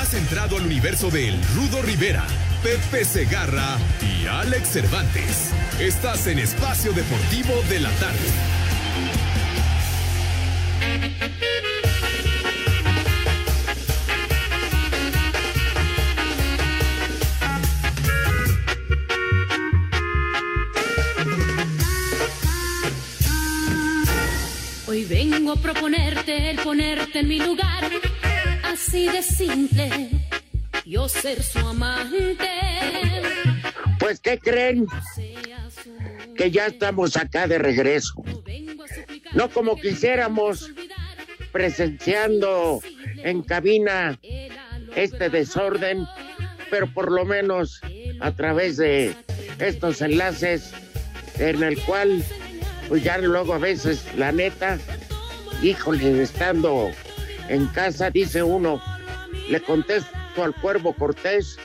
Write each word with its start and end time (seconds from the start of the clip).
Has 0.00 0.14
entrado 0.14 0.56
al 0.56 0.64
universo 0.64 1.10
de 1.10 1.28
El 1.28 1.42
Rudo 1.54 1.82
Rivera, 1.82 2.26
Pepe 2.62 3.04
Segarra 3.04 3.76
y 4.00 4.26
Alex 4.26 4.70
Cervantes. 4.70 5.50
Estás 5.78 6.26
en 6.26 6.38
Espacio 6.38 6.94
Deportivo 6.94 7.52
de 7.68 7.80
la 7.80 7.90
Tarde. 7.90 8.18
Hoy 24.86 25.04
vengo 25.04 25.52
a 25.52 25.56
proponerte 25.56 26.50
el 26.50 26.58
ponerte 26.60 27.18
en 27.18 27.28
mi 27.28 27.38
lugar, 27.38 27.90
así 28.90 29.06
de 29.06 29.22
simple, 29.22 30.10
yo 30.84 31.08
ser 31.08 31.44
su 31.44 31.60
amante. 31.60 32.48
Pues, 34.00 34.18
¿qué 34.18 34.36
creen? 34.36 34.84
Que 36.36 36.50
ya 36.50 36.66
estamos 36.66 37.16
acá 37.16 37.46
de 37.46 37.58
regreso. 37.58 38.14
No 39.32 39.48
como 39.48 39.76
quisiéramos, 39.76 40.72
presenciando 41.52 42.80
en 43.18 43.42
cabina 43.42 44.18
este 44.96 45.30
desorden, 45.30 46.04
pero 46.68 46.92
por 46.92 47.12
lo 47.12 47.24
menos 47.24 47.80
a 48.18 48.32
través 48.32 48.76
de 48.76 49.14
estos 49.60 50.02
enlaces 50.02 50.72
en 51.38 51.62
el 51.62 51.80
cual 51.84 52.24
pues 52.88 53.04
ya 53.04 53.18
luego 53.18 53.54
a 53.54 53.58
veces, 53.58 54.04
la 54.16 54.32
neta, 54.32 54.80
híjole, 55.62 56.22
estando 56.22 56.90
en 57.50 57.66
casa, 57.66 58.10
dice 58.10 58.42
uno, 58.44 58.80
le 59.48 59.60
contesto 59.60 60.16
al 60.42 60.54
cuervo 60.54 60.94
Cortés, 60.94 61.58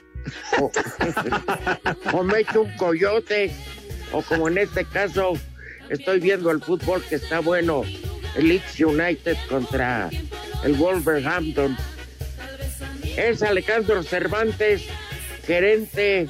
o, 2.14 2.24
me 2.24 2.40
echo 2.40 2.64
un 2.64 2.76
coyote, 2.76 3.52
o 4.12 4.24
como 4.24 4.48
en 4.48 4.58
este 4.58 4.84
caso, 4.86 5.34
estoy 5.90 6.20
viendo 6.20 6.50
el 6.50 6.62
fútbol 6.62 7.04
que 7.04 7.16
está 7.16 7.40
bueno, 7.40 7.84
el 8.36 8.48
Leeds 8.48 8.80
United 8.80 9.38
contra 9.48 10.10
el 10.64 10.74
Wolverhampton. 10.74 11.78
Es 13.16 13.44
Alejandro 13.44 14.02
Cervantes, 14.02 14.88
gerente 15.46 16.28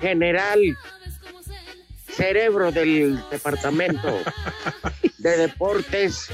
general 0.00 0.76
cerebro 2.06 2.72
del 2.72 3.20
departamento 3.30 4.18
de 5.18 5.36
deportes 5.36 6.28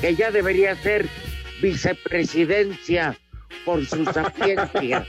que 0.00 0.14
ya 0.14 0.30
debería 0.30 0.76
ser 0.76 1.08
vicepresidencia 1.66 3.18
por 3.64 3.84
su 3.86 4.04
sapiencia. 4.04 5.06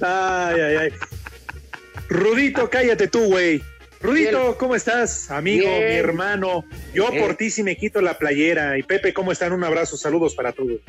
Ay, 0.00 0.60
ay, 0.60 0.76
ay. 0.76 0.92
Rudito, 2.08 2.68
cállate 2.70 3.08
tú, 3.08 3.26
güey. 3.26 3.62
Rudito. 4.00 4.56
¿cómo 4.58 4.74
estás? 4.74 5.30
Amigo, 5.30 5.68
Bien. 5.68 5.88
mi 5.88 5.94
hermano. 5.94 6.64
Yo 6.94 7.10
Bien. 7.10 7.22
por 7.22 7.36
ti 7.36 7.50
sí 7.50 7.62
me 7.62 7.76
quito 7.76 8.00
la 8.00 8.16
playera. 8.16 8.78
Y 8.78 8.82
Pepe, 8.82 9.12
¿cómo 9.12 9.32
están? 9.32 9.52
Un 9.52 9.64
abrazo, 9.64 9.96
saludos 9.96 10.34
para 10.34 10.52
todos. 10.52 10.80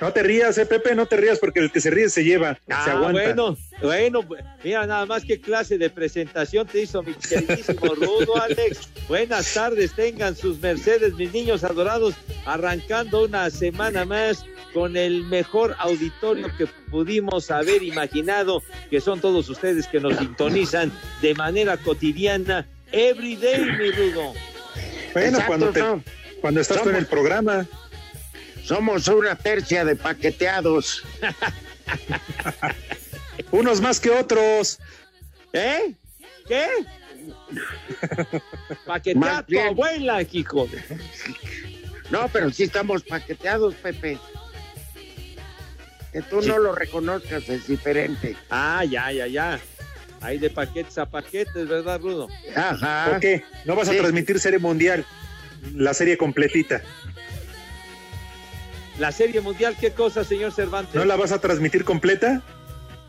No 0.00 0.12
te 0.12 0.22
rías, 0.22 0.56
eh, 0.58 0.64
Pepe, 0.66 0.94
no 0.94 1.06
te 1.06 1.16
rías 1.16 1.40
porque 1.40 1.58
el 1.58 1.72
que 1.72 1.80
se 1.80 1.90
ríe 1.90 2.08
se 2.08 2.22
lleva, 2.22 2.54
se 2.54 2.72
Ah, 2.72 2.84
aguanta. 2.92 3.10
bueno, 3.34 3.56
bueno, 3.82 4.20
mira 4.62 4.86
nada 4.86 5.06
más 5.06 5.24
qué 5.24 5.40
clase 5.40 5.76
de 5.76 5.90
presentación 5.90 6.68
te 6.68 6.82
hizo 6.82 7.02
mi 7.02 7.14
queridísimo 7.14 7.94
Rudo, 7.96 8.40
Alex. 8.40 8.88
Buenas 9.08 9.52
tardes, 9.52 9.92
tengan 9.94 10.36
sus 10.36 10.60
mercedes, 10.60 11.14
mis 11.14 11.32
niños 11.32 11.64
adorados, 11.64 12.14
arrancando 12.46 13.24
una 13.24 13.50
semana 13.50 14.04
más 14.04 14.44
con 14.72 14.96
el 14.96 15.24
mejor 15.24 15.74
auditorio 15.78 16.46
que 16.56 16.66
pudimos 16.90 17.50
haber 17.50 17.82
imaginado, 17.82 18.62
que 18.90 19.00
son 19.00 19.20
todos 19.20 19.48
ustedes 19.48 19.88
que 19.88 19.98
nos 19.98 20.16
sintonizan 20.16 20.92
de 21.22 21.34
manera 21.34 21.76
cotidiana, 21.76 22.66
every 22.92 23.34
day, 23.34 23.64
mi 23.64 23.90
Rudo. 23.90 24.32
Bueno, 25.12 25.28
Exacto, 25.38 25.46
cuando, 25.48 25.70
te- 25.72 25.80
no. 25.80 26.04
cuando 26.40 26.60
estás 26.60 26.82
tú 26.82 26.90
en 26.90 26.96
el 26.96 27.06
programa. 27.06 27.66
Somos 28.68 29.08
una 29.08 29.34
tercia 29.34 29.82
de 29.82 29.96
paqueteados. 29.96 31.02
Unos 33.50 33.80
más 33.80 33.98
que 33.98 34.10
otros. 34.10 34.78
¿Eh? 35.54 35.94
¿Qué? 36.46 36.66
Paquetea 38.84 39.38
a 39.38 39.42
tu 39.46 39.58
abuela, 39.58 40.20
hijo. 40.30 40.66
de- 40.66 40.82
No, 42.10 42.28
pero 42.30 42.50
sí 42.50 42.64
estamos 42.64 43.02
paqueteados, 43.04 43.74
Pepe. 43.76 44.18
Que 46.12 46.20
tú 46.20 46.42
no 46.42 46.58
lo 46.58 46.74
reconozcas 46.74 47.48
es 47.48 47.66
diferente. 47.68 48.36
Ah, 48.50 48.84
ya, 48.84 49.10
ya, 49.12 49.26
ya. 49.28 49.58
Hay 50.20 50.36
de 50.36 50.50
paquetes 50.50 50.98
a 50.98 51.06
paquetes, 51.06 51.66
¿verdad, 51.68 52.00
Rudo? 52.00 52.28
Ajá. 52.54 53.06
¿Por 53.12 53.20
qué? 53.20 53.44
¿No 53.64 53.76
vas 53.76 53.88
a 53.88 53.92
transmitir 53.92 54.38
serie 54.38 54.58
mundial? 54.58 55.06
La 55.74 55.94
serie 55.94 56.18
completita. 56.18 56.82
La 58.98 59.12
serie 59.12 59.40
mundial, 59.40 59.76
¿qué 59.80 59.90
cosa, 59.92 60.24
señor 60.24 60.52
Cervantes? 60.52 60.94
¿No 60.94 61.04
la 61.04 61.16
vas 61.16 61.30
a 61.32 61.40
transmitir 61.40 61.84
completa? 61.84 62.42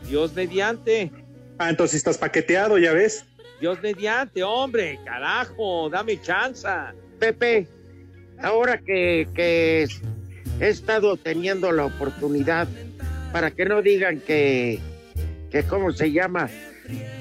Dios 0.08 0.32
mediante, 0.34 1.10
Ah, 1.58 1.68
entonces 1.68 1.96
estás 1.96 2.16
paqueteado, 2.16 2.78
ya 2.78 2.92
ves. 2.92 3.24
Dios 3.60 3.78
mediante, 3.82 4.42
hombre, 4.42 4.98
carajo, 5.04 5.90
dame 5.90 6.18
chanza. 6.22 6.94
Pepe, 7.18 7.66
ahora 8.40 8.78
que, 8.78 9.28
que 9.34 9.86
he 10.58 10.68
estado 10.68 11.18
teniendo 11.18 11.70
la 11.70 11.84
oportunidad, 11.84 12.66
para 13.30 13.50
que 13.50 13.66
no 13.66 13.82
digan 13.82 14.20
que, 14.20 14.80
que 15.50 15.62
¿cómo 15.64 15.92
se 15.92 16.10
llama? 16.10 16.48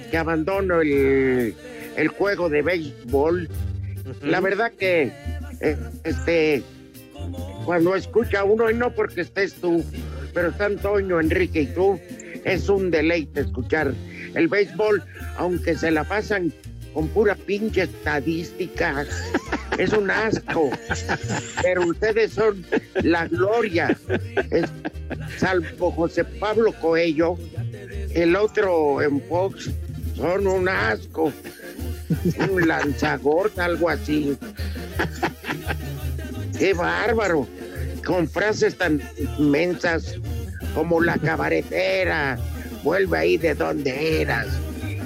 Que 0.10 0.18
abandono 0.18 0.80
el, 0.80 1.54
el 1.98 2.08
juego 2.08 2.48
de 2.48 2.62
béisbol. 2.62 3.50
La 4.22 4.40
verdad 4.40 4.72
que, 4.72 5.12
eh, 5.60 5.78
este, 6.06 6.64
cuando 7.70 7.96
escucha 7.96 8.44
uno, 8.44 8.68
y 8.72 8.74
no 8.74 8.90
porque 8.96 9.22
estés 9.22 9.54
tú, 9.54 9.86
pero 10.34 10.50
está 10.50 10.66
Antonio, 10.66 11.20
Enrique 11.20 11.62
y 11.62 11.66
tú, 11.68 12.00
es 12.44 12.68
un 12.68 12.90
deleite 12.90 13.42
escuchar 13.42 13.94
el 14.34 14.48
béisbol, 14.48 15.04
aunque 15.38 15.78
se 15.78 15.92
la 15.92 16.04
pasan 16.04 16.52
con 16.96 17.08
pura 17.10 17.36
pinche 17.36 17.84
estadística. 17.84 19.06
Es 19.78 19.94
un 19.94 20.10
asco. 20.10 20.72
Pero 21.62 21.86
ustedes 21.86 22.32
son 22.32 22.66
la 23.04 23.28
gloria. 23.28 23.96
Salvo 25.38 25.92
José 25.92 26.24
Pablo 26.24 26.74
Coello, 26.74 27.38
el 28.16 28.36
otro 28.36 29.00
en 29.04 29.22
Fox, 29.30 29.70
son 30.16 30.48
un 30.48 30.68
asco. 30.68 31.32
Un 32.52 32.68
lanzagorta, 32.68 33.66
algo 33.66 33.90
así. 33.90 34.36
Qué 36.60 36.74
bárbaro. 36.74 37.48
Con 38.06 38.28
frases 38.28 38.78
tan 38.78 39.02
inmensas 39.38 40.16
como 40.76 41.02
la 41.02 41.18
cabaretera. 41.18 42.38
Vuelve 42.84 43.18
ahí 43.18 43.38
de 43.38 43.56
donde 43.56 44.22
eras. 44.22 44.48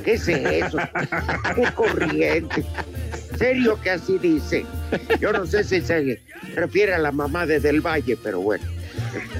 ¿Qué 0.03 0.13
es 0.13 0.27
eso? 0.27 0.79
Qué 1.55 1.71
corriente. 1.75 2.65
Serio 3.37 3.79
que 3.81 3.91
así 3.91 4.17
dice. 4.17 4.65
Yo 5.19 5.31
no 5.31 5.45
sé 5.45 5.63
si 5.63 5.79
se 5.81 6.19
refiere 6.55 6.95
a 6.95 6.97
la 6.97 7.11
mamá 7.11 7.45
de 7.45 7.59
Del 7.59 7.81
Valle, 7.81 8.17
pero 8.21 8.41
bueno. 8.41 8.65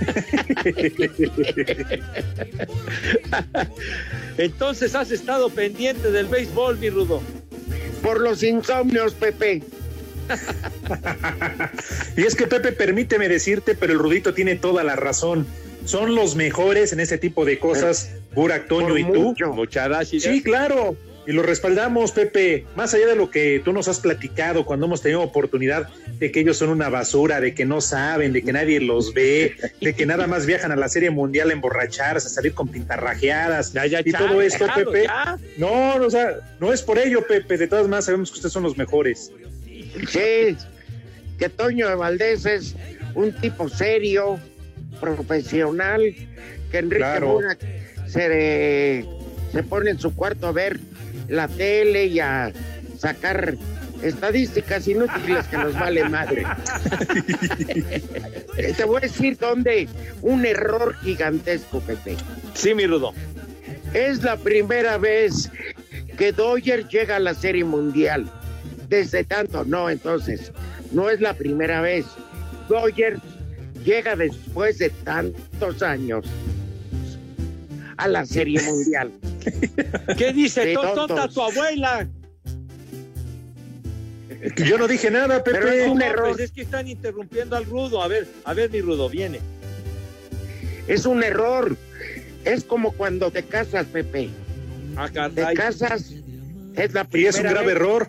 Entonces 4.38 4.96
has 4.96 5.12
estado 5.12 5.50
pendiente 5.50 6.12
del 6.12 6.28
béisbol, 6.28 6.78
mi 6.78 6.90
Rudo. 6.90 7.22
Por 8.02 8.22
los 8.22 8.42
insomnios, 8.44 9.14
Pepe. 9.14 9.62
y 12.18 12.24
es 12.24 12.36
que 12.36 12.48
Pepe, 12.48 12.72
permíteme 12.72 13.28
decirte, 13.30 13.76
pero 13.76 13.94
el 13.94 14.00
Rudito 14.00 14.34
tiene 14.34 14.56
toda 14.56 14.84
la 14.84 14.96
razón. 14.96 15.46
Son 15.86 16.16
los 16.16 16.36
mejores 16.36 16.94
en 16.94 17.00
ese 17.00 17.18
tipo 17.18 17.46
de 17.46 17.60
cosas, 17.60 18.12
Burak, 18.34 18.68
Toño 18.68 18.98
y 18.98 19.04
tú. 19.04 19.36
Muchas. 19.54 19.54
Sí, 20.10 20.42
claro. 20.42 20.96
Y 21.26 21.32
lo 21.32 21.42
respaldamos, 21.42 22.12
Pepe, 22.12 22.66
más 22.76 22.94
allá 22.94 23.08
de 23.08 23.16
lo 23.16 23.30
que 23.32 23.62
tú 23.64 23.72
nos 23.72 23.88
has 23.88 24.00
platicado 24.00 24.66
cuando 24.66 24.88
hemos 24.88 25.02
tenido 25.02 25.22
oportunidad 25.22 25.88
de 26.20 26.32
que 26.32 26.42
ellos 26.42 26.58
son 26.58 26.70
una 26.70 26.90
basura, 26.90 27.40
de 27.40 27.54
que 27.54 27.64
no 27.64 27.80
saben, 27.80 28.34
de 28.34 28.44
que 28.44 28.52
nadie 28.52 28.82
los 28.82 29.14
ve, 29.14 29.56
de 29.80 29.94
que 29.94 30.06
nada 30.06 30.28
más 30.28 30.46
viajan 30.46 30.74
a 30.74 30.76
la 30.76 30.90
Serie 30.90 31.12
Mundial 31.12 31.50
a 31.50 31.54
emborracharse, 31.54 32.28
a 32.28 32.30
salir 32.30 32.54
con 32.54 32.68
pintarrajeadas 32.68 33.74
y 34.06 34.12
todo 34.12 34.42
esto, 34.42 34.66
Pepe. 34.76 35.08
No, 35.58 35.96
o 35.96 36.10
sea, 36.10 36.40
no 36.60 36.74
es 36.74 36.82
por 36.82 37.00
ello, 37.00 37.26
Pepe, 37.26 37.58
de 37.58 37.68
todas 37.68 37.86
maneras 37.86 38.06
sabemos 38.06 38.30
que 38.30 38.36
ustedes 38.36 38.52
son 38.52 38.64
los 38.64 38.78
mejores. 38.78 39.32
Sí, 40.08 40.58
que 41.38 41.50
Toño 41.50 41.88
de 41.88 41.96
Valdés 41.96 42.46
es 42.46 42.76
un 43.16 43.32
tipo 43.34 43.70
serio, 43.70 44.40
profesional, 45.00 46.02
que 46.72 46.78
Enrique 46.78 47.58
se, 48.08 49.06
se 49.52 49.64
pone 49.64 49.92
en 49.92 50.00
su 50.00 50.16
cuarto 50.16 50.48
a 50.48 50.52
ver 50.52 50.80
la 51.28 51.48
tele 51.48 52.06
y 52.06 52.20
a 52.20 52.52
sacar 52.98 53.56
estadísticas 54.02 54.88
inútiles 54.88 55.48
que 55.48 55.58
nos 55.58 55.74
vale 55.74 56.08
madre. 56.10 56.44
Te 58.78 58.84
voy 58.84 58.98
a 58.98 59.00
decir 59.02 59.38
dónde 59.38 59.88
un 60.22 60.46
error 60.46 60.96
gigantesco, 61.04 61.80
Pepe. 61.82 62.18
Sí, 62.54 62.74
mi 62.74 62.86
Rudo. 62.86 63.14
Es 63.94 64.24
la 64.24 64.38
primera 64.38 64.98
vez 64.98 65.50
que 66.18 66.32
Dodger 66.32 66.88
llega 66.88 67.16
a 67.18 67.20
la 67.20 67.34
Serie 67.34 67.64
Mundial. 67.64 68.30
Desde 68.94 69.24
tanto, 69.24 69.66
no, 69.66 69.90
entonces, 69.90 70.52
no 70.92 71.10
es 71.10 71.20
la 71.20 71.34
primera 71.34 71.82
vez. 71.82 72.06
Dodger 72.70 73.20
llega 73.84 74.16
después 74.16 74.78
de 74.78 74.92
tantos 74.92 75.82
años 75.82 76.28
a 77.98 78.08
la 78.08 78.24
Serie 78.24 78.62
Mundial. 78.68 79.12
¿Qué 80.16 80.32
dice? 80.32 80.76
tonta 80.76 81.28
tu 81.28 81.42
abuela. 81.42 82.08
Yo 84.58 84.78
no 84.78 84.88
dije 84.88 85.10
nada, 85.10 85.44
Pepe. 85.44 85.58
Pero 85.58 85.72
es 85.72 85.88
un 85.90 86.02
error. 86.04 86.30
Pues 86.30 86.42
es 86.42 86.52
que 86.52 86.62
están 86.62 86.88
interrumpiendo 86.88 87.56
al 87.56 87.66
Rudo. 87.66 88.04
A 88.04 88.08
ver, 88.08 88.28
a 88.44 88.54
ver, 88.54 88.70
mi 88.70 88.82
Rudo, 88.82 89.10
viene. 89.10 89.40
Es 90.88 91.08
un 91.08 91.24
error. 91.24 91.76
Es 92.46 92.64
como 92.64 92.92
cuando 92.92 93.32
te 93.32 93.42
casas, 93.42 93.88
Pepe. 93.88 94.30
Ah, 94.96 95.10
te 95.34 95.52
casas, 95.56 96.14
es 96.76 96.94
la 96.94 97.06
primera. 97.06 97.24
Y 97.24 97.26
es 97.26 97.36
un 97.38 97.50
grave 97.50 97.72
error. 97.72 98.08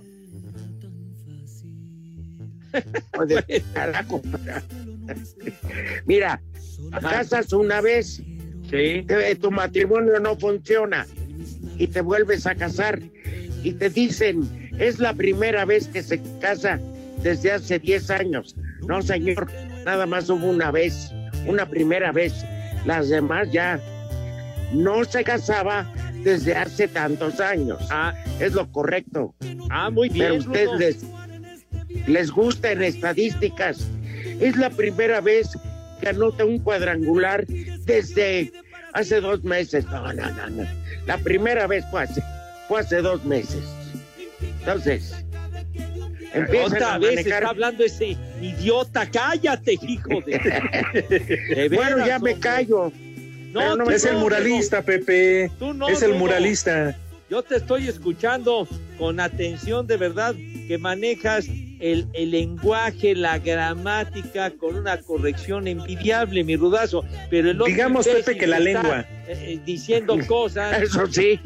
Mira, 6.07 6.41
casas 7.01 7.53
una 7.53 7.81
vez, 7.81 8.23
sí. 8.71 9.07
tu 9.41 9.51
matrimonio 9.51 10.19
no 10.21 10.37
funciona 10.37 11.07
y 11.79 11.87
te 11.87 12.01
vuelves 12.01 12.47
a 12.47 12.55
casar 12.55 13.01
y 13.63 13.73
te 13.73 13.91
dicen, 13.91 14.71
es 14.79 14.99
la 14.99 15.15
primera 15.15 15.65
vez 15.65 15.89
que 15.89 16.03
se 16.03 16.21
casa 16.41 16.81
desde 17.23 17.53
hace 17.53 17.79
10 17.79 18.11
años. 18.11 18.57
No, 18.87 19.01
señor, 19.03 19.49
nada 19.85 20.07
más 20.07 20.29
hubo 20.29 20.47
una 20.47 20.71
vez, 20.71 21.11
una 21.47 21.67
primera 21.67 22.13
vez. 22.13 22.45
Las 22.85 23.09
demás 23.09 23.51
ya 23.51 23.81
no 24.75 25.05
se 25.05 25.25
casaba 25.25 25.91
desde 26.23 26.55
hace 26.55 26.89
tantos 26.89 27.41
años. 27.41 27.79
Ah, 27.91 28.15
es 28.41 28.53
lo 28.53 28.71
correcto. 28.71 29.35
Ah, 29.71 29.91
muy 29.91 30.09
bien. 30.09 30.27
Pero 30.27 30.41
ustedes 30.41 30.71
les, 30.79 31.07
les 32.07 32.31
gusta 32.31 32.73
en 32.73 32.83
estadísticas. 32.83 33.87
Es 34.41 34.57
la 34.57 34.71
primera 34.71 35.21
vez 35.21 35.49
que 36.01 36.09
anota 36.09 36.45
un 36.45 36.59
cuadrangular 36.59 37.47
desde 37.47 38.53
hace 38.93 39.21
dos 39.21 39.45
meses. 39.45 39.85
No, 39.87 40.13
no, 40.13 40.31
no, 40.31 40.51
no. 40.51 40.65
La 41.07 41.19
primera 41.19 41.67
vez 41.67 41.85
fue 41.91 42.03
hace, 42.03 42.23
fue 42.69 42.81
hace 42.81 43.03
dos 43.03 43.25
meses. 43.25 43.63
Entonces, 44.41 45.15
otra 46.65 46.99
vez 46.99 47.21
está 47.21 47.49
hablando 47.49 47.85
ese 47.85 48.17
idiota, 48.41 49.09
cállate, 49.11 49.79
hijo 49.83 50.21
de. 50.27 51.69
bueno, 51.75 52.07
ya 52.07 52.19
me 52.19 52.39
callo. 52.39 52.93
No, 53.53 53.89
es 53.89 54.05
el 54.05 54.17
muralista, 54.17 54.83
Pepe. 54.83 55.45
es 55.89 56.03
el 56.03 56.15
muralista. 56.15 56.97
Yo 57.31 57.43
te 57.43 57.57
estoy 57.57 57.89
escuchando 57.89 58.67
con 58.99 59.21
atención, 59.21 59.87
de 59.87 59.97
verdad, 59.97 60.35
que 60.69 60.77
manejas 60.79 61.47
el, 61.81 62.07
el, 62.13 62.31
lenguaje, 62.31 63.15
la 63.15 63.39
gramática 63.39 64.51
con 64.51 64.77
una 64.77 64.99
corrección 65.01 65.67
envidiable, 65.67 66.45
mi 66.45 66.57
rudazo. 66.57 67.05
Pero 67.31 67.51
el 67.51 67.59
Digamos, 67.59 68.07
Pepe, 68.07 68.37
que 68.37 68.47
la 68.47 68.59
lengua. 68.59 69.07
Eh, 69.27 69.55
eh, 69.55 69.61
diciendo 69.65 70.17
cosas. 70.27 70.83
Eso 70.83 71.07
sí. 71.07 71.41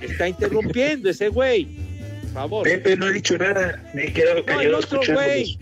Está 0.00 0.28
interrumpiendo 0.28 1.10
ese 1.10 1.28
güey. 1.28 1.66
Por 2.22 2.32
favor. 2.32 2.64
Pepe, 2.64 2.96
no 2.96 3.06
ha 3.06 3.10
dicho 3.10 3.36
nada. 3.38 3.82
Me 3.94 4.06
he 4.06 4.12
quedado 4.12 4.44
callado 4.44 4.80
no, 4.90 5.14
güey. 5.14 5.58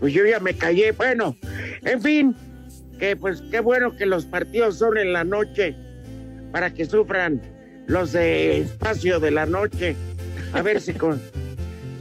Pues 0.00 0.12
yo 0.12 0.26
ya 0.26 0.40
me 0.40 0.54
callé. 0.54 0.92
Bueno, 0.92 1.36
en 1.82 2.02
fin, 2.02 2.36
que 2.98 3.16
pues 3.16 3.42
qué 3.50 3.60
bueno 3.60 3.96
que 3.96 4.06
los 4.06 4.24
partidos 4.24 4.78
son 4.78 4.98
en 4.98 5.12
la 5.12 5.24
noche 5.24 5.76
para 6.52 6.72
que 6.72 6.84
sufran 6.84 7.40
los 7.86 8.12
de 8.12 8.62
espacio 8.62 9.20
de 9.20 9.30
la 9.30 9.46
noche. 9.46 9.96
A 10.52 10.62
ver 10.62 10.80
si 10.80 10.92
con 10.92 11.20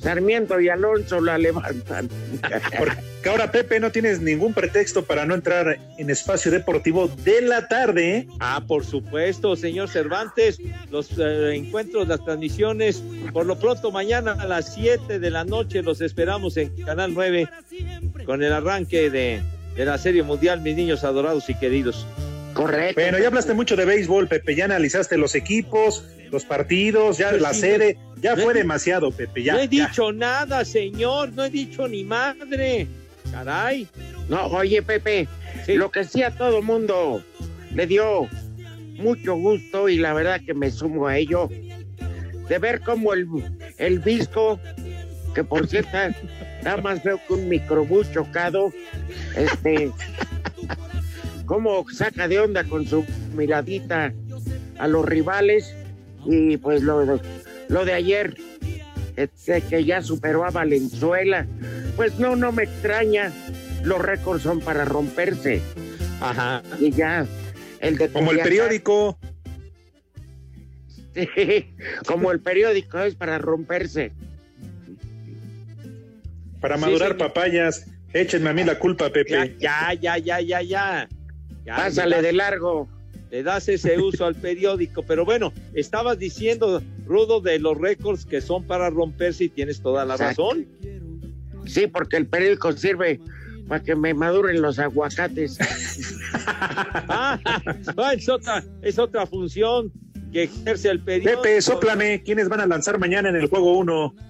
Sarmiento 0.02 0.60
y 0.60 0.68
Alonso 0.68 1.22
la 1.22 1.38
levantan. 1.38 2.10
Porque 2.78 3.30
ahora, 3.30 3.52
Pepe, 3.52 3.80
no 3.80 3.92
tienes 3.92 4.20
ningún 4.20 4.54
pretexto 4.54 5.06
para 5.06 5.26
no 5.26 5.36
entrar 5.36 5.78
en 5.98 6.10
espacio 6.10 6.52
deportivo 6.52 7.08
de 7.24 7.42
la 7.42 7.68
tarde. 7.68 8.18
¿eh? 8.18 8.28
Ah, 8.40 8.64
por 8.68 8.84
supuesto, 8.84 9.56
señor 9.56 9.90
Cervantes. 9.90 10.60
Los 10.90 11.12
eh, 11.20 11.56
encuentros, 11.56 12.08
las 12.08 12.24
transmisiones, 12.26 13.04
por 13.32 13.46
lo 13.46 13.60
pronto 13.60 13.92
mañana 13.92 14.32
a 14.34 14.48
las 14.48 14.74
7 14.74 15.20
de 15.20 15.30
la 15.30 15.44
noche 15.44 15.84
los 15.84 16.02
esperamos 16.02 16.58
en 16.58 16.70
Canal 16.84 17.14
9 17.14 17.48
con 18.26 18.42
el 18.42 18.54
arranque 18.54 19.10
de, 19.12 19.42
de 19.76 19.86
la 19.86 19.98
Serie 20.00 20.24
Mundial, 20.24 20.62
mis 20.62 20.76
niños 20.76 21.04
adorados 21.04 21.48
y 21.50 21.56
queridos. 21.56 22.08
Correcto. 22.54 23.00
Bueno, 23.00 23.20
ya 23.20 23.28
hablaste 23.28 23.54
mucho 23.54 23.76
de 23.76 23.86
béisbol, 23.86 24.28
Pepe. 24.28 24.56
Ya 24.56 24.66
analizaste 24.66 25.18
los 25.18 25.36
equipos, 25.36 26.06
los 26.32 26.46
partidos, 26.46 27.18
ya 27.18 27.32
la 27.34 27.54
sede. 27.54 27.98
Ya 28.22 28.36
fue 28.36 28.54
demasiado, 28.54 29.12
Pepe. 29.12 29.44
Ya, 29.44 29.54
no 29.54 29.60
he 29.60 29.68
dicho 29.68 30.12
nada, 30.12 30.64
señor. 30.64 31.34
No 31.34 31.46
he 31.46 31.50
dicho 31.50 31.88
ni 31.88 32.04
madre. 32.04 32.88
Caray. 33.32 33.88
No, 34.30 34.46
oye, 34.48 34.82
Pepe. 34.82 35.28
Lo 35.68 35.92
que 35.92 36.04
sí 36.04 36.24
a 36.24 36.32
todo 36.32 36.62
mundo 36.62 37.24
le 37.74 37.88
dio 37.88 38.28
mucho 38.98 39.36
gusto 39.36 39.90
y 39.90 39.98
la 39.98 40.14
verdad 40.14 40.42
que 40.46 40.54
me 40.54 40.72
sumo 40.72 41.08
a 41.08 41.18
ello. 41.18 41.50
De 42.48 42.60
ver 42.60 42.82
cómo 42.82 43.14
el, 43.14 43.28
el 43.78 44.00
visco, 44.00 44.60
que 45.34 45.44
por 45.44 45.68
cierto 45.68 45.98
está 45.98 46.78
más 46.78 47.02
feo 47.02 47.20
que 47.28 47.34
un 47.34 47.50
microbús 47.50 48.12
chocado, 48.12 48.72
este. 49.36 49.92
cómo 51.46 51.86
saca 51.90 52.28
de 52.28 52.40
onda 52.40 52.64
con 52.64 52.88
su 52.88 53.06
miradita 53.34 54.14
a 54.78 54.88
los 54.88 55.06
rivales 55.06 55.76
y 56.26 56.58
pues 56.58 56.82
lo, 56.84 57.20
lo 57.68 57.86
de 57.86 57.94
ayer, 57.94 58.36
este, 59.16 59.62
que 59.62 59.84
ya 59.86 60.02
superó 60.02 60.46
a 60.46 60.52
Valenzuela, 60.52 61.48
pues 61.96 62.20
no, 62.20 62.36
no 62.36 62.52
me 62.52 62.64
extraña, 62.64 63.32
los 63.84 64.00
récords 64.00 64.44
son 64.44 64.60
para 64.60 64.86
romperse. 64.86 65.62
Ajá. 66.20 66.62
Y 66.80 66.92
ya, 66.92 67.26
el 67.80 67.98
de... 67.98 68.10
Como 68.10 68.32
el 68.32 68.40
periódico. 68.40 69.18
Sí, 71.14 71.76
como 72.08 72.32
el 72.32 72.40
periódico 72.40 72.98
es 73.00 73.16
para 73.16 73.38
romperse. 73.38 74.14
Para 76.62 76.78
madurar 76.78 77.18
papayas, 77.18 77.86
échenme 78.14 78.52
a 78.52 78.54
mí 78.54 78.64
la 78.64 78.80
culpa, 78.80 79.10
Pepe. 79.10 79.58
Ya, 79.60 79.94
ya, 79.94 80.18
ya, 80.18 80.40
ya, 80.40 80.62
ya. 80.62 81.10
Pásale 81.66 82.22
de 82.22 82.32
largo 82.32 82.88
le 83.32 83.44
das 83.44 83.70
ese 83.70 83.98
uso 84.00 84.26
al 84.26 84.36
periódico. 84.36 85.04
Pero 85.04 85.26
bueno, 85.26 85.54
estabas 85.74 86.20
diciendo, 86.20 86.84
Rudo, 87.06 87.40
de 87.40 87.58
los 87.60 87.78
récords 87.78 88.26
que 88.26 88.42
son 88.42 88.66
para 88.66 88.90
romperse 88.90 89.46
y 89.46 89.50
tienes 89.50 89.82
toda 89.82 90.06
la 90.06 90.18
razón. 90.18 90.68
Sí, 91.66 91.88
porque 91.88 92.18
el 92.18 92.28
periódico 92.28 92.74
sirve 92.74 93.20
para 93.68 93.82
que 93.82 93.96
me 93.96 94.14
maduren 94.14 94.62
los 94.62 94.78
aguacates. 94.80 95.58
ah, 96.36 97.40
es, 98.14 98.28
otra, 98.28 98.64
es 98.82 99.00
otra 99.00 99.26
función 99.26 99.92
que 100.34 100.44
ejerce 100.44 100.90
el 100.90 101.00
periódico. 101.00 101.42
Pepe, 101.42 101.62
soplame, 101.62 102.22
¿quiénes 102.24 102.50
van 102.50 102.60
a 102.60 102.68
lanzar 102.68 103.00
mañana 103.00 103.30
en 103.30 103.38
el 103.38 103.48
juego 103.48 103.78
1? 103.78 104.16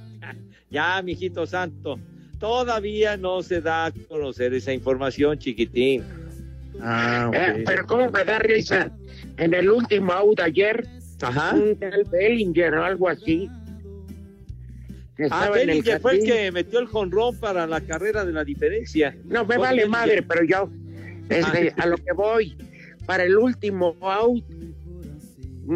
Ya, 0.69 1.01
mijito 1.01 1.45
santo, 1.45 1.99
todavía 2.39 3.17
no 3.17 3.43
se 3.43 3.59
da 3.59 3.87
a 3.87 3.91
conocer 4.07 4.53
esa 4.53 4.71
información, 4.71 5.37
chiquitín. 5.37 6.01
Ah. 6.81 7.29
Eh, 7.33 7.63
pero 7.65 7.85
cómo 7.85 8.09
me 8.09 8.23
da 8.23 8.39
risa. 8.39 8.91
En 9.37 9.53
el 9.53 9.69
último 9.69 10.11
out 10.13 10.39
ayer, 10.39 10.85
Ajá. 11.21 11.53
un 11.55 11.77
tal 11.79 12.03
Bellinger 12.11 12.73
o 12.75 12.83
algo 12.83 13.09
así. 13.09 13.49
que 15.15 15.23
Ah, 15.23 15.25
estaba 15.25 15.55
en 15.55 15.61
el 15.61 15.67
Bellinger 15.67 15.99
fue 16.01 16.13
el 16.19 16.23
que 16.25 16.51
metió 16.51 16.79
el 16.79 16.87
jonrón 16.87 17.37
para 17.39 17.67
la 17.67 17.81
carrera 17.81 18.25
de 18.25 18.31
la 18.33 18.43
diferencia. 18.43 19.15
No, 19.25 19.45
me 19.45 19.57
vale 19.57 19.81
Bellinger. 19.83 19.89
madre, 19.89 20.23
pero 20.23 20.43
yo, 20.43 20.69
este, 21.29 21.73
a 21.77 21.85
lo 21.85 21.97
que 21.97 22.11
voy, 22.13 22.55
para 23.05 23.23
el 23.23 23.37
último 23.37 23.95
out, 24.01 24.43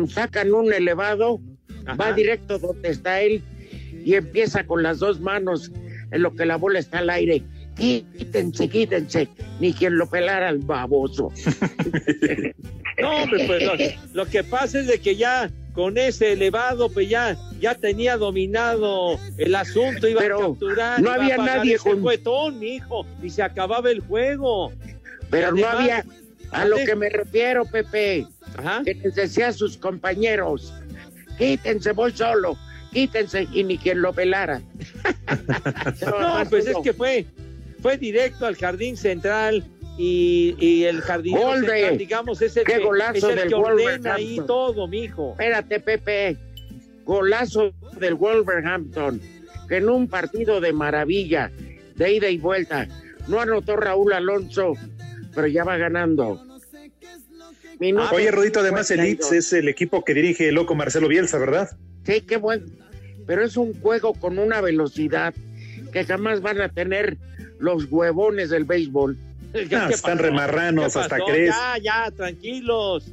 sacan 0.10 0.54
un 0.54 0.74
elevado, 0.74 1.40
Ajá. 1.86 1.96
va 1.96 2.14
directo 2.14 2.58
donde 2.60 2.90
está 2.90 3.22
él 3.22 3.44
y 4.04 4.16
empieza 4.16 4.66
con 4.66 4.84
las 4.84 5.00
dos 5.00 5.20
manos 5.22 5.72
en 6.12 6.22
lo 6.22 6.34
que 6.36 6.46
la 6.46 6.56
bola 6.58 6.80
está 6.80 7.00
al 7.00 7.10
aire. 7.10 7.44
Quítense, 7.76 8.70
quítense, 8.70 9.28
ni 9.60 9.74
quien 9.74 9.98
lo 9.98 10.08
pelara 10.10 10.50
al 10.50 10.60
baboso. 10.60 11.32
No, 12.98 13.10
hombre, 13.24 13.46
pues 13.46 13.62
lo, 13.62 13.74
lo 14.14 14.26
que 14.26 14.42
pasa 14.46 14.80
es 14.80 14.88
de 14.88 15.00
que 15.00 15.18
ya 15.18 15.52
con 15.74 15.98
ese 15.98 16.32
elevado, 16.32 16.88
pues 16.90 17.10
ya, 17.10 17.36
ya 17.60 17.76
tenía 17.76 18.16
dominado 18.16 19.20
el 19.38 19.54
asunto, 19.54 20.08
iba 20.08 20.22
Pero 20.22 20.38
a 20.38 20.48
capturar. 20.48 21.02
no 21.02 21.08
iba 21.10 21.16
a 21.16 21.16
había 21.26 21.36
pagar 21.36 21.58
nadie 21.58 21.76
ese 21.76 21.84
con- 21.90 22.58
mi 22.58 22.68
hijo, 22.76 23.06
y 23.22 23.30
se 23.30 23.44
acababa 23.44 23.92
el 23.92 24.00
juego. 24.00 24.72
Pero 25.30 25.52
no 25.52 25.68
había, 25.68 26.06
a 26.52 26.64
lo 26.64 26.78
que 26.78 26.96
me 26.96 27.10
refiero, 27.10 27.66
Pepe, 27.66 28.26
Ajá. 28.58 28.82
que 28.86 28.94
les 28.94 29.14
decía 29.16 29.50
a 29.50 29.52
sus 29.54 29.76
compañeros, 29.76 30.74
quítense, 31.38 31.92
voy 31.92 32.14
solo, 32.14 32.58
quítense, 32.94 33.46
y 33.52 33.66
ni 33.66 33.78
quien 33.78 34.02
lo 34.02 34.14
pelara. 34.14 34.62
No, 36.10 36.50
pues 36.50 36.66
es 36.68 36.78
que 36.82 36.94
fue, 36.94 37.26
fue 37.86 38.00
directo 38.00 38.48
al 38.48 38.56
jardín 38.56 38.98
central 38.98 39.64
y, 39.96 40.56
y 40.60 40.86
el 40.86 41.02
jardín 41.02 41.38
Gol 41.38 41.62
de- 41.62 41.68
central, 41.68 41.98
digamos, 42.00 42.42
es 42.42 42.58
el 42.58 42.64
qué 42.64 42.78
que, 42.78 42.84
golazo 42.84 43.18
es 43.18 43.24
el 43.26 43.36
del 43.36 43.48
que 43.50 43.54
ordena 43.54 43.76
Wolverhampton. 43.76 44.12
ahí 44.12 44.42
todo, 44.48 44.88
mijo. 44.88 45.32
Espérate, 45.34 45.80
Pepe, 45.80 46.36
golazo 47.04 47.76
del 48.00 48.16
Wolverhampton, 48.16 49.22
que 49.70 49.78
en 49.78 49.88
un 49.90 50.08
partido 50.08 50.60
de 50.62 50.74
maravilla, 50.74 51.52
de 51.96 52.12
ida 52.12 52.28
y 52.28 52.40
vuelta, 52.40 52.88
no 53.28 53.40
anotó 53.40 53.76
Raúl 53.76 54.14
Alonso, 54.14 54.74
pero 55.36 55.46
ya 55.46 55.64
va 55.64 55.78
ganando. 55.78 56.44
Minuto 57.80 58.16
Oye, 58.16 58.32
Rudito, 58.32 58.62
además 58.62 58.90
el 58.90 58.98
52. 59.02 59.32
Leeds 59.32 59.46
es 59.46 59.54
el 59.54 59.68
equipo 59.68 60.04
que 60.04 60.16
dirige 60.16 60.50
el 60.50 60.56
loco 60.56 60.74
Marcelo 60.74 61.08
Bielsa, 61.08 61.38
¿verdad? 61.38 61.70
Sí, 62.04 62.22
qué 62.22 62.38
bueno. 62.38 62.66
Pero 63.28 63.44
es 63.46 63.58
un 63.58 63.80
juego 63.80 64.16
con 64.16 64.40
una 64.40 64.60
velocidad 64.62 65.36
que 65.96 66.04
jamás 66.04 66.42
van 66.42 66.60
a 66.60 66.68
tener 66.68 67.16
los 67.58 67.86
huevones 67.90 68.50
del 68.50 68.66
béisbol. 68.66 69.18
¿Qué- 69.54 69.70
Ah, 69.78 69.86
qué 69.88 69.94
están 69.94 70.18
remarranos, 70.18 70.92
¿Qué 70.94 71.00
hasta 71.00 71.18
crees. 71.20 71.52
Ya, 71.56 71.78
ya, 71.82 72.12
tranquilos. 72.12 73.06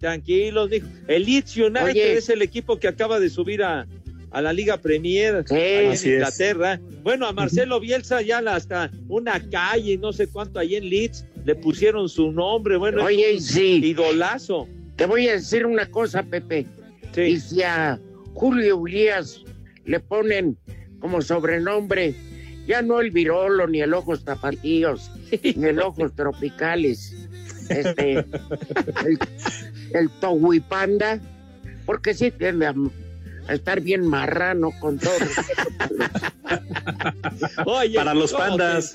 Tranquilos, 0.00 0.70
mijo. 0.70 0.86
El 1.06 1.24
Leeds 1.26 1.54
United 1.56 1.82
Oye. 1.84 2.12
es 2.16 2.30
el 2.30 2.40
equipo 2.40 2.78
que 2.78 2.88
acaba 2.88 3.20
de 3.20 3.28
subir 3.28 3.62
a, 3.62 3.86
a 4.30 4.40
la 4.40 4.54
Liga 4.54 4.78
Premier 4.78 5.44
Sí. 5.46 5.54
en 5.54 5.92
es. 5.92 6.06
Inglaterra. 6.06 6.80
Bueno, 7.02 7.26
a 7.26 7.32
Marcelo 7.32 7.78
Bielsa 7.78 8.22
ya 8.22 8.38
hasta 8.38 8.90
una 9.08 9.38
calle, 9.50 9.98
no 9.98 10.14
sé 10.14 10.28
cuánto, 10.28 10.58
ahí 10.60 10.76
en 10.76 10.88
Leeds, 10.88 11.26
le 11.44 11.54
pusieron 11.56 12.08
su 12.08 12.32
nombre. 12.32 12.76
Bueno, 12.78 13.04
Oye, 13.04 13.32
y 13.32 13.36
es 13.36 13.42
un 13.42 13.54
sí, 13.54 13.80
idolazo. 13.84 14.66
te 14.96 15.04
voy 15.04 15.28
a 15.28 15.32
decir 15.32 15.66
una 15.66 15.84
cosa, 15.90 16.22
Pepe. 16.22 16.64
Y 17.16 17.38
si 17.38 17.62
a 17.62 18.00
Julio 18.32 18.78
Urias 18.78 19.42
le 19.84 20.00
ponen 20.00 20.56
como 21.00 21.22
sobrenombre, 21.22 22.14
ya 22.66 22.82
no 22.82 23.00
el 23.00 23.10
virolo, 23.10 23.66
ni 23.66 23.80
el 23.80 23.94
ojos 23.94 24.24
tapatíos, 24.24 25.10
ni 25.56 25.64
el 25.64 25.80
ojos 25.80 26.12
tropicales, 26.14 27.14
este, 27.68 28.12
el, 28.18 29.18
el 29.94 30.10
Tohuipanda, 30.20 31.20
porque 31.86 32.14
sí 32.14 32.30
tiende 32.30 32.66
a, 32.66 32.74
a 33.48 33.54
estar 33.54 33.80
bien 33.80 34.06
marrano 34.06 34.70
con 34.80 34.98
todo. 34.98 35.12
Oye, 37.66 37.94
Para 37.94 38.14
los 38.14 38.32
¿cómo 38.32 38.44
te 38.44 38.48
pandas. 38.50 38.94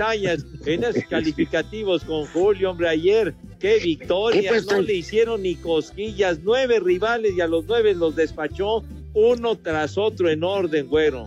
en 0.66 0.84
esos 0.84 1.04
calificativos 1.10 2.04
con 2.04 2.26
Julio, 2.28 2.72
hombre, 2.72 2.90
ayer. 2.90 3.34
Qué 3.60 3.80
victoria, 3.80 4.42
¿Qué, 4.42 4.48
pues, 4.50 4.66
no 4.68 4.82
le 4.82 4.94
hicieron 4.94 5.44
ni 5.44 5.56
cosquillas. 5.56 6.40
Nueve 6.44 6.80
rivales 6.80 7.34
y 7.36 7.42
a 7.42 7.48
los 7.48 7.66
nueve 7.66 7.94
los 7.94 8.16
despachó 8.16 8.84
uno 9.14 9.58
tras 9.58 9.98
otro 9.98 10.30
en 10.30 10.44
orden, 10.44 10.88
güero. 10.88 11.26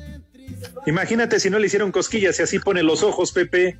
Imagínate 0.87 1.41
si 1.41 1.51
no 1.51 1.59
le 1.59 1.67
hicieron 1.67 1.91
cosquillas 1.93 2.39
y 2.39 2.43
así 2.43 2.59
pone 2.59 2.83
los 2.83 3.03
ojos, 3.03 3.33
Pepe. 3.33 3.77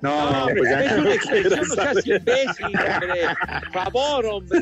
No, 0.00 0.30
No, 0.30 0.40
hombre, 0.42 0.54
pues 0.58 0.70
ya. 0.70 0.84
es 0.84 0.92
una 0.98 1.14
expresión, 1.14 1.60
no 1.68 1.74
seas 1.74 1.96
imbécil, 2.06 2.66
hombre. 2.66 3.20
Favor, 3.72 4.26
hombre. 4.26 4.60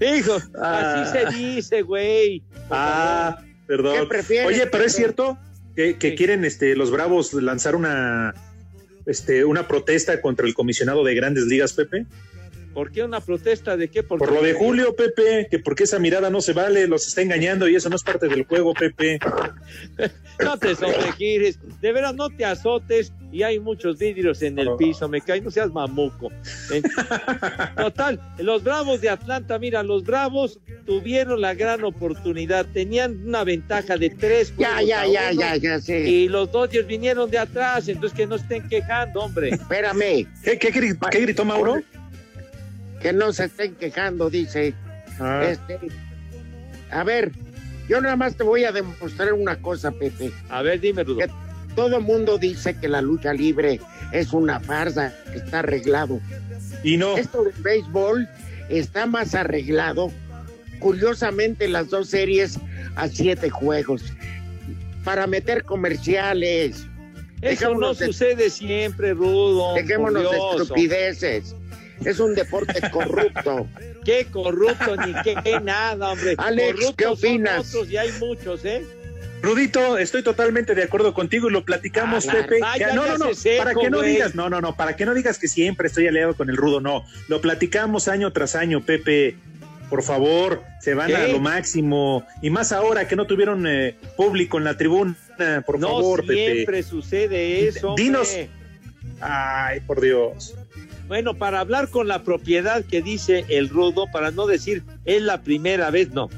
Hijo, 0.18 0.38
Ah. 0.60 1.02
así 1.02 1.12
se 1.18 1.36
dice, 1.38 1.82
güey. 1.82 2.42
Ah, 2.70 3.38
¿Qué 3.40 3.46
perdón. 3.66 4.08
Oye, 4.46 4.66
pero 4.66 4.84
es 4.84 4.94
cierto 4.94 5.38
que, 5.76 5.96
que 5.96 6.10
Sí. 6.10 6.16
quieren 6.16 6.44
este, 6.44 6.74
los 6.74 6.90
Bravos 6.90 7.32
lanzar 7.34 7.76
una, 7.76 8.34
este, 9.06 9.44
una 9.44 9.68
protesta 9.68 10.20
contra 10.20 10.46
el 10.46 10.54
comisionado 10.54 11.04
de 11.04 11.14
Grandes 11.14 11.44
Ligas, 11.44 11.72
Pepe. 11.72 12.06
¿Por 12.74 12.90
qué 12.90 13.04
una 13.04 13.20
protesta 13.20 13.76
de 13.76 13.88
qué? 13.88 14.02
Por 14.02 14.30
lo 14.30 14.42
de 14.42 14.52
Julio, 14.52 14.96
Pepe, 14.96 15.46
que 15.48 15.60
porque 15.60 15.84
esa 15.84 16.00
mirada 16.00 16.28
no 16.28 16.40
se 16.40 16.52
vale, 16.52 16.88
los 16.88 17.06
está 17.06 17.22
engañando 17.22 17.68
y 17.68 17.76
eso 17.76 17.88
no 17.88 17.94
es 17.96 18.02
parte 18.02 18.26
del 18.28 18.44
juego, 18.44 18.74
Pepe. 18.74 19.18
No 20.42 20.58
te 20.58 20.74
sobregires, 20.74 21.60
de 21.80 21.92
veras 21.92 22.12
no 22.16 22.28
te 22.28 22.44
azotes 22.44 23.12
y 23.30 23.44
hay 23.44 23.60
muchos 23.60 23.98
vidrios 23.98 24.42
en 24.42 24.58
el 24.58 24.68
piso, 24.76 25.08
me 25.08 25.20
cae, 25.20 25.40
no 25.40 25.48
seas 25.48 25.70
mamuco. 25.72 26.32
Total, 27.76 28.20
los 28.38 28.64
Bravos 28.64 29.00
de 29.00 29.10
Atlanta, 29.10 29.60
mira, 29.60 29.84
los 29.84 30.02
Bravos 30.02 30.58
tuvieron 30.86 31.40
la 31.40 31.54
gran 31.54 31.84
oportunidad, 31.84 32.66
tenían 32.66 33.24
una 33.24 33.44
ventaja 33.44 33.96
de 33.96 34.10
tres 34.10 34.52
Ya, 34.58 34.72
juegos 34.72 34.88
ya, 34.88 35.06
ya, 35.06 35.32
ya, 35.32 35.56
ya 35.56 35.80
sé. 35.80 36.00
Y 36.00 36.28
los 36.28 36.50
Dodgers 36.50 36.86
vinieron 36.88 37.30
de 37.30 37.38
atrás, 37.38 37.86
entonces 37.86 38.16
que 38.16 38.26
no 38.26 38.34
estén 38.34 38.68
quejando, 38.68 39.20
hombre. 39.20 39.50
Espérame, 39.50 40.26
¿Qué, 40.42 40.58
qué 40.58 40.70
gritó 41.20 41.44
Mauro? 41.44 41.80
Que 43.04 43.12
no 43.12 43.34
se 43.34 43.44
estén 43.44 43.74
quejando, 43.74 44.30
dice. 44.30 44.72
Ah, 45.20 45.44
Este, 45.46 45.78
a 46.90 47.04
ver, 47.04 47.32
yo 47.86 48.00
nada 48.00 48.16
más 48.16 48.34
te 48.34 48.44
voy 48.44 48.64
a 48.64 48.72
demostrar 48.72 49.34
una 49.34 49.56
cosa, 49.60 49.90
Pepe. 49.92 50.32
A 50.48 50.62
ver, 50.62 50.80
dime, 50.80 51.04
Rudo. 51.04 51.18
Todo 51.76 52.00
mundo 52.00 52.38
dice 52.38 52.74
que 52.80 52.88
la 52.88 53.02
lucha 53.02 53.34
libre 53.34 53.78
es 54.10 54.32
una 54.32 54.58
farsa, 54.58 55.12
que 55.30 55.36
está 55.36 55.58
arreglado. 55.58 56.18
y 56.82 56.96
no. 56.96 57.18
Esto 57.18 57.44
del 57.44 57.52
béisbol 57.62 58.26
está 58.70 59.04
más 59.04 59.34
arreglado. 59.34 60.10
Curiosamente, 60.78 61.68
las 61.68 61.90
dos 61.90 62.08
series 62.08 62.58
a 62.96 63.08
siete 63.08 63.50
juegos. 63.50 64.02
Para 65.04 65.26
meter 65.26 65.64
comerciales. 65.64 66.86
Eso 67.42 67.74
no 67.74 67.92
de- 67.92 68.06
sucede 68.06 68.48
siempre, 68.48 69.12
Rudo. 69.12 69.74
Dejémonos 69.74 70.22
de 70.30 70.38
estupideces. 70.62 71.54
Es 72.04 72.18
un 72.20 72.34
deporte 72.34 72.80
corrupto. 72.90 73.68
Qué 74.04 74.26
corrupto, 74.30 74.96
ni 74.96 75.14
qué, 75.22 75.34
qué 75.42 75.60
nada, 75.60 76.12
hombre. 76.12 76.34
Alex, 76.36 76.72
Corruptos 76.74 76.94
¿qué 76.96 77.04
son 77.04 77.12
opinas? 77.14 77.68
otros 77.74 77.90
y 77.90 77.96
hay 77.96 78.10
muchos, 78.20 78.64
¿eh? 78.66 78.82
Rudito, 79.40 79.96
estoy 79.98 80.22
totalmente 80.22 80.74
de 80.74 80.82
acuerdo 80.82 81.14
contigo 81.14 81.48
y 81.48 81.52
lo 81.52 81.64
platicamos, 81.64 82.28
Ah. 82.28 82.32
Pepe. 82.32 82.60
Ah, 82.62 82.76
Ya- 82.78 82.94
no, 82.94 83.06
no, 83.06 83.16
no, 83.18 83.26
para 83.58 83.74
que 83.74 83.88
no 83.90 84.02
digas, 84.02 84.34
no, 84.34 84.50
no, 84.50 84.60
no, 84.60 84.76
para 84.76 84.96
que 84.96 85.06
no 85.06 85.14
digas 85.14 85.38
que 85.38 85.48
siempre 85.48 85.88
estoy 85.88 86.06
aliado 86.06 86.34
con 86.34 86.50
el 86.50 86.56
Rudo, 86.56 86.80
no. 86.80 87.04
Lo 87.28 87.40
platicamos 87.40 88.08
año 88.08 88.32
tras 88.32 88.54
año, 88.56 88.82
Pepe. 88.84 89.36
Por 89.90 90.02
favor, 90.02 90.62
se 90.80 90.94
van 90.94 91.08
¿Qué? 91.08 91.16
a 91.16 91.28
lo 91.28 91.40
máximo. 91.40 92.26
Y 92.42 92.50
más 92.50 92.72
ahora 92.72 93.06
que 93.06 93.16
no 93.16 93.26
tuvieron 93.26 93.66
eh, 93.66 93.96
público 94.16 94.58
en 94.58 94.64
la 94.64 94.76
tribuna, 94.76 95.14
por 95.66 95.78
no 95.78 95.88
favor, 95.88 96.24
siempre 96.26 96.64
Pepe. 96.78 96.82
sucede 96.82 97.68
eso. 97.68 97.88
hombre. 97.90 98.04
Dinos. 98.04 98.36
Ay, 99.20 99.80
por 99.80 100.00
Dios. 100.00 100.54
Bueno, 101.08 101.34
para 101.34 101.60
hablar 101.60 101.88
con 101.88 102.08
la 102.08 102.22
propiedad 102.22 102.84
que 102.84 103.02
dice 103.02 103.44
el 103.48 103.68
Rudo, 103.68 104.06
para 104.12 104.30
no 104.30 104.46
decir 104.46 104.82
es 105.04 105.22
la 105.22 105.42
primera 105.42 105.90
vez, 105.90 106.10
no. 106.12 106.30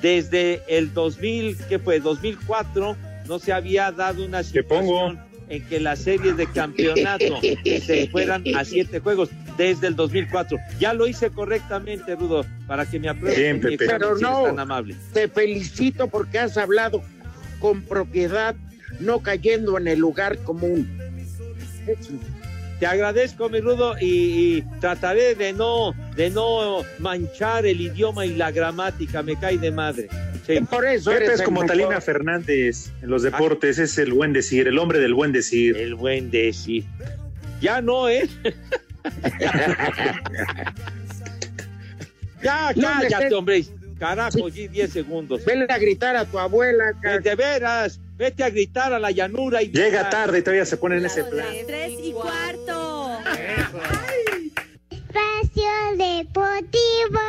Desde 0.00 0.62
el 0.68 0.92
2000, 0.94 1.56
¿qué 1.68 1.78
fue? 1.78 2.00
2004, 2.00 2.96
no 3.28 3.38
se 3.38 3.52
había 3.52 3.90
dado 3.92 4.24
una 4.24 4.42
situación 4.42 5.20
en 5.48 5.62
que 5.66 5.80
las 5.80 5.98
series 6.00 6.36
de 6.36 6.46
campeonato 6.46 7.40
se 7.40 8.08
fueran 8.10 8.42
a 8.56 8.64
siete 8.64 9.00
juegos 9.00 9.28
desde 9.58 9.88
el 9.88 9.96
2004. 9.96 10.58
Ya 10.80 10.94
lo 10.94 11.06
hice 11.06 11.30
correctamente, 11.30 12.14
Rudo, 12.16 12.44
para 12.66 12.86
que 12.86 12.98
me 12.98 13.08
apruebe. 13.08 13.36
Bien, 13.38 13.56
mi 13.56 13.62
Pepe. 13.62 13.84
examen, 13.84 13.98
Pero 14.00 14.18
no. 14.18 14.44
tan 14.44 14.58
amable. 14.58 14.96
Te 15.12 15.28
felicito 15.28 16.08
porque 16.08 16.38
has 16.38 16.56
hablado 16.56 17.02
con 17.60 17.82
propiedad, 17.82 18.54
no 19.00 19.20
cayendo 19.20 19.76
en 19.78 19.88
el 19.88 19.98
lugar 19.98 20.38
común. 20.38 20.88
Te 22.82 22.88
agradezco, 22.88 23.48
mi 23.48 23.60
Rudo, 23.60 23.94
y, 24.00 24.56
y 24.56 24.62
trataré 24.80 25.36
de 25.36 25.52
no, 25.52 25.94
de 26.16 26.30
no 26.30 26.82
manchar 26.98 27.64
el 27.64 27.80
idioma 27.80 28.26
y 28.26 28.34
la 28.34 28.50
gramática. 28.50 29.22
Me 29.22 29.36
cae 29.36 29.56
de 29.56 29.70
madre. 29.70 30.08
Por 30.68 30.84
eso 30.84 31.12
Pepe 31.12 31.26
eres 31.26 31.38
es 31.38 31.46
como. 31.46 31.64
Talina 31.64 32.00
Fernández 32.00 32.90
en 33.00 33.08
los 33.08 33.22
deportes, 33.22 33.78
es 33.78 33.96
el 33.98 34.12
buen 34.12 34.32
decir, 34.32 34.66
el 34.66 34.80
hombre 34.80 34.98
del 34.98 35.14
buen 35.14 35.30
decir. 35.30 35.76
El 35.76 35.94
buen 35.94 36.32
decir. 36.32 36.84
Ya 37.60 37.80
no, 37.80 38.08
¿eh? 38.08 38.28
ya, 42.42 42.74
cállate, 42.74 43.32
hombre. 43.32 43.64
Carajo, 44.00 44.48
G, 44.50 44.68
10 44.68 44.92
segundos. 44.92 45.44
Vele 45.44 45.66
a 45.68 45.78
gritar 45.78 46.16
a 46.16 46.24
tu 46.24 46.36
abuela. 46.36 46.90
Eh, 46.90 46.94
ca- 47.00 47.18
De 47.20 47.36
veras, 47.36 48.00
vete 48.16 48.44
a 48.44 48.50
gritar 48.50 48.92
a 48.92 48.98
la 48.98 49.10
llanura 49.10 49.62
y 49.62 49.70
Llega 49.70 50.10
tarde 50.10 50.38
y 50.38 50.42
todavía 50.42 50.66
se 50.66 50.76
pone 50.76 50.96
en 50.98 51.06
ese 51.06 51.24
plan. 51.24 51.46
Tres 51.66 51.92
y 52.02 52.12
cuarto. 52.12 53.18
Espacio 54.90 55.72
Deportivo. 55.96 57.20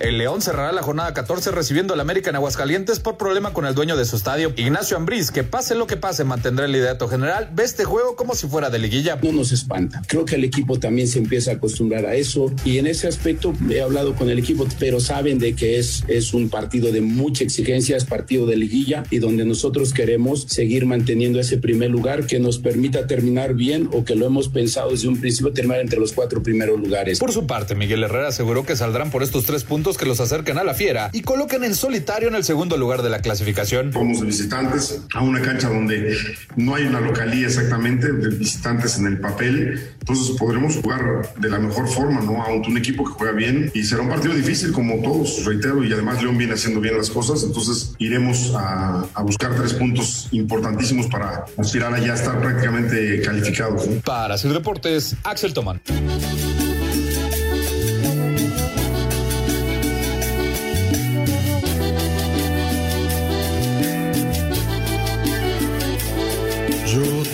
El 0.00 0.16
León 0.16 0.40
cerrará 0.40 0.72
la 0.72 0.82
jornada 0.82 1.12
14 1.12 1.50
recibiendo 1.50 1.92
al 1.92 2.00
América 2.00 2.30
en 2.30 2.36
Aguascalientes 2.36 3.00
por 3.00 3.18
problema 3.18 3.52
con 3.52 3.66
el 3.66 3.74
dueño 3.74 3.98
de 3.98 4.06
su 4.06 4.16
estadio, 4.16 4.50
Ignacio 4.56 4.96
Ambriz, 4.96 5.30
que 5.30 5.44
pase 5.44 5.74
lo 5.74 5.86
que 5.86 5.98
pase 5.98 6.24
mantendrá 6.24 6.64
el 6.64 6.72
liderato 6.72 7.06
general, 7.06 7.50
ve 7.52 7.64
este 7.64 7.84
juego 7.84 8.16
como 8.16 8.34
si 8.34 8.48
fuera 8.48 8.70
de 8.70 8.78
liguilla. 8.78 9.18
no 9.22 9.32
nos 9.32 9.52
espanta. 9.52 10.00
Creo 10.06 10.24
que 10.24 10.36
el 10.36 10.44
equipo 10.44 10.78
también 10.78 11.06
se 11.06 11.18
empieza 11.18 11.50
a 11.50 11.54
acostumbrar 11.56 12.06
a 12.06 12.14
eso 12.14 12.50
y 12.64 12.78
en 12.78 12.86
ese 12.86 13.08
aspecto 13.08 13.52
he 13.68 13.82
hablado 13.82 14.14
con 14.14 14.30
el 14.30 14.38
equipo, 14.38 14.66
pero 14.78 15.00
saben 15.00 15.38
de 15.38 15.54
que 15.54 15.78
es, 15.78 16.02
es 16.08 16.32
un 16.32 16.48
partido 16.48 16.92
de 16.92 17.02
mucha 17.02 17.44
exigencia, 17.44 17.98
es 17.98 18.06
partido 18.06 18.46
de 18.46 18.56
liguilla 18.56 19.02
y 19.10 19.18
donde 19.18 19.44
nosotros 19.44 19.92
queremos 19.92 20.44
seguir 20.48 20.86
manteniendo 20.86 21.38
ese 21.38 21.58
primer 21.58 21.90
lugar 21.90 22.24
que 22.24 22.40
nos 22.40 22.58
permita 22.58 23.06
terminar 23.06 23.52
bien 23.52 23.90
o 23.92 24.02
que 24.02 24.14
lo 24.14 24.24
hemos 24.24 24.48
pensado 24.48 24.92
desde 24.92 25.08
un 25.08 25.20
principio 25.20 25.52
terminar 25.52 25.80
entre 25.80 26.00
los 26.00 26.14
cuatro 26.14 26.42
primeros 26.42 26.80
lugares. 26.80 27.18
Por 27.18 27.32
su 27.32 27.46
parte, 27.46 27.74
Miguel 27.74 28.02
Herrera 28.02 28.28
aseguró 28.28 28.64
que 28.64 28.76
saldrán 28.76 29.10
por 29.10 29.22
estos 29.22 29.44
tres 29.44 29.62
puntos 29.62 29.89
que 29.96 30.06
los 30.06 30.20
acercan 30.20 30.58
a 30.58 30.64
la 30.64 30.74
fiera 30.74 31.10
y 31.12 31.22
coloquen 31.22 31.64
en 31.64 31.74
solitario 31.74 32.28
en 32.28 32.34
el 32.34 32.44
segundo 32.44 32.76
lugar 32.76 33.02
de 33.02 33.10
la 33.10 33.20
clasificación. 33.20 33.92
Somos 33.92 34.20
de 34.20 34.26
visitantes 34.26 35.02
a 35.14 35.22
una 35.22 35.40
cancha 35.40 35.68
donde 35.68 36.16
no 36.56 36.74
hay 36.74 36.84
una 36.84 37.00
localía 37.00 37.46
exactamente 37.46 38.12
de 38.12 38.28
visitantes 38.30 38.98
en 38.98 39.06
el 39.06 39.18
papel. 39.18 39.94
Entonces 40.00 40.36
podremos 40.38 40.76
jugar 40.76 41.34
de 41.36 41.48
la 41.48 41.58
mejor 41.58 41.88
forma, 41.88 42.20
¿no? 42.20 42.44
Ante 42.44 42.68
un 42.68 42.78
equipo 42.78 43.04
que 43.04 43.12
juega 43.12 43.32
bien 43.32 43.70
y 43.74 43.84
será 43.84 44.02
un 44.02 44.08
partido 44.08 44.34
difícil 44.34 44.72
como 44.72 45.02
todos, 45.02 45.44
reitero, 45.44 45.84
y 45.84 45.92
además 45.92 46.22
León 46.22 46.38
viene 46.38 46.54
haciendo 46.54 46.80
bien 46.80 46.96
las 46.96 47.10
cosas. 47.10 47.42
Entonces 47.42 47.94
iremos 47.98 48.52
a, 48.54 49.06
a 49.14 49.22
buscar 49.22 49.54
tres 49.54 49.74
puntos 49.74 50.28
importantísimos 50.32 51.06
para 51.06 51.44
aspirar 51.58 51.94
a 51.94 51.98
ya 51.98 52.14
estar 52.14 52.40
prácticamente 52.40 53.20
calificados. 53.22 53.86
¿no? 53.86 54.00
Para 54.00 54.38
Sir 54.38 54.52
Deportes, 54.52 55.16
Axel 55.24 55.52
Toman. 55.52 55.80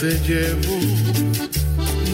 Te 0.07 0.19
llevo 0.21 0.77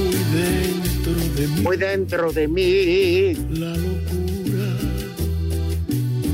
muy 0.02 0.25
dentro 0.32 1.12
de 1.37 1.46
mí 1.49 1.61
Muy 1.62 1.76
dentro 1.76 2.32
de 2.32 2.49
mí. 2.49 3.34
la 3.58 3.76
locura 3.76 4.66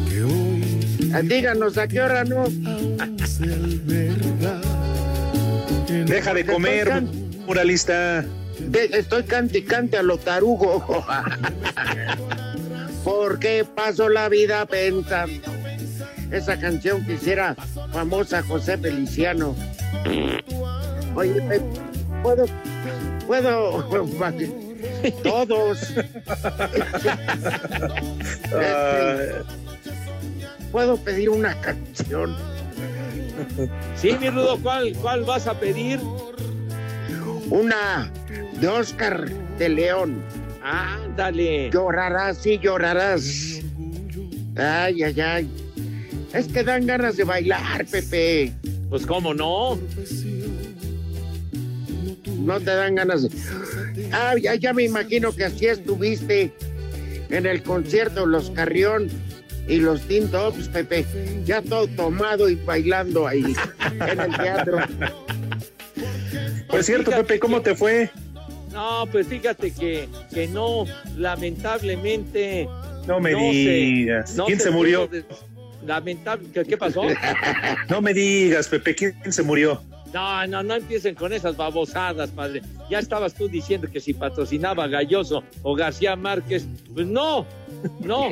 que 0.09 0.23
hoy 0.23 1.11
Ah, 1.13 1.23
Díganos 1.23 1.77
a 1.79 1.89
qué 1.89 2.01
hora 2.01 2.23
no. 2.25 2.45
Deja 6.07 6.35
de 6.35 6.45
comer, 6.47 7.03
muralista. 7.47 8.25
De- 8.61 8.91
estoy 8.93 9.23
cante 9.25 9.59
y 9.59 9.63
cante 9.63 9.97
a 9.97 10.03
lo 10.03 10.19
tarugo. 10.19 11.05
Porque 13.05 13.65
paso 13.75 14.09
la 14.09 14.29
vida 14.29 14.65
pensando. 14.67 15.51
Esa 16.31 16.59
canción 16.61 17.05
que 17.07 17.15
hiciera 17.15 17.57
famosa 17.93 18.43
José 18.43 18.77
Feliciano. 18.77 19.57
Oye, 21.19 21.43
puedo, 22.23 22.47
puedo, 23.27 23.85
todos. 25.25 25.83
Este, 28.45 29.43
puedo 30.71 30.97
pedir 30.99 31.31
una 31.31 31.61
canción. 31.61 32.37
Sí, 33.97 34.17
mi 34.21 34.31
Rudo, 34.31 34.59
¿cuál, 34.63 34.93
¿cuál 35.03 35.25
vas 35.25 35.49
a 35.49 35.59
pedir? 35.59 35.99
Una 37.51 38.13
de 38.61 38.69
Oscar 38.69 39.29
de 39.59 39.69
León. 39.71 40.23
Ándale. 40.63 41.69
Llorarás 41.71 42.47
y 42.47 42.61
llorarás. 42.61 43.61
Ay, 44.57 45.03
ay, 45.03 45.21
ay. 45.21 45.51
Es 46.33 46.47
que 46.47 46.63
dan 46.63 46.87
ganas 46.87 47.17
de 47.17 47.25
bailar, 47.25 47.87
Pepe. 47.87 48.53
Pues 48.89 49.05
cómo 49.05 49.35
no. 49.35 49.77
No 52.39 52.61
te 52.61 52.71
dan 52.71 52.95
ganas 52.95 53.23
de. 53.23 53.31
Ah, 54.13 54.35
ya, 54.41 54.55
ya 54.55 54.73
me 54.73 54.85
imagino 54.85 55.35
que 55.35 55.45
así 55.45 55.67
estuviste 55.67 56.53
en 57.31 57.47
el 57.47 57.63
concierto 57.63 58.27
Los 58.27 58.51
Carrión 58.51 59.09
y 59.67 59.77
los 59.77 60.03
Teen 60.03 60.29
Tops, 60.31 60.69
Pepe. 60.69 61.05
Ya 61.45 61.63
todo 61.63 61.87
tomado 61.89 62.49
y 62.49 62.55
bailando 62.55 63.27
ahí 63.27 63.55
en 63.91 64.21
el 64.21 64.37
teatro. 64.37 64.79
Pues 66.69 66.87
cierto, 66.87 67.11
Pepe, 67.11 67.39
¿cómo 67.39 67.61
te 67.61 67.75
fue? 67.75 68.11
No, 68.73 69.07
pues 69.11 69.27
fíjate 69.27 69.73
que, 69.73 70.09
que 70.33 70.47
no, 70.49 70.85
lamentablemente. 71.17 72.69
No 73.07 73.21
me 73.21 73.35
digas. 73.35 74.35
no 74.37 74.47
¿Quién 74.47 74.61
se 74.61 74.71
murió? 74.71 75.09
Lamentable, 75.87 76.49
¿qué, 76.53 76.65
qué 76.65 76.77
pasó? 76.77 77.03
No 77.89 78.03
me 78.03 78.13
digas, 78.13 78.69
Pepe, 78.69 78.95
¿quién 78.95 79.33
se 79.33 79.43
murió? 79.43 79.83
No, 80.15 80.47
no, 80.47 80.63
no 80.63 80.75
empiecen 80.75 81.15
con 81.15 81.33
esas 81.33 81.57
babosadas, 81.57 82.31
padre. 82.31 82.63
Ya 82.89 82.99
estabas 82.99 83.35
tú 83.35 83.47
diciendo 83.49 83.89
que 83.93 84.01
si 84.01 84.15
patrocinaba 84.15 84.89
Galloso 84.89 85.43
o 85.63 85.75
García 85.75 86.17
Márquez. 86.17 86.67
Pues 86.95 87.07
no, 87.07 87.47
no, 88.01 88.31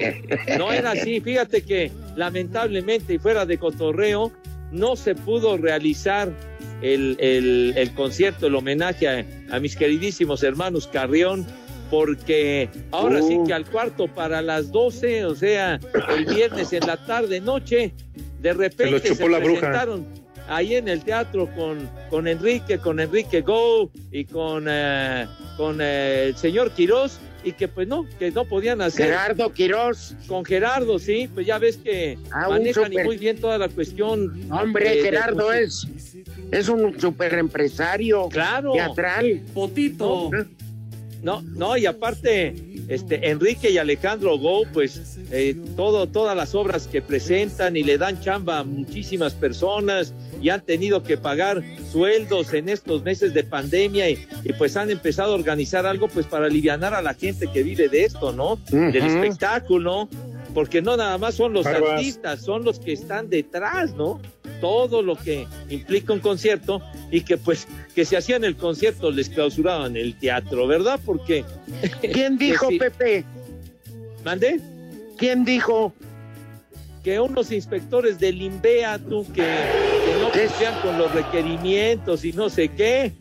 no 0.59 0.73
era 0.73 0.93
así. 0.93 1.21
Fíjate 1.21 1.63
que 1.63 1.93
lamentablemente 2.17 3.15
y 3.15 3.19
fuera 3.19 3.45
de 3.45 3.59
cotorreo, 3.59 4.33
no 4.73 4.97
se 4.97 5.15
pudo 5.15 5.57
realizar 5.59 6.33
el, 6.83 7.17
el- 7.21 7.75
el 7.77 7.95
concierto, 7.95 8.47
el 8.47 8.55
homenaje 8.55 9.09
a, 9.09 9.25
a 9.57 9.61
mis 9.61 9.77
queridísimos 9.77 10.43
hermanos 10.43 10.87
Carrión, 10.87 11.47
porque 11.91 12.69
ahora 12.91 13.21
sí 13.23 13.39
que 13.47 13.53
al 13.55 13.65
cuarto 13.67 14.09
para 14.09 14.43
las 14.43 14.73
12, 14.73 15.25
o 15.27 15.35
sea, 15.35 15.79
el 16.17 16.25
viernes 16.27 16.73
en 16.73 16.87
la 16.87 16.97
tarde, 16.97 17.41
noche, 17.41 17.93
de 18.41 18.53
repente 18.55 19.01
se, 19.01 19.09
chupó 19.11 19.29
la 19.29 19.39
bruja. 19.39 19.73
Ahí 20.49 20.75
en 20.77 20.89
el 20.89 21.03
teatro 21.03 21.49
con, 21.55 21.89
con 22.11 22.27
Enrique, 22.29 22.79
con 22.79 23.01
Enrique 23.01 23.41
Go 23.43 23.91
y 24.13 24.25
con, 24.25 24.67
eh, 24.69 25.27
con 25.57 25.79
eh, 25.81 26.27
el 26.29 26.37
señor 26.37 26.71
Quirós, 26.73 27.19
y 27.45 27.53
que 27.53 27.69
pues 27.69 27.87
no, 27.87 28.07
que 28.19 28.31
no 28.33 28.45
podían 28.45 28.81
hacer. 28.81 29.07
Gerardo 29.07 29.53
Quirós. 29.53 30.15
Con 30.27 30.45
Gerardo, 30.45 30.99
sí, 30.99 31.29
pues 31.33 31.47
ya 31.47 31.59
ves 31.59 31.77
que 31.77 32.19
Ah, 32.33 32.49
manejan 32.49 32.93
y 32.93 32.95
súper- 32.97 33.05
muy 33.05 33.17
bien 33.19 33.39
toda 33.41 33.57
la 33.59 33.69
cuestión. 33.69 34.51
Hombre, 34.51 34.89
de- 34.91 34.97
de- 34.97 35.03
Gerardo 35.03 35.53
es, 35.53 35.87
es 36.51 36.69
un 36.69 36.99
super 37.01 37.35
empresario 37.35 38.29
Claro. 38.31 38.73
teatral. 38.73 39.43
Potito. 39.55 40.31
No, 41.23 41.43
no, 41.43 41.77
y 41.77 41.87
aparte, 41.87 42.55
este, 42.89 43.31
Enrique 43.31 43.71
y 43.71 43.79
Alejandro 43.79 44.39
Go, 44.39 44.63
pues 44.73 45.19
eh, 45.33 45.57
todo, 45.77 46.07
todas 46.07 46.37
las 46.37 46.55
obras 46.55 46.87
que 46.87 47.03
presentan 47.03 47.77
y 47.77 47.83
le 47.83 47.99
dan 47.99 48.21
chamba 48.21 48.61
a 48.61 48.65
muchísimas 48.65 49.35
personas 49.35 50.15
y 50.41 50.51
han 50.51 50.61
tenido 50.61 51.03
que 51.03 51.17
pagar 51.17 51.65
sueldos 51.91 52.53
en 52.53 52.69
estos 52.69 53.03
meses 53.03 53.35
de 53.35 53.43
pandemia 53.43 54.11
y, 54.11 54.27
y, 54.45 54.53
pues 54.53 54.77
han 54.77 54.91
empezado 54.91 55.33
a 55.33 55.35
organizar 55.35 55.87
algo 55.87 56.09
pues 56.09 56.27
para 56.27 56.47
aliviar 56.47 56.77
a 56.85 57.03
la 57.03 57.15
gente 57.15 57.49
que 57.53 57.63
vive 57.63 57.89
de 57.89 58.05
esto, 58.05 58.33
¿no? 58.33 58.59
Del 58.71 58.97
espectáculo, 58.97 60.09
porque 60.55 60.83
no 60.83 60.97
nada 60.97 61.17
más 61.19 61.35
son 61.35 61.53
los 61.53 61.65
Barbas. 61.65 61.93
artistas, 61.93 62.43
son 62.43 62.65
los 62.65 62.79
que 62.79 62.93
están 62.93 63.29
detrás, 63.31 63.95
¿no? 63.95 64.21
Todo 64.61 65.03
lo 65.03 65.17
que 65.17 65.47
implica 65.69 66.13
un 66.13 66.21
concierto 66.21 66.81
y 67.11 67.21
que 67.23 67.37
pues 67.37 67.67
que 67.95 68.05
se 68.05 68.17
hacían 68.17 68.45
el 68.45 68.57
concierto 68.57 69.11
les 69.11 69.29
clausuraban 69.29 69.97
el 69.97 70.19
teatro, 70.19 70.67
¿verdad? 70.67 70.99
Porque 71.05 71.45
¿Quién 72.13 72.39
dijo. 72.39 72.69
Pepe? 72.79 73.25
¿Mandé? 74.25 74.61
¿Quién 75.19 75.45
dijo? 75.45 75.93
que 77.05 77.21
unos 77.21 77.53
inspectores 77.53 78.19
del 78.19 78.43
INVEA, 78.43 78.99
tú, 78.99 79.25
que, 79.33 79.35
que 79.43 80.17
no 80.21 80.33
cumplían 80.33 80.75
con 80.83 80.99
los 80.99 81.13
requerimientos 81.13 82.25
y 82.25 82.33
no 82.33 82.51
sé 82.51 82.67
qué, 82.71 83.13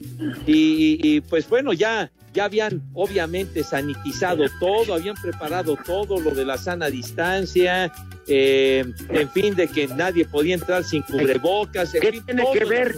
y, 0.48 0.54
y- 0.54 1.00
y, 1.04 1.21
pues 1.21 1.48
bueno, 1.48 1.71
ya, 1.71 2.12
ya 2.36 2.45
habían 2.45 2.82
obviamente 2.93 3.63
sanitizado 3.63 4.43
todo, 4.60 4.93
habían 4.93 5.15
preparado 5.15 5.76
todo 5.78 6.19
lo 6.19 6.32
de 6.32 6.45
la 6.45 6.58
sana 6.58 6.88
distancia, 6.89 7.91
eh, 8.28 8.84
en 9.10 9.30
fin, 9.32 9.56
de 9.56 9.67
que 9.69 9.88
nadie 9.88 10.26
podía 10.26 10.54
entrar 10.56 10.84
sin 10.84 11.02
cubrebocas, 11.02 11.95
en 11.95 12.02
¿Qué 12.02 12.12
fin, 12.12 12.26
tiene 12.26 12.43
todo 12.43 12.54
que 12.54 12.65
ver? 12.65 12.98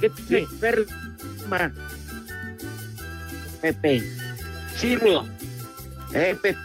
¿Qué 0.00 0.10
tiene 0.10 0.46
que 0.46 0.56
ver, 0.60 0.86
ma? 1.48 1.72
Pepe? 3.62 4.02
Sí, 4.76 4.94
Rudo. 4.96 5.26
Eh, 6.14 6.36
Pe- 6.40 6.56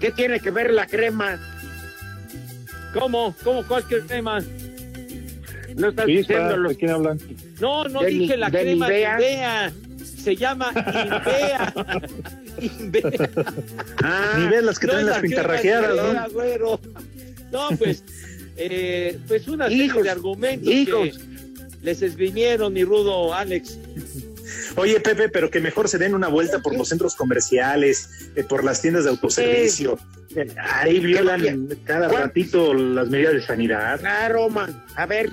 ¿Qué 0.00 0.10
tiene 0.10 0.40
que 0.40 0.50
ver 0.50 0.72
la 0.72 0.86
crema? 0.86 1.38
¿Cómo? 2.92 3.34
¿Cómo? 3.44 3.62
¿Cuál 3.66 3.84
crema? 3.84 4.40
No 5.76 5.88
estás 5.90 6.06
Chispa, 6.06 6.32
diciendo 6.34 6.56
los... 6.56 6.70
¿de 6.72 6.76
quién 6.76 6.90
hablan? 6.90 7.18
No, 7.60 7.84
no 7.84 8.00
¿De 8.00 8.06
dije 8.08 8.34
Ni- 8.34 8.40
la 8.40 8.50
de 8.50 8.60
crema 8.60 8.86
Nivea? 8.88 9.16
Nivea. 9.16 9.72
Se 10.22 10.36
llama 10.36 10.72
Invea. 10.74 11.72
Invea. 12.60 13.30
Ah, 14.02 14.34
Ni 14.38 14.46
ves 14.48 14.62
las 14.64 14.78
que 14.78 14.86
No 14.86 14.92
traen 14.94 15.06
las 15.06 15.18
pintarrajeadas, 15.20 15.96
¿no? 15.96 16.80
No, 17.50 17.68
pues, 17.78 18.04
eh, 18.56 19.18
pues 19.26 19.48
una 19.48 19.68
serie 19.68 19.84
Hijos, 19.86 20.02
de 20.02 20.10
argumentos 20.10 20.68
hijos. 20.72 21.08
que 21.18 21.24
les 21.82 22.02
esgrimieron, 22.02 22.72
mi 22.72 22.84
rudo 22.84 23.32
Alex. 23.32 23.78
Oye, 24.76 25.00
Pepe, 25.00 25.28
pero 25.28 25.50
que 25.50 25.60
mejor 25.60 25.88
se 25.88 25.98
den 25.98 26.14
una 26.14 26.28
vuelta 26.28 26.58
por 26.60 26.76
los 26.76 26.88
centros 26.88 27.14
comerciales, 27.16 28.30
eh, 28.36 28.44
por 28.44 28.64
las 28.64 28.82
tiendas 28.82 29.04
de 29.04 29.10
autoservicio. 29.10 29.98
Eh, 30.36 30.46
Ahí 30.60 31.00
violan 31.00 31.68
cada 31.84 32.08
¿Cuál? 32.08 32.24
ratito 32.24 32.74
las 32.74 33.08
medidas 33.08 33.32
de 33.34 33.42
sanidad. 33.42 33.98
Claro, 34.00 34.48
man. 34.50 34.84
A 34.94 35.06
ver. 35.06 35.30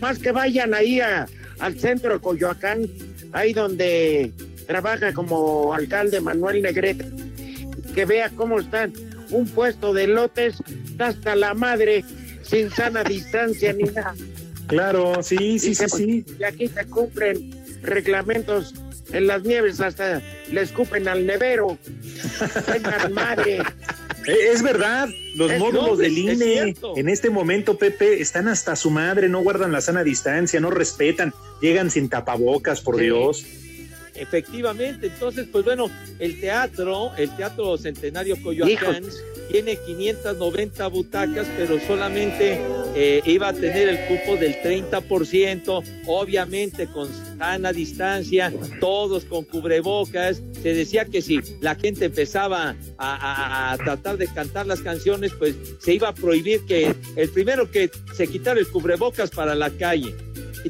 Más 0.00 0.18
que 0.18 0.32
vayan 0.32 0.72
ahí 0.74 1.00
a- 1.00 1.26
al 1.60 1.78
centro 1.78 2.12
de 2.14 2.20
Coyoacán, 2.20 2.86
ahí 3.32 3.52
donde 3.52 4.32
trabaja 4.66 5.12
como 5.12 5.72
alcalde 5.74 6.20
Manuel 6.20 6.62
Negrete, 6.62 7.06
que 7.94 8.04
vea 8.04 8.30
cómo 8.30 8.60
están 8.60 8.92
un 9.30 9.46
puesto 9.48 9.92
de 9.92 10.06
lotes, 10.06 10.56
hasta 10.98 11.34
la 11.36 11.54
madre, 11.54 12.04
sin 12.42 12.70
sana 12.70 13.02
distancia 13.04 13.72
ni 13.72 13.84
nada. 13.84 14.14
Claro, 14.66 15.22
sí, 15.22 15.58
sí, 15.58 15.58
sí, 15.58 15.68
Dice, 15.70 15.88
sí. 15.88 16.26
Y 16.38 16.44
aquí 16.44 16.68
se 16.68 16.84
cumplen 16.86 17.50
reglamentos 17.82 18.74
en 19.12 19.26
las 19.26 19.42
nieves, 19.44 19.80
hasta 19.80 20.20
le 20.52 20.60
escupen 20.60 21.08
al 21.08 21.24
nevero. 21.26 21.78
Tengan 22.66 23.12
madre. 23.12 23.58
Eh, 24.26 24.50
Es 24.52 24.62
verdad, 24.62 25.08
los 25.36 25.50
Es- 25.50 25.58
módulos 25.58 25.96
del 25.96 26.12
es 26.28 26.34
INE 26.34 26.74
en 26.96 27.08
este 27.08 27.30
momento, 27.30 27.78
Pepe, 27.78 28.20
están 28.20 28.46
hasta 28.48 28.76
su 28.76 28.90
madre, 28.90 29.30
no 29.30 29.40
guardan 29.40 29.72
la 29.72 29.80
sana 29.80 30.04
distancia, 30.04 30.60
no 30.60 30.70
respetan, 30.70 31.32
llegan 31.60 31.90
sin 31.90 32.08
tapabocas, 32.08 32.80
por 32.80 32.96
Sí. 32.98 33.04
Dios. 33.04 33.44
Efectivamente, 34.14 35.06
entonces, 35.06 35.46
pues 35.52 35.64
bueno, 35.64 35.88
el 36.18 36.40
teatro, 36.40 37.12
el 37.16 37.30
Teatro 37.36 37.78
Centenario 37.78 38.36
Coyoacán, 38.42 39.04
tiene 39.48 39.76
590 39.86 40.88
butacas, 40.88 41.46
pero 41.56 41.78
solamente 41.86 42.58
eh, 42.96 43.22
iba 43.24 43.48
a 43.48 43.52
tener 43.52 43.88
el 43.88 43.98
cupo 44.08 44.36
del 44.36 44.56
30%, 44.60 45.82
obviamente 46.06 46.88
con 46.88 47.08
sana 47.38 47.72
distancia, 47.72 48.52
todos 48.80 49.24
con 49.24 49.44
cubrebocas. 49.44 50.42
Se 50.62 50.74
decía 50.74 51.04
que 51.04 51.22
si 51.22 51.38
la 51.60 51.76
gente 51.76 52.06
empezaba 52.06 52.70
a, 52.98 53.14
a- 53.14 53.72
a 53.72 53.78
tratar 53.78 54.16
de 54.18 54.26
cantar 54.26 54.66
las 54.66 54.80
canciones, 54.80 55.32
pues 55.38 55.54
se 55.78 55.94
iba 55.94 56.08
a 56.08 56.14
prohibir 56.14 56.62
que 56.66 56.92
el 57.14 57.28
primero 57.30 57.70
que 57.70 57.88
se 58.14 58.26
quitara 58.26 58.58
el 58.58 58.66
cubrebocas 58.68 59.30
para 59.30 59.54
la 59.54 59.70
calle. 59.70 60.12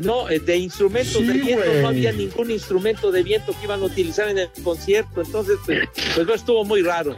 No, 0.01 0.29
eh, 0.29 0.39
de 0.39 0.57
instrumentos 0.57 1.13
Sí, 1.17 1.25
de 1.27 1.33
viento 1.33 1.65
no 1.83 1.89
había 1.89 2.13
ningún 2.13 2.51
instrumento 2.51 3.11
de 3.11 3.23
viento 3.23 3.53
que 3.59 3.65
iban 3.65 3.81
a 3.81 3.85
utilizar 3.85 4.29
en 4.29 4.39
el 4.39 4.49
concierto, 4.63 5.23
entonces 5.23 5.57
pues, 5.65 5.89
pues 6.15 6.27
no 6.27 6.35
estuvo 6.35 6.65
muy 6.65 6.83
raro. 6.83 7.17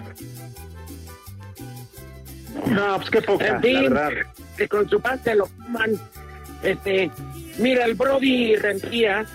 No, 2.66 2.96
pues 2.98 3.10
qué 3.10 3.22
poca, 3.22 3.46
En 3.48 3.62
fin, 3.62 3.74
la 3.74 4.08
verdad. 4.08 4.10
que 4.56 4.68
con 4.68 4.88
su 4.88 5.00
parte 5.00 5.34
lo 5.34 5.46
fuman. 5.46 5.98
Este, 6.62 7.10
mira, 7.58 7.84
el 7.84 7.94
Brody 7.94 8.56
Rendía 8.56 9.26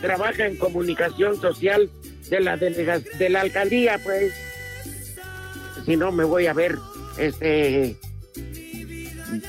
trabaja 0.00 0.46
en 0.46 0.56
comunicación 0.56 1.40
social 1.40 1.88
de 2.28 2.40
la 2.40 2.56
delega- 2.56 2.98
de 3.18 3.28
la 3.30 3.40
alcaldía, 3.42 3.98
pues. 4.02 4.32
Si 5.86 5.96
no 5.96 6.12
me 6.12 6.24
voy 6.24 6.46
a 6.46 6.52
ver, 6.52 6.76
este, 7.16 7.96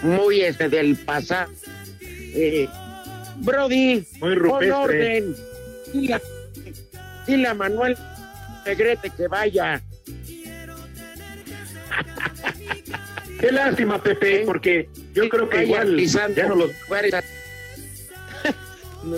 muy 0.03 0.41
este 0.41 0.69
del 0.69 0.95
pasado. 0.97 1.51
Eh, 2.01 2.67
Brody, 3.39 4.03
Muy 4.19 4.35
rupestre. 4.35 4.71
orden. 4.73 5.35
Dile, 5.93 6.13
a- 6.13 6.21
dile 7.25 7.47
a 7.47 7.53
Manuel 7.53 7.97
Negrete 8.65 9.09
que 9.09 9.27
vaya. 9.27 9.81
Qué 13.39 13.51
lástima, 13.51 14.01
Pepe, 14.03 14.43
porque 14.45 14.89
yo 15.13 15.29
creo 15.29 15.47
que 15.49 15.63
igual 15.63 15.97
ya 16.05 16.27
no 16.47 16.55
los... 16.55 16.71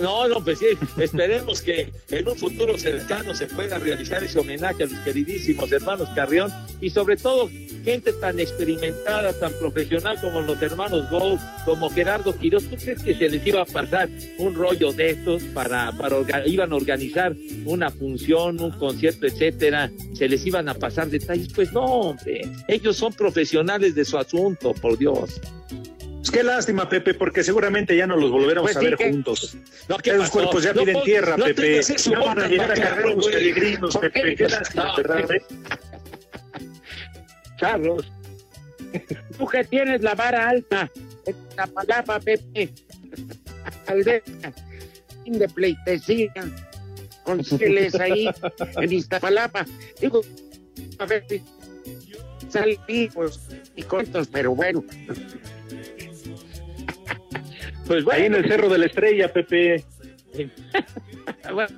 No, 0.00 0.28
no, 0.28 0.42
pues 0.42 0.58
sí, 0.58 0.66
esperemos 0.98 1.60
que 1.62 1.92
en 2.10 2.28
un 2.28 2.36
futuro 2.36 2.78
cercano 2.78 3.34
se 3.34 3.46
pueda 3.46 3.78
realizar 3.78 4.22
ese 4.22 4.38
homenaje 4.38 4.84
a 4.84 4.86
los 4.86 4.98
queridísimos 5.00 5.70
hermanos 5.70 6.08
Carrión 6.14 6.50
y 6.80 6.90
sobre 6.90 7.16
todo 7.16 7.50
gente 7.84 8.12
tan 8.14 8.38
experimentada, 8.40 9.32
tan 9.38 9.52
profesional 9.54 10.20
como 10.20 10.40
los 10.40 10.60
hermanos 10.62 11.08
Gou, 11.10 11.38
como 11.64 11.90
Gerardo 11.90 12.36
Quiroz. 12.36 12.64
¿Tú 12.64 12.76
crees 12.76 13.02
que 13.02 13.14
se 13.14 13.28
les 13.28 13.46
iba 13.46 13.62
a 13.62 13.66
pasar 13.66 14.08
un 14.38 14.54
rollo 14.54 14.92
de 14.92 15.10
estos 15.10 15.42
para, 15.54 15.92
para 15.92 16.46
iban 16.46 16.72
a 16.72 16.76
organizar 16.76 17.34
una 17.64 17.90
función, 17.90 18.60
un 18.60 18.72
concierto, 18.72 19.26
etcétera? 19.26 19.90
¿Se 20.14 20.28
les 20.28 20.46
iban 20.46 20.68
a 20.68 20.74
pasar 20.74 21.08
detalles? 21.08 21.48
Pues 21.54 21.72
no, 21.72 21.84
hombre, 21.84 22.42
ellos 22.68 22.96
son 22.96 23.12
profesionales 23.12 23.94
de 23.94 24.04
su 24.04 24.16
asunto, 24.16 24.72
por 24.74 24.96
Dios. 24.96 25.40
Pues 26.22 26.30
qué 26.30 26.44
lástima, 26.44 26.88
Pepe, 26.88 27.14
porque 27.14 27.42
seguramente 27.42 27.96
ya 27.96 28.06
no 28.06 28.16
los 28.16 28.30
volveremos 28.30 28.70
Pues 28.70 28.76
a 28.76 28.80
ver 28.80 28.96
que- 28.96 29.10
juntos. 29.10 29.56
No, 29.88 29.98
¿qué 29.98 30.10
Esos 30.10 30.20
pasó? 30.22 30.32
cuerpos 30.34 30.62
ya 30.62 30.72
No, 30.72 30.82
piden 30.82 30.94
no, 30.94 31.02
tierra, 31.02 31.36
no 31.36 31.44
Pepe. 31.46 31.82
Ya 31.82 32.18
van 32.20 32.38
a 32.38 32.46
llegar 32.46 32.70
a 32.70 32.74
cargar 32.74 33.06
los 33.16 33.26
peregrinos, 33.26 33.94
¿Por 33.96 34.12
Pepe. 34.12 34.36
qué? 34.36 34.48
Lástima, 34.48 34.84
No. 34.84 34.96
¿verdad, 34.96 35.30
eh? 35.32 35.42
Carlos. 37.58 38.12
Tú 39.36 39.46
que 39.48 39.64
tienes 39.64 40.02
la 40.02 40.14
vara 40.14 40.48
alta 40.48 40.88
en 41.26 41.36
la 41.56 41.66
palabra, 41.66 42.20
Pepe. 42.20 42.72
Aldea, 43.88 44.22
fin 45.24 45.38
de 45.40 45.48
pleitesía. 45.48 46.32
Consígueles 47.24 47.96
ahí 47.96 48.28
en 48.76 48.92
Iztapalapa. 48.92 49.66
Digo, 50.00 50.20
a 50.98 51.06
ver 51.06 51.24
salen 52.48 52.76
vivos 52.86 53.40
y 53.74 53.82
cortos, 53.82 54.28
pero 54.30 54.54
bueno. 54.54 54.84
Pues 57.86 58.04
Ahí 58.10 58.24
en 58.26 58.34
el 58.34 58.46
Cerro 58.48 58.68
de 58.68 58.78
la 58.78 58.86
Estrella, 58.86 59.32
Pepe. 59.32 59.84
Bueno, 61.52 61.76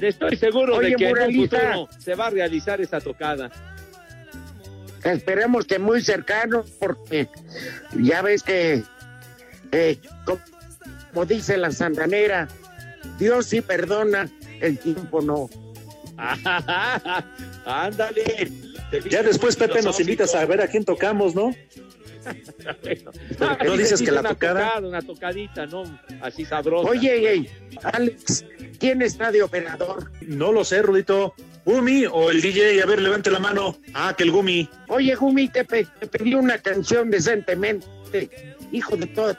estoy 0.00 0.36
seguro 0.36 0.76
Oye, 0.76 0.90
de 0.90 0.96
que 0.96 1.04
en 1.04 1.12
un 1.12 1.18
Moralita. 1.18 1.58
futuro 1.58 1.88
se 1.98 2.14
va 2.14 2.26
a 2.26 2.30
realizar 2.30 2.80
esa 2.80 3.00
tocada. 3.00 3.50
Esperemos 5.04 5.64
que 5.66 5.78
muy 5.78 6.02
cercano, 6.02 6.64
porque 6.78 7.28
ya 8.00 8.22
ves 8.22 8.42
que, 8.42 8.82
eh, 9.72 9.98
co- 10.24 10.40
como 11.12 11.24
dice 11.26 11.56
la 11.56 11.70
santanera, 11.70 12.48
Dios 13.18 13.46
sí 13.46 13.60
perdona, 13.60 14.28
el 14.60 14.78
tiempo 14.78 15.22
no. 15.22 15.48
Ándale. 17.64 18.50
Ya 19.10 19.22
después, 19.22 19.56
Pepe, 19.56 19.82
nos 19.82 19.98
invitas 20.00 20.34
a 20.34 20.44
ver 20.46 20.60
a 20.60 20.68
quién 20.68 20.84
tocamos, 20.84 21.34
¿no? 21.34 21.54
¿No 23.64 23.72
sí, 23.74 23.78
dices 23.78 24.02
que 24.02 24.10
la 24.12 24.20
una 24.20 24.28
tocada? 24.30 24.60
tocada, 24.66 24.88
una 24.88 25.02
tocadita, 25.02 25.66
¿no? 25.66 25.84
Así 26.20 26.44
sabrosa. 26.44 26.88
Oye, 26.90 27.30
ey, 27.32 27.48
Alex, 27.82 28.44
¿quién 28.78 29.02
está 29.02 29.30
de 29.32 29.42
operador? 29.42 30.10
No 30.22 30.52
lo 30.52 30.64
sé, 30.64 30.82
Rudito. 30.82 31.34
¿Gumi 31.64 32.06
o 32.06 32.30
el 32.30 32.40
DJ? 32.42 32.80
A 32.82 32.86
ver, 32.86 33.00
levante 33.02 33.30
la 33.30 33.38
mano. 33.40 33.76
Ah, 33.94 34.14
que 34.16 34.22
el 34.24 34.30
Gumi. 34.30 34.68
Oye, 34.88 35.14
Gumi, 35.16 35.48
te, 35.48 35.64
pe- 35.64 35.86
te 35.98 36.06
pedí 36.06 36.34
una 36.34 36.58
canción 36.58 37.10
decentemente, 37.10 38.30
hijo 38.72 38.96
de 38.96 39.06
todo. 39.06 39.36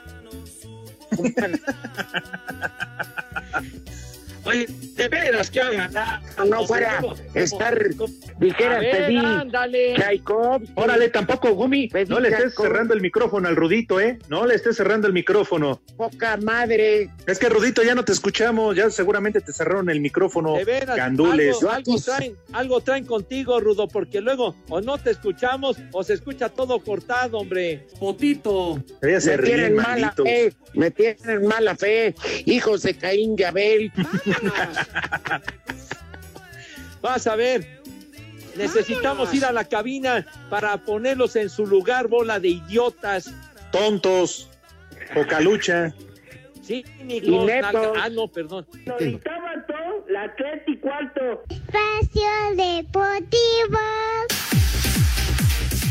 Oye, 4.48 4.66
de 4.68 5.08
veras 5.08 5.50
que 5.50 5.60
hagan. 5.60 5.92
No 6.48 6.66
fuera 6.66 7.00
estar, 7.34 7.78
dijeras, 8.38 8.84
ándale. 9.24 9.94
Tchaikovsky. 9.94 10.72
Órale, 10.74 11.08
tampoco, 11.08 11.52
Gumi. 11.54 11.88
Pedí 11.88 12.08
No 12.08 12.20
le 12.20 12.28
estés 12.30 12.54
cerrando 12.54 12.94
el 12.94 13.00
micrófono 13.00 13.48
al 13.48 13.56
Rudito, 13.56 14.00
¿eh? 14.00 14.18
No 14.28 14.46
le 14.46 14.54
estés 14.54 14.76
cerrando 14.76 15.06
el 15.06 15.12
micrófono. 15.12 15.80
Poca 15.96 16.36
madre. 16.36 17.10
Es 17.26 17.38
que, 17.38 17.48
Rudito, 17.48 17.82
ya 17.82 17.94
no 17.94 18.04
te 18.04 18.12
escuchamos. 18.12 18.76
Ya 18.76 18.90
seguramente 18.90 19.40
te 19.40 19.52
cerraron 19.52 19.90
el 19.90 20.00
micrófono. 20.00 20.54
De 20.54 20.64
veras, 20.64 20.96
Gandules. 20.96 21.56
algo, 21.56 21.70
algo 21.70 22.00
traen, 22.00 22.36
algo 22.52 22.80
traen 22.80 23.04
contigo, 23.04 23.60
Rudo, 23.60 23.88
porque 23.88 24.20
luego 24.20 24.56
o 24.68 24.80
no 24.80 24.98
te 24.98 25.10
escuchamos 25.10 25.76
o 25.92 26.02
se 26.02 26.14
escucha 26.14 26.48
todo 26.48 26.78
cortado, 26.80 27.38
hombre. 27.38 27.86
Potito. 27.98 28.82
Me 29.02 29.18
tienen 29.20 29.74
mala 29.76 30.12
fe, 30.12 30.52
me 30.74 30.90
tienen 30.90 31.46
mala 31.46 31.76
fe, 31.76 32.14
hijos 32.46 32.82
de 32.82 32.94
Caín 32.94 33.34
y 33.36 33.42
Abel. 33.42 33.92
Vas 37.02 37.26
a 37.26 37.36
ver. 37.36 37.78
Necesitamos 38.56 39.32
ir 39.34 39.44
a 39.44 39.52
la 39.52 39.64
cabina 39.64 40.26
para 40.50 40.76
ponerlos 40.78 41.36
en 41.36 41.48
su 41.48 41.64
lugar, 41.66 42.08
bola 42.08 42.40
de 42.40 42.48
idiotas. 42.48 43.32
Tontos. 43.70 44.50
Pocalucha. 45.14 45.94
Sí, 46.62 46.84
Y 47.00 47.04
Nico. 47.04 47.44
netos. 47.46 47.72
nalga- 47.72 47.92
Ah, 48.02 48.08
no, 48.10 48.26
perdón. 48.28 48.66
Espacio 51.48 52.56
Deportivo. 52.56 53.78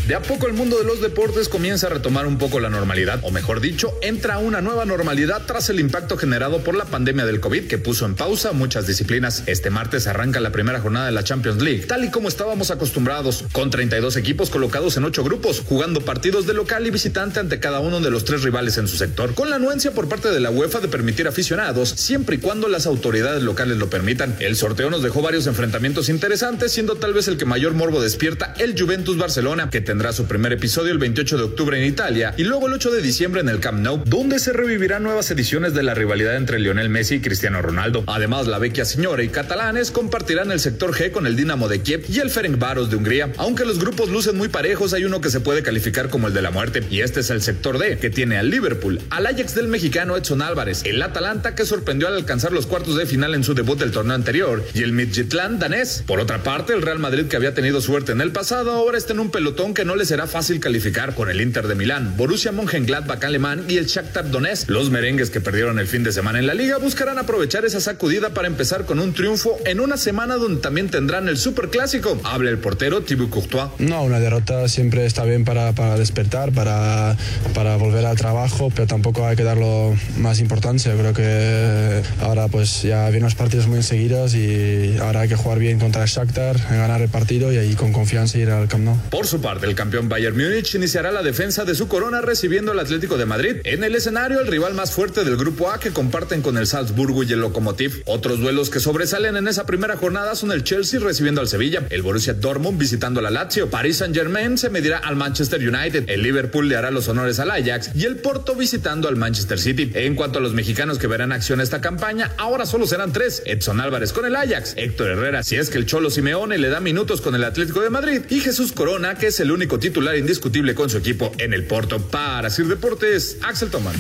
De 0.08 0.16
a 0.16 0.22
poco 0.22 0.48
el 0.48 0.54
mundo 0.54 0.78
de 0.78 0.86
los 0.86 1.02
deportes 1.02 1.50
comienza 1.50 1.88
a 1.88 1.90
retomar 1.90 2.28
un 2.28 2.38
poco 2.38 2.62
la 2.62 2.70
normalidad, 2.70 3.20
o 3.24 3.32
mejor 3.32 3.60
dicho, 3.60 3.94
entra 4.02 4.38
una 4.38 4.62
nueva 4.62 4.86
normalidad 4.86 5.42
tras 5.46 5.70
el 5.70 5.82
impacto 5.82 6.16
generado 6.16 6.64
por 6.64 6.78
la 6.78 6.86
pandemia 6.86 7.26
del 7.26 7.42
COVID 7.42 7.68
que 7.68 7.78
puso 7.78 8.06
en 8.06 8.16
pausa 8.16 8.54
muchas 8.54 8.88
disciplinas. 8.88 9.44
Este 9.48 9.70
martes 9.70 10.08
arranca 10.08 10.40
la 10.40 10.54
primera 10.54 10.80
jornada 10.80 11.08
de 11.08 11.12
la 11.12 11.26
Champions 11.26 11.62
League, 11.62 11.88
tal 11.88 12.06
y 12.06 12.10
como 12.10 12.30
estábamos 12.30 12.72
acostumbrados, 12.72 13.44
con 13.52 13.70
32 13.70 14.16
equipos 14.16 14.50
colocados 14.50 14.96
en 14.96 15.04
8 15.04 15.26
grupos, 15.26 15.62
jugando 15.68 16.00
partidos 16.00 16.48
de 16.48 16.54
local 16.54 16.88
y 16.88 16.92
visitante 16.92 17.42
ante 17.42 17.60
cada 17.60 17.82
uno 17.82 18.00
de 18.00 18.10
los 18.10 18.24
tres 18.24 18.44
rivales 18.44 18.78
en 18.78 18.88
su 18.88 18.96
sector, 18.96 19.34
con 19.34 19.50
la 19.50 19.58
anuencia 19.58 19.92
por 19.92 20.08
parte 20.08 20.32
de 20.32 20.40
la 20.40 20.52
UEFA 20.52 20.80
de 20.80 20.88
permitir 20.88 21.28
aficionados 21.28 21.90
siempre 21.90 22.38
y 22.38 22.40
cuando 22.40 22.70
las 22.70 22.86
autoridades 22.86 23.44
locales 23.44 23.76
lo 23.76 23.90
permitan. 23.90 24.38
El 24.40 24.56
sorteo 24.56 24.90
nos 24.90 25.04
dejó 25.04 25.22
varios 25.22 25.48
enfrentamientos 25.48 26.08
interesantes, 26.08 26.72
siendo 26.72 26.96
tal 26.96 27.14
vez 27.14 27.28
el 27.28 27.36
que 27.36 27.44
mayor 27.44 27.74
morbo 27.74 28.02
despierta 28.02 28.54
el 28.58 28.80
Juventus 28.80 29.18
Barcelona, 29.18 29.70
que 29.70 29.82
tendrá 29.82 29.97
su 29.98 30.26
primer 30.26 30.54
episodio 30.54 30.92
el 30.92 31.00
28 31.00 31.38
de 31.38 31.44
octubre 31.44 31.78
en 31.78 31.86
Italia 31.86 32.34
y 32.38 32.44
luego 32.44 32.68
el 32.68 32.74
8 32.74 32.92
de 32.92 33.02
diciembre 33.02 33.42
en 33.42 33.50
el 33.50 33.60
Camp 33.60 33.80
Nou, 33.80 34.04
donde 34.06 34.40
se 34.40 34.54
revivirán 34.54 35.04
nuevas 35.04 35.30
ediciones 35.32 35.74
de 35.74 35.84
la 35.84 35.96
rivalidad 35.96 36.36
entre 36.36 36.60
Lionel 36.60 36.90
Messi 36.90 37.16
y 37.16 37.20
Cristiano 37.20 37.62
Ronaldo. 37.62 38.04
Además, 38.08 38.48
la 38.48 38.60
Vecchia 38.60 38.86
Señora 38.86 39.24
y 39.24 39.30
catalanes 39.30 39.92
compartirán 39.92 40.52
el 40.52 40.60
sector 40.60 40.94
G 40.94 41.12
con 41.12 41.28
el 41.28 41.36
Dinamo 41.36 41.68
de 41.68 41.82
Kiev 41.82 42.06
y 42.08 42.20
el 42.20 42.30
Ferencváros 42.30 42.90
de 42.90 42.96
Hungría. 42.96 43.34
Aunque 43.38 43.66
los 43.66 43.80
grupos 43.80 44.10
lucen 44.10 44.38
muy 44.38 44.48
parejos, 44.48 44.94
hay 44.94 45.04
uno 45.04 45.20
que 45.20 45.30
se 45.30 45.40
puede 45.40 45.64
calificar 45.64 46.10
como 46.10 46.28
el 46.28 46.34
de 46.34 46.42
la 46.42 46.52
muerte 46.52 46.84
y 46.90 47.02
este 47.02 47.22
es 47.22 47.30
el 47.32 47.42
sector 47.42 47.80
D, 47.80 47.98
que 47.98 48.10
tiene 48.10 48.38
al 48.38 48.50
Liverpool, 48.50 49.02
al 49.10 49.26
Ajax 49.26 49.56
del 49.56 49.68
mexicano 49.68 50.16
Edson 50.16 50.42
Álvarez, 50.42 50.84
el 50.86 51.02
Atalanta 51.02 51.56
que 51.56 51.66
sorprendió 51.66 52.08
al 52.08 52.16
alcanzar 52.16 52.52
los 52.52 52.68
cuartos 52.68 52.96
de 52.98 53.06
final 53.06 53.34
en 53.34 53.44
su 53.44 53.54
debut 53.54 53.80
del 53.80 53.92
torneo 53.92 54.16
anterior 54.16 54.64
y 54.74 54.84
el 54.84 54.92
Midtjylland 54.92 55.60
danés. 55.60 56.04
Por 56.06 56.20
otra 56.20 56.44
parte, 56.44 56.74
el 56.74 56.82
Real 56.82 57.00
Madrid 57.00 57.26
que 57.26 57.36
había 57.36 57.54
tenido 57.54 57.82
suerte 57.82 58.12
en 58.12 58.22
el 58.22 58.32
pasado 58.32 58.72
ahora 58.72 58.98
está 58.98 59.14
en 59.14 59.20
un 59.20 59.32
pelotón 59.32 59.74
que 59.74 59.86
no 59.88 59.96
le 59.96 60.06
será 60.06 60.28
fácil 60.28 60.60
calificar 60.60 61.16
con 61.16 61.30
el 61.30 61.40
Inter 61.40 61.66
de 61.68 61.74
Milán, 61.74 62.18
Borussia 62.18 62.52
Mönchengladbach 62.52 63.24
alemán 63.24 63.64
y 63.70 63.78
el 63.78 63.86
Shakhtar 63.86 64.30
Donetsk. 64.30 64.70
Los 64.70 64.90
merengues 64.90 65.30
que 65.30 65.40
perdieron 65.40 65.80
el 65.80 65.88
fin 65.88 66.04
de 66.04 66.12
semana 66.12 66.40
en 66.40 66.46
la 66.46 66.54
liga 66.54 66.78
buscarán 66.78 67.18
aprovechar 67.18 67.64
esa 67.64 67.80
sacudida 67.80 68.32
para 68.32 68.48
empezar 68.50 68.86
con 68.86 69.00
un 69.00 69.14
triunfo 69.14 69.58
en 69.66 69.80
una 69.80 69.96
semana 69.96 70.36
donde 70.36 70.62
también 70.62 70.90
tendrán 70.90 71.30
el 71.30 71.38
superclásico. 71.38 72.20
Habla 72.26 72.50
el 72.50 72.58
portero 72.58 73.02
Thibaut 73.02 73.30
Courtois. 73.30 73.70
No, 73.80 74.04
una 74.04 74.20
derrota 74.20 74.68
siempre 74.68 75.06
está 75.06 75.24
bien 75.24 75.46
para, 75.46 75.72
para 75.72 75.98
despertar, 75.98 76.52
para, 76.52 77.16
para 77.54 77.78
volver 77.78 78.06
al 78.06 78.18
trabajo, 78.18 78.70
pero 78.76 78.88
tampoco 78.88 79.26
hay 79.26 79.38
que 79.38 79.44
darlo 79.44 79.96
más 80.18 80.40
importancia. 80.40 80.94
Creo 80.98 81.14
que 81.14 82.04
ahora 82.22 82.50
pues 82.50 82.82
ya 82.82 83.06
vienen 83.06 83.24
los 83.24 83.36
partidos 83.36 83.68
muy 83.68 83.78
enseguidos 83.78 84.36
y 84.36 84.98
ahora 85.00 85.22
hay 85.22 85.30
que 85.30 85.38
jugar 85.38 85.60
bien 85.60 85.80
contra 85.80 86.04
el 86.04 86.10
Shakhtar, 86.10 86.58
ganar 86.70 87.02
el 87.02 87.10
partido 87.10 87.54
y 87.54 87.58
ahí 87.58 87.74
con 87.76 87.94
confianza 87.94 88.38
ir 88.38 88.50
al 88.50 88.68
Camp 88.68 88.84
Nou. 88.84 88.98
Por 89.10 89.26
su 89.28 89.40
parte, 89.40 89.66
el 89.66 89.76
campeón 89.78 90.10
Bayern 90.10 90.36
Múnich 90.36 90.76
iniciará 90.76 91.12
la 91.12 91.22
defensa 91.22 91.64
de 91.64 91.76
su 91.76 91.88
corona 91.88 92.20
recibiendo 92.20 92.74
al 92.74 92.80
Atlético 92.80 93.16
de 93.18 93.26
Madrid. 93.26 93.58
En 93.64 93.86
el 93.86 93.96
escenario, 93.96 94.42
el 94.42 94.48
rival 94.48 94.74
más 94.74 94.92
fuerte 94.92 95.24
del 95.24 95.38
grupo 95.38 95.72
A 95.72 95.80
que 95.80 95.92
comparten 95.92 96.42
con 96.42 96.58
el 96.58 96.68
Salzburgo 96.68 97.24
y 97.24 97.32
el 97.32 97.40
Lokomotiv. 97.40 98.02
Otros 98.06 98.40
duelos 98.40 98.70
que 98.70 98.80
sobresalen 98.80 99.38
en 99.38 99.48
esa 99.48 99.66
primera 99.66 99.96
jornada 99.96 100.36
son 100.36 100.52
el 100.52 100.64
Chelsea 100.64 101.00
recibiendo 101.00 101.40
al 101.40 101.48
Sevilla, 101.48 101.84
el 101.92 102.02
Borussia 102.02 102.34
Dortmund 102.34 102.80
visitando 102.80 103.20
a 103.20 103.24
la 103.24 103.30
Lazio, 103.30 103.70
Paris 103.70 103.98
Saint-Germain 103.98 104.58
se 104.58 104.70
medirá 104.70 104.98
al 104.98 105.16
Manchester 105.16 105.62
United, 105.62 106.10
el 106.10 106.24
Liverpool 106.24 106.68
le 106.68 106.76
hará 106.76 106.92
los 106.92 107.08
honores 107.08 107.40
al 107.40 107.52
Ajax 107.52 107.92
y 107.96 108.06
el 108.06 108.18
Porto 108.18 108.56
visitando 108.56 109.08
al 109.08 109.16
Manchester 109.16 109.60
City. 109.60 109.92
En 109.94 110.16
cuanto 110.16 110.40
a 110.40 110.42
los 110.42 110.54
mexicanos 110.54 110.98
que 110.98 111.08
verán 111.08 111.32
acción 111.32 111.62
esta 111.62 111.82
campaña, 111.82 112.32
ahora 112.38 112.66
solo 112.66 112.88
serán 112.88 113.14
tres: 113.14 113.44
Edson 113.46 113.80
Álvarez 113.80 114.12
con 114.12 114.26
el 114.26 114.36
Ajax, 114.36 114.74
Héctor 114.76 115.10
Herrera 115.12 115.44
si 115.44 115.56
es 115.56 115.70
que 115.70 115.78
el 115.78 115.86
Cholo 115.86 116.10
Simeone 116.10 116.58
le 116.58 116.70
da 116.70 116.80
minutos 116.80 117.22
con 117.22 117.36
el 117.36 117.44
Atlético 117.44 117.82
de 117.82 117.92
Madrid 117.92 118.22
y 118.30 118.40
Jesús 118.40 118.72
Corona 118.72 119.16
que 119.16 119.28
es 119.28 119.40
el 119.40 119.52
único 119.58 119.80
titular 119.80 120.16
indiscutible 120.16 120.76
con 120.76 120.88
su 120.88 121.00
equipo 121.00 121.32
en 121.40 121.52
el 121.52 121.66
Porto. 121.66 122.00
Para 122.00 122.48
Sir 122.52 122.68
Deportes, 122.68 123.38
Axel 123.42 123.72
Tomán. 123.72 123.96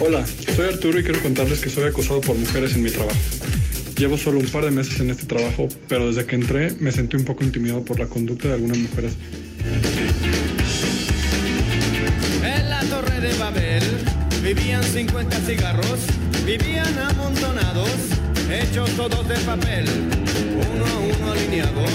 Hola, 0.00 0.26
soy 0.54 0.68
Arturo 0.68 1.00
y 1.00 1.02
quiero 1.02 1.22
contarles 1.22 1.60
que 1.60 1.70
soy 1.70 1.84
acosado 1.84 2.20
por 2.20 2.36
mujeres 2.36 2.74
en 2.74 2.82
mi 2.82 2.90
trabajo. 2.90 3.18
Llevo 3.96 4.18
solo 4.18 4.38
un 4.38 4.46
par 4.46 4.66
de 4.66 4.70
meses 4.70 5.00
en 5.00 5.08
este 5.08 5.24
trabajo, 5.24 5.68
pero 5.88 6.08
desde 6.08 6.26
que 6.26 6.36
entré 6.36 6.72
me 6.78 6.92
sentí 6.92 7.16
un 7.16 7.24
poco 7.24 7.42
intimidado 7.42 7.82
por 7.86 7.98
la 7.98 8.06
conducta 8.06 8.48
de 8.48 8.54
algunas 8.54 8.76
mujeres. 8.76 9.12
En 12.44 12.68
la 12.68 12.80
torre 12.84 13.20
de 13.20 13.34
Babel 13.38 13.82
vivían 14.42 14.84
50 14.84 15.38
cigarros, 15.40 16.00
vivían 16.44 16.98
amontonados, 16.98 17.90
hechos 18.50 18.90
todos 18.90 19.26
de 19.26 19.36
papel, 19.36 19.86
uno 20.60 20.86
a 20.86 20.98
uno 20.98 21.32
alineados, 21.32 21.90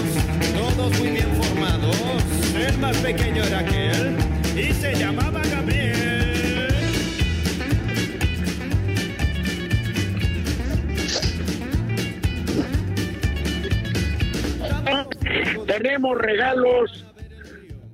todos 0.54 0.99
muy 0.99 1.10
bien 1.10 1.28
formados. 1.36 2.23
El 2.56 2.78
más 2.80 2.97
pequeño 2.97 3.43
era 3.43 3.60
aquel 3.60 4.15
y 4.56 4.73
se 4.73 4.95
llamaba 4.95 5.41
Gabriel. 5.43 6.67
Tenemos 15.67 16.17
regalos 16.17 17.06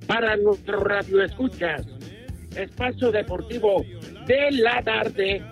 para 0.06 0.36
nuestros 0.36 0.82
radioescuchas. 0.82 1.86
Espacio 2.56 3.10
Deportivo 3.10 3.84
de 4.26 4.50
la 4.52 4.82
tarde 4.82 5.42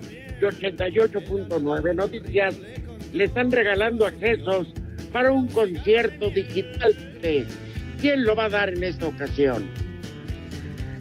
de 0.40 0.46
88.9 0.46 1.94
Noticias 1.94 2.56
le 3.12 3.24
están 3.24 3.50
regalando 3.50 4.06
accesos 4.06 4.68
para 5.12 5.33
un 5.33 5.49
concierto 5.49 6.31
digital. 6.31 6.94
¿Quién 8.01 8.25
lo 8.25 8.35
va 8.35 8.44
a 8.46 8.49
dar 8.49 8.68
en 8.70 8.83
esta 8.85 9.07
ocasión? 9.07 9.68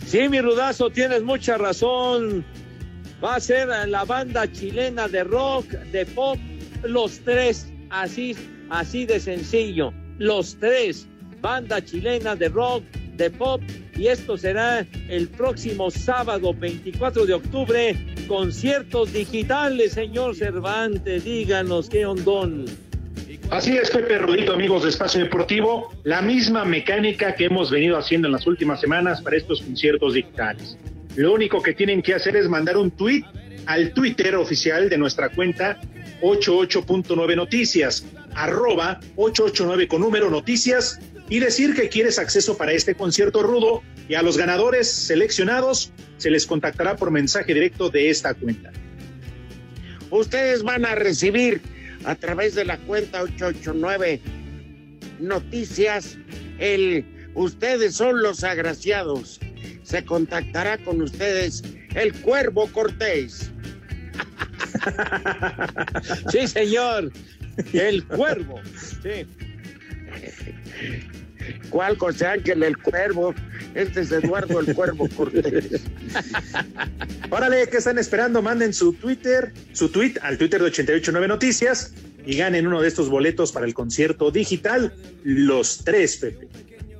Sí, 0.06 0.28
mi 0.28 0.42
rudazo, 0.42 0.90
tienes 0.90 1.24
mucha 1.24 1.58
razón. 1.58 2.44
Va 3.24 3.36
a 3.36 3.40
ser 3.40 3.68
la 3.68 4.06
banda 4.06 4.52
chilena 4.52 5.08
de 5.08 5.24
rock, 5.24 5.66
de 5.92 6.06
pop, 6.06 6.38
los 6.84 7.20
tres, 7.20 7.72
así, 7.90 8.36
así 8.70 9.06
de 9.06 9.20
sencillo. 9.20 9.94
Los 10.18 10.58
tres, 10.60 11.08
banda 11.42 11.84
chilena 11.84 12.36
de 12.36 12.50
rock, 12.50 12.84
de 13.18 13.30
pop, 13.30 13.62
y 13.96 14.08
esto 14.08 14.38
será 14.38 14.86
el 15.10 15.28
próximo 15.28 15.92
sábado 15.92 16.54
24 16.54 17.26
de 17.26 17.34
octubre, 17.34 18.16
conciertos 18.28 19.12
digitales, 19.12 19.94
señor 19.94 20.36
Cervantes, 20.36 21.26
díganos 21.26 21.90
qué 21.90 22.06
ondón. 22.06 22.66
Así 23.52 23.76
es, 23.76 23.90
Pepe 23.90 24.20
Rodito, 24.20 24.54
amigos 24.54 24.84
de 24.84 24.90
Espacio 24.90 25.22
Deportivo, 25.22 25.92
la 26.04 26.22
misma 26.22 26.66
mecánica 26.66 27.34
que 27.34 27.46
hemos 27.46 27.72
venido 27.72 27.98
haciendo 27.98 28.28
en 28.28 28.34
las 28.34 28.46
últimas 28.46 28.80
semanas 28.80 29.24
para 29.24 29.38
estos 29.38 29.64
conciertos 29.64 30.14
digitales. 30.14 30.78
Lo 31.16 31.34
único 31.34 31.60
que 31.60 31.74
tienen 31.74 32.04
que 32.04 32.14
hacer 32.14 32.36
es 32.36 32.48
mandar 32.48 32.78
un 32.78 32.92
tweet 32.92 33.24
al 33.66 33.92
Twitter 33.94 34.36
oficial 34.36 34.88
de 34.88 35.00
nuestra 35.00 35.30
cuenta 35.30 35.82
88.9 36.22 37.36
Noticias, 37.36 38.06
arroba 38.36 39.00
889 39.16 39.88
con 39.88 40.02
número 40.02 40.30
noticias, 40.30 41.00
y 41.28 41.40
decir 41.40 41.74
que 41.74 41.90
quieres 41.90 42.20
acceso 42.20 42.56
para 42.56 42.74
este 42.74 42.94
concierto 42.94 43.42
rudo 43.42 43.82
y 44.08 44.14
a 44.14 44.22
los 44.22 44.38
ganadores 44.38 44.92
seleccionados 44.92 45.92
se 46.18 46.30
les 46.30 46.46
contactará 46.46 46.96
por 46.96 47.10
mensaje 47.10 47.56
directo 47.56 47.90
de 47.90 48.12
esta 48.12 48.36
cuenta. 48.36 48.72
Ustedes 50.12 50.62
van 50.62 50.86
a 50.86 50.94
recibir 50.94 51.62
a 52.06 52.16
través 52.16 52.56
de 52.56 52.66
la 52.66 52.78
cuenta 52.80 53.22
889 53.22 54.22
Noticias 55.20 56.18
el 56.60 57.06
Ustedes 57.36 57.96
son 57.96 58.22
los 58.22 58.44
agraciados. 58.44 59.40
Se 59.84 60.04
contactará 60.04 60.78
con 60.78 61.02
ustedes 61.02 61.64
el 61.96 62.14
Cuervo 62.22 62.68
Cortés. 62.68 63.52
Sí, 66.32 66.48
señor. 66.48 67.12
El 67.74 68.06
cuervo. 68.06 68.62
Sí. 69.02 69.26
¿Cuál 71.70 71.98
José 71.98 72.26
Ángel 72.28 72.64
el 72.64 72.78
Cuervo? 72.78 73.34
Este 73.74 74.02
es 74.02 74.12
Eduardo 74.12 74.60
el 74.60 74.74
Cuervo 74.74 75.08
Cortés. 75.10 75.82
Órale, 77.30 77.68
¿qué 77.70 77.78
están 77.78 77.98
esperando? 77.98 78.42
Manden 78.42 78.74
su 78.74 78.94
Twitter, 78.94 79.54
su 79.74 79.90
tweet 79.90 80.16
al 80.22 80.38
Twitter 80.38 80.60
de 80.60 80.68
889 80.68 81.28
Noticias 81.28 81.94
y 82.26 82.36
ganen 82.38 82.68
uno 82.68 82.82
de 82.82 82.88
estos 82.88 83.10
boletos 83.10 83.52
para 83.52 83.66
el 83.66 83.74
concierto 83.74 84.32
digital, 84.32 84.94
los 85.24 85.84
tres, 85.84 86.18
Pepe. 86.18 86.48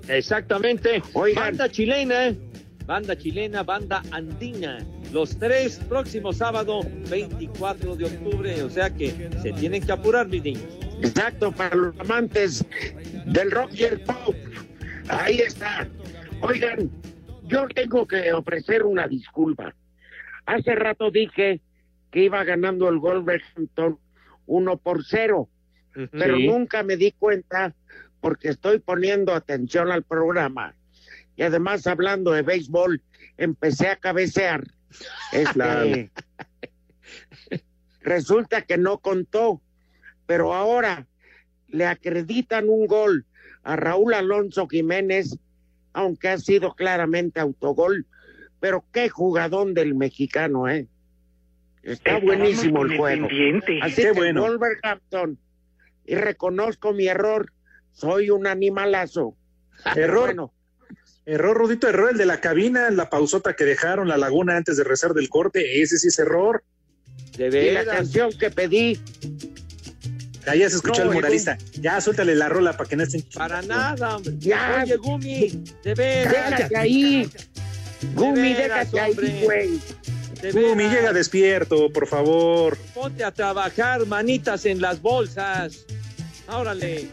Exactamente. 0.08 1.04
Banda 1.36 1.70
chilena, 1.70 2.36
banda 2.86 3.16
chilena, 3.16 3.64
banda 3.64 4.02
andina. 4.12 4.80
Los 5.14 5.38
tres 5.38 5.80
próximo 5.88 6.34
sábado 6.34 6.82
24 7.10 7.96
de 7.96 8.06
octubre. 8.06 8.64
O 8.64 8.70
sea 8.70 8.90
que 8.90 9.30
se 9.42 9.52
tienen 9.54 9.84
que 9.84 9.92
apurar, 9.92 10.28
mis 10.28 10.44
niños. 10.44 10.89
Exacto, 11.02 11.52
para 11.52 11.76
los 11.76 12.00
amantes 12.00 12.66
del 13.26 13.52
rock 13.52 13.72
y 13.74 13.84
el 13.84 14.02
pop. 14.02 14.36
Ahí 15.10 15.40
está. 15.40 15.88
Oigan, 16.42 16.90
yo 17.44 17.68
tengo 17.70 18.08
que 18.08 18.32
ofrecer 18.34 18.84
una 18.84 19.08
disculpa. 19.08 19.74
Hace 20.46 20.76
rato 20.76 21.12
dije 21.12 21.62
que 22.12 22.24
iba 22.24 22.44
ganando 22.44 22.90
el 22.90 22.98
Wolverhampton 22.98 24.00
uno 24.46 24.78
por 24.78 25.04
cero, 25.06 25.48
pero 26.12 26.38
Sí. 26.38 26.48
nunca 26.48 26.82
me 26.84 26.98
di 26.98 27.12
cuenta 27.12 27.76
porque 28.20 28.50
estoy 28.50 28.80
poniendo 28.80 29.34
atención 29.34 29.92
al 29.92 30.04
programa. 30.04 30.76
Y 31.36 31.44
además, 31.44 31.88
hablando 31.88 32.32
de 32.32 32.42
béisbol, 32.42 33.02
empecé 33.38 33.88
a 33.90 33.96
cabecear. 33.96 34.64
Este, 35.32 36.10
resulta 38.02 38.64
que 38.64 38.78
no 38.78 38.98
contó, 38.98 39.62
pero 40.30 40.54
ahora 40.54 41.08
le 41.70 41.88
acreditan 41.88 42.70
un 42.70 42.86
gol 42.86 43.26
a 43.64 43.76
Raúl 43.76 44.14
Alonso 44.14 44.68
Jiménez, 44.68 45.40
aunque 45.92 46.30
ha 46.30 46.38
sido 46.38 46.76
claramente 46.76 47.40
autogol, 47.40 48.06
pero 48.60 48.86
qué 48.92 49.10
jugadón 49.10 49.74
del 49.74 49.96
mexicano, 49.96 50.70
¿eh? 50.70 50.88
Está 51.82 51.94
Estábamos 51.94 52.26
buenísimo 52.26 52.86
el 52.86 52.96
juego. 52.96 53.26
Así 53.82 53.96
Qué 53.96 54.02
que 54.04 54.12
bueno. 54.12 54.44
Wolverhampton, 54.44 55.40
y 56.06 56.14
reconozco 56.14 56.94
mi 56.94 57.08
error, 57.08 57.52
soy 57.92 58.30
un 58.30 58.46
animalazo. 58.46 59.36
Error. 59.96 60.36
Bueno, 60.36 60.54
Error, 61.26 61.58
Rudito, 61.58 61.90
error 61.90 62.12
el 62.12 62.18
de 62.20 62.28
la 62.28 62.40
cabina, 62.40 62.92
la 62.92 63.10
pausota 63.10 63.56
que 63.56 63.66
dejaron, 63.66 64.08
la 64.08 64.18
laguna 64.18 64.58
antes 64.58 64.78
de 64.78 64.84
rezar 64.84 65.16
del 65.16 65.28
corte, 65.28 65.82
ese 65.82 65.98
sí 65.98 66.10
es 66.10 66.20
error. 66.20 66.64
De 67.36 67.48
y 67.48 67.72
la 67.72 67.86
canción 67.86 68.32
que 68.38 68.52
pedí, 68.52 69.00
Ya, 70.54 70.56
ya 70.56 70.70
se 70.70 70.78
escuchó 70.78 71.04
No, 71.04 71.10
el 71.12 71.16
muralista. 71.16 71.58
Ya, 71.80 72.00
suéltale 72.02 72.36
la 72.36 72.50
rola 72.50 72.76
para 72.76 72.90
que 72.90 72.96
no 72.96 73.04
estén. 73.04 73.22
Para 73.34 73.62
nada, 73.62 74.18
hombre. 74.18 74.34
Ya. 74.40 74.82
Oye, 74.84 74.96
Gumi, 74.98 75.64
de 75.84 75.94
veras. 75.94 76.50
déjate 76.52 76.78
ahí. 76.78 77.30
Gumi, 78.16 78.54
veras, 78.54 78.92
déjate 78.92 79.12
hombre. 79.12 79.28
ahí, 79.32 79.44
güey. 79.44 79.80
Gumi, 80.54 80.84
llega 80.88 81.12
despierto, 81.14 81.92
por 81.92 82.08
favor. 82.08 82.78
Ponte 82.94 83.24
a 83.24 83.32
trabajar, 83.32 84.06
manitas 84.06 84.66
en 84.66 84.82
las 84.82 85.02
bolsas. 85.02 85.86
Órale. 86.48 87.08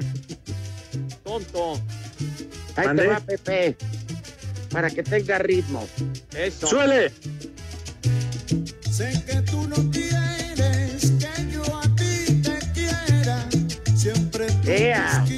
Tonto. 1.25 1.75
Ahí 2.77 2.87
Mande. 2.87 3.03
te 3.03 3.09
va, 3.09 3.21
Pepe, 3.21 3.77
para 4.71 4.91
que 4.91 5.03
tenga 5.03 5.39
ritmo. 5.39 5.87
Eso. 6.37 6.67
¡Suele! 6.69 7.11
Sé 8.91 9.23
que 9.27 9.43
verás. 14.79 15.31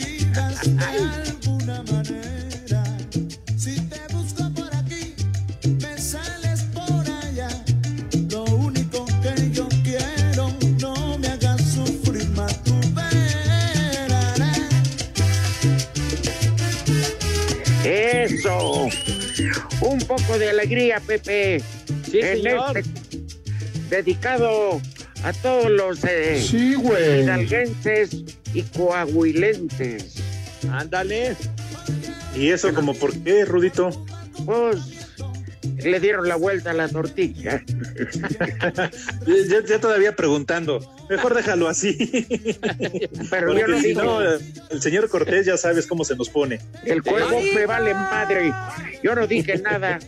Eso. 17.85 18.89
Un 19.81 19.99
poco 20.01 20.39
de 20.39 20.51
alegría, 20.51 21.01
Pepe. 21.01 21.63
Sí, 22.11 22.21
en 22.21 22.43
señor. 22.43 22.77
este 22.77 22.91
dedicado 23.89 24.81
a 25.25 25.33
todos 25.33 25.71
los 25.71 26.05
eh, 26.05 26.43
Sí, 26.47 26.75
güey. 26.75 27.25
Y 28.55 28.63
coahuilenses. 28.63 30.17
Ándale. 30.71 31.37
¿Y 32.35 32.49
eso 32.49 32.75
como 32.75 32.95
por 32.95 33.17
qué, 33.19 33.45
Rudito? 33.45 33.91
Pues 34.45 35.08
le 35.79 36.01
dieron 36.01 36.29
la 36.29 36.37
vuelta 36.37 36.71
a 36.71 36.75
la 36.75 36.89
tortilla. 36.89 37.63
Ya, 39.49 39.65
ya 39.67 39.81
todavía 39.81 40.15
preguntando. 40.17 40.81
Mejor 41.09 41.35
déjalo 41.35 41.69
así. 41.69 41.97
Pero 43.31 43.53
yo 43.53 43.61
Porque 43.61 43.73
no 43.73 43.81
si 43.81 43.89
digo, 43.89 44.03
no, 44.03 44.23
el 44.23 44.83
señor 44.83 45.09
Cortés 45.09 45.47
ya 45.47 45.57
sabes 45.57 45.87
cómo 45.87 46.05
se 46.05 46.17
nos 46.17 46.29
pone. 46.29 46.61
el 46.85 47.03
cuervo 47.03 47.41
me 47.55 47.67
vale 47.67 47.95
madre. 47.95 48.53
Yo 49.03 49.15
no 49.15 49.27
dije 49.27 49.59
nada. 49.59 49.99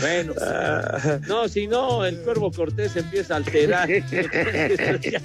Bueno. 0.00 0.34
Ah, 0.40 1.18
No, 1.26 1.48
si 1.48 1.66
no, 1.66 2.04
el 2.04 2.18
cuervo 2.22 2.50
Cortés 2.50 2.96
empieza 2.96 3.34
a 3.34 3.36
alterar. 3.38 3.88
ya, 5.00 5.20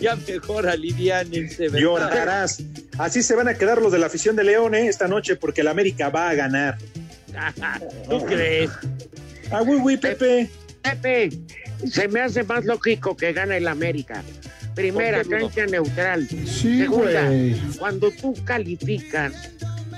ya 0.00 0.16
mejor 0.16 0.68
aliviánense, 0.68 1.68
llorarás. 1.70 2.62
Así 2.98 3.22
se 3.22 3.34
van 3.34 3.48
a 3.48 3.54
quedar 3.54 3.80
los 3.80 3.92
de 3.92 3.98
la 3.98 4.06
afición 4.06 4.36
de 4.36 4.44
León 4.44 4.74
¿eh? 4.74 4.88
esta 4.88 5.08
noche 5.08 5.36
porque 5.36 5.62
el 5.62 5.68
América 5.68 6.08
va 6.10 6.28
a 6.28 6.34
ganar. 6.34 6.78
¿Tú 8.08 8.24
crees? 8.26 8.70
Ah, 9.50 9.62
uy, 9.62 9.76
uy, 9.82 9.96
Pepe. 9.96 10.48
Pepe, 10.82 11.30
se 11.90 12.08
me 12.08 12.20
hace 12.20 12.42
más 12.44 12.64
lógico 12.64 13.16
que 13.16 13.32
gane 13.32 13.56
el 13.58 13.68
América. 13.68 14.22
Primera, 14.74 15.22
cancha 15.24 15.66
neutral. 15.66 16.26
Sí, 16.28 16.78
Segunda, 16.78 17.26
güey. 17.26 17.54
cuando 17.78 18.10
tú 18.12 18.34
calificas 18.44 19.50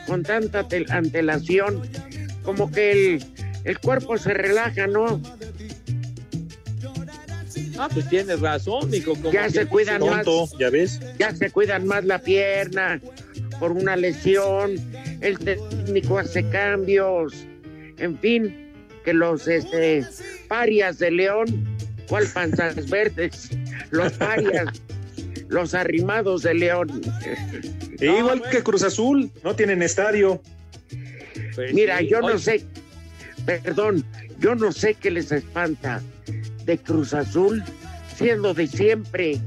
con 0.07 0.23
tanta 0.23 0.67
tel- 0.67 0.91
antelación, 0.91 1.83
como 2.43 2.71
que 2.71 2.91
el, 3.15 3.25
el 3.65 3.79
cuerpo 3.79 4.19
se 4.19 4.35
relaja, 4.35 4.87
¿no? 4.87 5.21
Ah, 7.79 7.89
pues 7.93 8.09
tienes 8.09 8.41
razón, 8.41 8.91
como 9.05 9.31
Ya 9.33 9.49
se 9.51 9.67
cuidan 9.67 10.01
más. 10.05 10.27
¿ya 10.59 10.71
ves? 10.71 11.01
Ya 11.19 11.35
se 11.35 11.51
cuidan 11.51 11.87
más 11.87 12.05
la 12.05 12.19
pierna 12.19 13.01
por 13.63 13.71
una 13.71 13.95
lesión, 13.95 14.73
el 15.21 15.39
técnico 15.39 16.19
hace 16.19 16.43
cambios, 16.49 17.47
en 17.97 18.19
fin, 18.19 18.73
que 19.05 19.13
los 19.13 19.47
este, 19.47 20.05
parias 20.49 20.99
de 20.99 21.13
León, 21.13 21.47
¿cuál 22.09 22.27
panzas 22.27 22.91
verdes? 22.91 23.51
Los 23.93 24.15
parias, 24.15 24.83
los 25.49 25.75
arrimados 25.75 26.43
de 26.43 26.55
León. 26.55 27.03
E 28.01 28.07
igual 28.07 28.43
que 28.51 28.65
Cruz 28.65 28.83
Azul, 28.83 29.31
no 29.45 29.55
tienen 29.55 29.81
estadio. 29.81 30.43
Pues 31.55 31.73
Mira, 31.73 32.01
sí, 32.01 32.09
yo 32.09 32.21
no 32.21 32.41
sé, 32.41 32.65
perdón, 33.47 34.05
yo 34.41 34.57
no 34.57 34.73
sé 34.73 34.95
qué 34.95 35.13
les 35.13 35.31
espanta 35.31 36.03
de 36.65 36.79
Cruz 36.79 37.15
Azul, 37.15 37.63
siendo 38.17 38.55
de 38.55 38.67
siempre. 38.67 39.41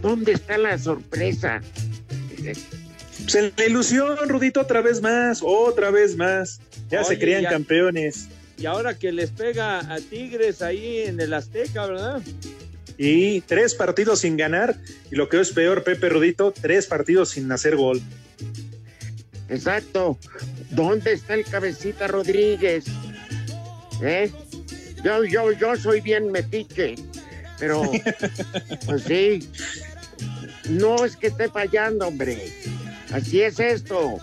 ¿Dónde 0.00 0.34
está 0.34 0.58
la 0.58 0.78
sorpresa? 0.78 1.60
Pues 3.30 3.44
en 3.44 3.52
la 3.58 3.66
ilusión, 3.66 4.16
Rudito, 4.26 4.62
otra 4.62 4.80
vez 4.80 5.02
más, 5.02 5.42
otra 5.44 5.90
vez 5.90 6.16
más. 6.16 6.62
Ya 6.88 7.04
se 7.04 7.18
ya- 7.18 7.50
campeones. 7.50 8.26
Y 8.56 8.64
ahora 8.64 8.98
que 8.98 9.12
les 9.12 9.28
pega 9.28 9.80
a 9.80 10.00
Tigres 10.00 10.62
ahí 10.62 11.00
en 11.00 11.20
el 11.20 11.34
Azteca, 11.34 11.84
¿verdad? 11.84 12.22
Y 12.96 13.42
tres 13.42 13.74
partidos 13.74 14.20
sin 14.20 14.38
ganar. 14.38 14.78
Y 15.10 15.16
lo 15.16 15.28
que 15.28 15.40
es 15.42 15.52
peor, 15.52 15.84
Pepe 15.84 16.08
Rudito, 16.08 16.54
tres 16.58 16.86
partidos 16.86 17.28
sin 17.28 17.52
hacer 17.52 17.76
gol. 17.76 18.00
Exacto. 19.50 20.18
¿Dónde 20.70 21.12
está 21.12 21.34
el 21.34 21.44
cabecita 21.44 22.06
Rodríguez? 22.06 22.86
¿Eh? 24.02 24.32
Yo, 25.04 25.22
yo, 25.24 25.52
yo 25.52 25.76
soy 25.76 26.00
bien 26.00 26.32
metiche, 26.32 26.94
pero 27.58 27.82
pues 28.86 29.02
sí. 29.02 29.46
No 30.70 31.04
es 31.04 31.14
que 31.14 31.26
esté 31.26 31.50
fallando, 31.50 32.06
hombre. 32.08 32.52
Así 33.12 33.42
es 33.42 33.58
esto. 33.58 34.18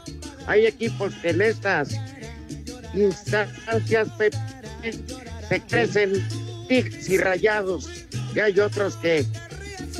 Hay 0.48 0.65
equipos 0.65 1.13
que 1.15 1.30
en 1.30 1.41
estas 1.41 1.95
instancias 2.93 4.10
Pepe, 4.17 4.38
se 5.50 5.62
crecen 5.62 6.28
tigres 6.67 7.10
y 7.10 7.17
rayados. 7.17 7.89
Y 8.34 8.39
hay 8.39 8.60
otros 8.60 8.95
que, 8.98 9.26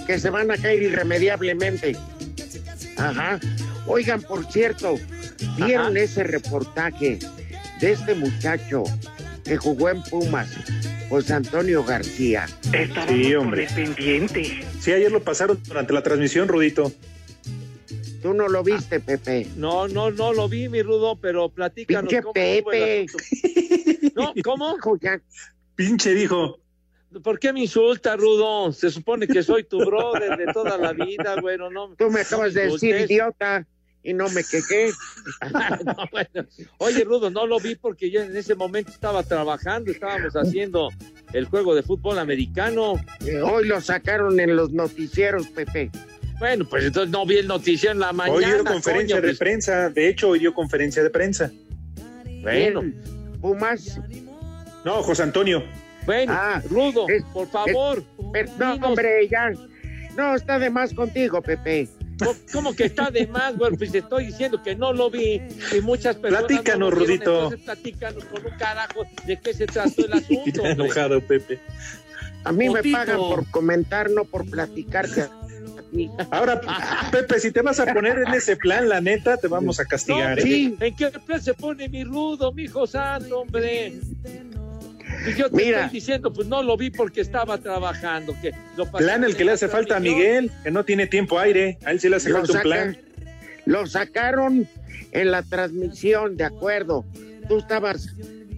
que 0.06 0.20
se 0.20 0.30
van 0.30 0.52
a 0.52 0.58
caer 0.58 0.84
irremediablemente. 0.84 1.96
Ajá. 2.98 3.40
Oigan, 3.88 4.22
por 4.22 4.52
cierto, 4.52 4.96
¿vieron 5.58 5.98
Ajá. 5.98 6.00
ese 6.00 6.24
reportaje 6.24 7.20
de 7.80 7.92
este 7.92 8.16
muchacho 8.16 8.84
que 9.44 9.58
jugó 9.58 9.90
en 9.90 10.02
Pumas, 10.04 10.50
José 11.10 11.34
Antonio 11.34 11.84
García? 11.84 12.48
Sí, 13.08 13.36
hombre. 13.36 13.68
Sí, 14.80 14.92
ayer 14.92 15.12
lo 15.12 15.22
pasaron 15.22 15.60
durante 15.68 15.94
la 15.94 16.02
transmisión, 16.02 16.48
Rudito. 16.48 16.92
Tú 18.26 18.34
no 18.34 18.48
lo 18.48 18.64
viste, 18.64 19.00
Pepe. 19.00 19.46
No, 19.56 19.88
no, 19.88 20.10
no 20.10 20.34
lo 20.34 20.50
vi, 20.50 20.68
mi 20.68 20.82
Rudo, 20.82 21.16
pero 21.16 21.48
platícanos 21.48 22.10
Pinche 22.10 22.24
cómo 22.24 22.34
Pepe. 22.34 23.06
No, 24.16 24.34
¿cómo? 24.44 24.78
Pinche 25.76 26.16
dijo. 26.16 26.60
¿Por 27.24 27.38
qué 27.38 27.54
me 27.54 27.60
insulta, 27.60 28.16
Rudo? 28.16 28.72
Se 28.72 28.90
supone 28.90 29.28
que 29.28 29.44
soy 29.44 29.66
tu 29.66 29.78
brother 29.78 30.38
de 30.38 30.52
toda 30.52 30.76
la 30.76 30.94
vida, 30.94 31.40
bueno, 31.40 31.70
no. 31.70 31.94
Tú 32.00 32.10
me 32.10 32.22
acabas 32.22 32.56
de 32.56 32.72
decir 32.72 32.96
idiota 33.00 33.68
y 34.02 34.16
no 34.16 34.28
me 34.30 34.44
quejé. 34.44 34.90
No, 35.86 35.96
bueno. 36.12 36.50
Oye, 36.80 37.04
Rudo, 37.04 37.30
no 37.30 37.46
lo 37.46 37.60
vi 37.60 37.76
porque 37.76 38.10
yo 38.10 38.22
en 38.22 38.36
ese 38.36 38.56
momento 38.56 38.90
estaba 38.90 39.22
trabajando, 39.22 39.92
estábamos 39.92 40.34
haciendo 40.36 40.90
el 41.32 41.46
juego 41.46 41.76
de 41.76 41.84
fútbol 41.84 42.18
americano. 42.18 42.96
Eh, 43.24 43.40
Hoy 43.40 43.68
lo 43.68 43.80
sacaron 43.82 44.40
en 44.40 44.56
los 44.56 44.72
noticieros, 44.72 45.48
Pepe. 45.50 45.92
Bueno, 46.40 46.66
pues 46.66 46.84
entonces 46.86 47.12
no 47.12 47.26
vi 47.26 47.38
el 47.38 47.48
noticiero 47.48 47.94
en 47.94 48.00
la 48.00 48.12
mañana. 48.12 48.36
Hoy 48.38 48.46
dio 48.46 48.64
conferencia 48.66 49.16
coño, 49.16 49.22
de 49.22 49.28
pues. 49.30 49.40
prensa. 49.40 49.90
De 49.90 50.10
hecho, 50.10 50.30
hoy 50.30 50.40
dio 50.40 50.54
conferencia 50.54 51.02
de 51.04 51.10
prensa. 51.10 51.52
Bueno. 52.42 52.84
Pumas. 53.42 54.00
No, 54.84 55.02
José 55.04 55.24
Antonio. 55.24 55.64
bueno, 56.06 56.34
Ah, 56.36 56.62
Rudo, 56.70 57.08
es- 57.10 57.24
por 57.34 57.48
favor. 57.50 58.04
Pero, 58.34 58.52
no, 58.60 58.74
hombre, 58.88 59.28
ya. 59.30 59.52
No, 60.16 60.36
está 60.36 60.60
de 60.60 60.70
más 60.70 60.94
contigo, 60.94 61.42
Pepe. 61.42 61.88
¿Cómo- 62.20 62.36
¿Cómo 62.54 62.76
que 62.76 62.86
está 62.86 63.10
de 63.12 63.28
más, 63.28 63.58
güey? 63.58 63.76
Pues 63.76 63.94
estoy 63.94 64.28
diciendo 64.28 64.62
que 64.64 64.76
no 64.76 64.94
lo 64.94 65.10
vi 65.10 65.42
y 65.76 65.82
muchas 65.82 66.16
personas. 66.16 66.46
Platícanos, 66.48 66.94
no 66.94 67.00
lo 67.00 67.06
vieron, 67.06 67.50
Rudito. 67.50 67.64
Platícanos 67.66 68.24
con 68.26 68.46
un 68.46 68.58
carajo 68.58 69.04
de 69.26 69.40
qué 69.40 69.54
se 69.54 69.66
trató 69.68 70.06
el 70.06 70.14
asunto. 70.14 70.66
Enojado, 70.66 71.20
Pepe. 71.22 71.60
A 72.46 72.52
mí 72.52 72.70
me 72.70 72.84
pagan 72.84 73.18
por 73.18 73.50
comentar, 73.52 74.10
no 74.12 74.24
por 74.26 74.50
platicarte. 74.50 75.26
Ahora, 76.32 76.62
Pepe, 77.12 77.40
si 77.40 77.52
te 77.52 77.62
vas 77.62 77.80
a 77.80 77.94
poner 77.94 78.20
en 78.20 78.34
ese 78.34 78.56
plan, 78.56 78.90
la 78.90 79.02
neta, 79.02 79.38
te 79.38 79.48
vamos 79.48 79.80
a 79.80 79.86
castigar. 79.86 80.38
No, 80.38 80.44
¿eh? 80.44 80.76
¿En 80.80 80.96
qué 80.96 81.10
plan 81.26 81.42
se 81.42 81.54
pone 81.54 81.88
mi 81.90 82.04
rudo, 82.04 82.52
mi 82.52 82.64
hijo 82.64 82.88
santo, 82.88 83.42
hombre? 83.42 83.94
Y 85.28 85.34
yo 85.36 85.50
te 85.50 85.56
Mira. 85.56 85.86
estoy 85.86 86.00
diciendo, 86.00 86.32
pues 86.32 86.48
no 86.48 86.62
lo 86.62 86.78
vi 86.78 86.90
porque 86.90 87.22
estaba 87.22 87.58
trabajando. 87.58 88.36
Que 88.42 88.52
lo 88.76 88.90
Plan 88.92 89.24
el 89.24 89.36
que 89.36 89.46
le 89.46 89.54
hace 89.54 89.68
falta 89.68 89.98
a. 89.98 90.00
Miguel, 90.00 90.52
que 90.64 90.72
no 90.72 90.84
tiene 90.84 91.08
tiempo 91.08 91.40
aire. 91.40 91.78
A 91.86 91.92
él 91.92 92.00
sí 92.00 92.10
le 92.10 92.18
hace 92.18 92.32
falta 92.32 92.54
un 92.54 92.62
plan. 92.62 92.98
lo 93.66 93.88
sacaron 93.88 94.68
en 95.12 95.32
la 95.32 95.44
transmisión, 95.44 96.38
de 96.38 96.44
acuerdo. 96.44 97.06
Tú 97.48 97.60
estabas 97.60 98.10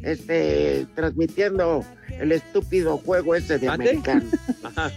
este, 0.04 0.86
transmitiendo 0.96 1.86
el 2.20 2.32
estúpido 2.32 2.98
juego 2.98 3.36
ese 3.36 3.60
de 3.60 3.70
americano. 3.70 4.24
Ajá. 4.64 4.92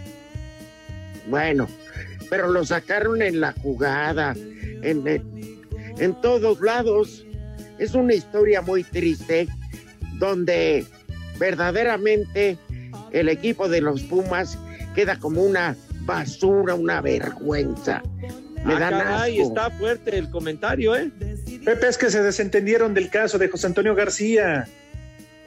Bueno, 1.29 1.69
pero 2.31 2.49
lo 2.49 2.65
sacaron 2.65 3.21
en 3.21 3.41
la 3.41 3.53
jugada, 3.53 4.35
en, 4.83 5.07
en, 5.07 5.61
en 5.99 6.21
todos 6.23 6.61
lados. 6.61 7.27
Es 7.79 7.95
una 7.95 8.15
historia 8.15 8.63
muy 8.63 8.85
triste 8.85 9.49
donde 10.19 10.87
verdaderamente 11.39 12.57
el 13.11 13.29
equipo 13.29 13.69
de 13.69 13.81
los 13.81 14.03
Pumas 14.03 14.57
queda 14.95 15.19
como 15.19 15.43
una 15.43 15.77
basura, 16.03 16.75
una 16.75 17.01
vergüenza. 17.01 18.03
Me 18.65 18.75
Ah, 18.75 18.79
dan 18.79 18.91
caray, 18.93 19.41
asco. 19.41 19.49
está 19.49 19.71
fuerte 19.71 20.19
el 20.19 20.31
comentario, 20.31 20.95
¿eh? 20.95 21.11
Pepe, 21.65 21.89
es 21.89 21.97
que 21.99 22.11
se 22.11 22.23
desentendieron 22.23 22.93
del 22.95 23.09
caso 23.11 23.39
de 23.39 23.49
José 23.49 23.67
Antonio 23.69 23.95
García. 23.95 24.69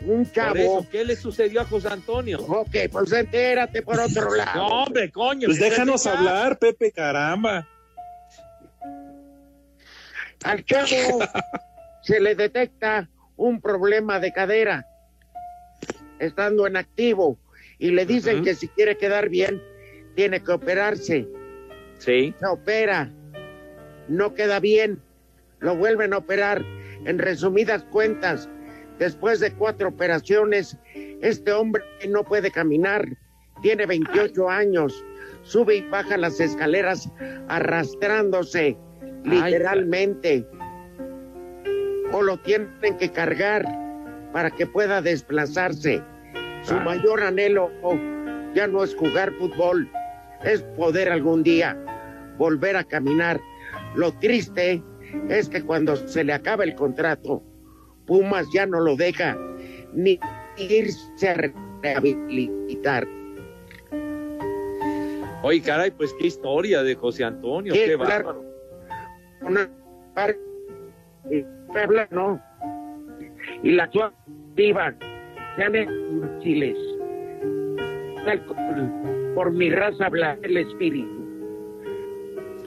Un 0.05 0.23
Por 0.25 0.33
chavo. 0.33 0.55
eso, 0.55 0.87
¿qué 0.91 1.05
le 1.05 1.15
sucedió 1.15 1.61
a 1.61 1.65
José 1.65 1.87
Antonio? 1.87 2.39
Ok, 2.39 2.75
pues 2.91 3.11
entérate 3.13 3.81
por 3.81 3.99
otro 3.99 4.33
lado. 4.35 4.55
No, 4.55 4.83
hombre, 4.83 5.11
coño. 5.11 5.47
Pues 5.47 5.59
déjanos 5.59 6.03
platica. 6.03 6.19
hablar, 6.29 6.59
Pepe, 6.59 6.91
caramba. 6.91 7.67
Al 10.43 10.65
chavo 10.65 10.87
se 12.03 12.19
le 12.19 12.35
detecta 12.35 13.09
un 13.37 13.61
problema 13.61 14.19
de 14.19 14.33
cadera 14.33 14.85
estando 16.19 16.67
en 16.67 16.77
activo 16.77 17.37
y 17.79 17.91
le 17.91 18.05
dicen 18.05 18.43
que 18.43 18.55
si 18.55 18.67
quiere 18.67 18.97
quedar 18.97 19.29
bien 19.29 19.61
tiene 20.15 20.41
que 20.43 20.51
operarse. 20.51 21.27
Sí. 21.97 22.33
Se 22.39 22.45
opera, 22.45 23.09
no 24.09 24.33
queda 24.35 24.59
bien, 24.59 25.01
lo 25.59 25.75
vuelven 25.77 26.13
a 26.13 26.17
operar. 26.17 26.63
En 27.05 27.19
resumidas 27.19 27.83
cuentas, 27.83 28.47
después 28.99 29.39
de 29.39 29.51
cuatro 29.53 29.89
operaciones, 29.89 30.77
este 31.21 31.51
hombre 31.51 31.83
no 32.09 32.23
puede 32.23 32.51
caminar, 32.51 33.07
tiene 33.61 33.85
28 33.85 34.49
años, 34.49 35.03
sube 35.43 35.77
y 35.77 35.81
baja 35.89 36.17
las 36.17 36.39
escaleras 36.39 37.09
arrastrándose, 37.47 38.77
literalmente. 39.23 40.45
O 42.11 42.21
lo 42.21 42.37
tienen 42.37 42.97
que 42.99 43.11
cargar 43.11 43.65
para 44.31 44.51
que 44.51 44.67
pueda 44.67 45.01
desplazarse. 45.01 46.03
Su 46.61 46.75
mayor 46.75 47.21
anhelo 47.23 47.71
oh, 47.81 47.97
ya 48.53 48.67
no 48.67 48.83
es 48.83 48.95
jugar 48.95 49.33
fútbol, 49.33 49.89
es 50.43 50.61
poder 50.77 51.09
algún 51.09 51.43
día 51.43 51.77
volver 52.37 52.75
a 52.75 52.83
caminar. 52.83 53.39
Lo 53.95 54.11
triste 54.13 54.83
es 55.29 55.49
que 55.49 55.63
cuando 55.63 55.95
se 55.95 56.23
le 56.23 56.33
acaba 56.33 56.63
el 56.63 56.75
contrato, 56.75 57.43
Pumas 58.05 58.47
ya 58.53 58.65
no 58.65 58.79
lo 58.79 58.95
deja 58.95 59.37
ni 59.93 60.19
irse 60.57 61.29
a 61.29 61.35
rehabilitar. 61.81 63.07
Oye, 65.43 65.61
caray, 65.61 65.91
pues 65.91 66.13
qué 66.19 66.27
historia 66.27 66.83
de 66.83 66.95
José 66.95 67.23
Antonio, 67.25 67.73
qué 67.73 67.95
claro. 67.95 67.99
bárbaro. 68.09 68.43
Una 69.41 69.69
par- 70.13 70.37
Puebla 71.67 72.07
no. 72.11 72.41
Y 73.61 73.71
la 73.71 73.83
activa 73.83 74.93
sean 75.57 75.73
chiles. 76.41 76.77
Por 79.35 79.51
mi 79.51 79.69
raza 79.69 80.05
habla 80.05 80.37
el 80.43 80.57
espíritu. 80.57 81.09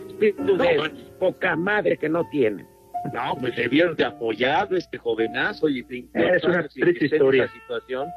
Espíritu 0.09 0.57
de 0.59 0.91
poca 1.19 1.57
madre 1.57 1.97
que 1.97 2.09
no 2.09 2.29
tienen. 2.31 2.67
No, 3.13 3.37
pues 3.41 3.57
debieron 3.57 3.97
de 3.97 4.05
apoyarlo 4.05 4.77
este 4.77 4.99
jovenazo 4.99 5.69
y 5.69 5.81
Es 6.15 6.45
una 6.45 6.67
triste 6.69 7.07
historia. 7.07 7.45
Esa 7.45 7.53
situación 7.55 8.09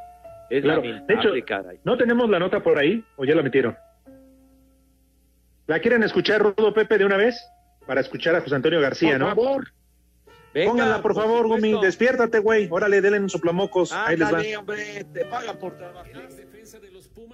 es 0.49 0.63
Claro, 0.63 0.81
de 0.81 1.13
hecho, 1.13 1.29
caray. 1.45 1.79
¿No 1.83 1.97
tenemos 1.97 2.29
la 2.29 2.39
nota 2.39 2.61
por 2.61 2.77
ahí 2.77 3.03
o 3.17 3.25
ya 3.25 3.35
la 3.35 3.43
metieron? 3.43 3.77
¿La 5.67 5.79
quieren 5.79 6.01
escuchar, 6.01 6.41
Rudo 6.41 6.73
Pepe, 6.73 6.97
de 6.97 7.05
una 7.05 7.17
vez? 7.17 7.39
Para 7.85 8.01
escuchar 8.01 8.35
a 8.35 8.41
José 8.41 8.55
Antonio 8.55 8.81
García, 8.81 9.11
Por 9.11 9.19
¿no? 9.19 9.27
favor. 9.27 9.67
Venga, 10.53 10.71
Pónganla, 10.71 11.01
por, 11.01 11.13
favor. 11.13 11.47
Gumi. 11.47 11.79
Despiértate, 11.79 12.39
güey. 12.39 12.67
Órale, 12.71 13.01
denle 13.01 13.19
un 13.19 13.29
soplamocos. 13.29 13.93
Ahí 13.93 14.17
les 14.17 14.25
va. 14.25 14.37
Ándale, 14.37 14.57
hombre, 14.57 15.05
te 15.13 15.25
pagan 15.25 15.57
por 15.59 15.77
trabajar. 15.77 16.11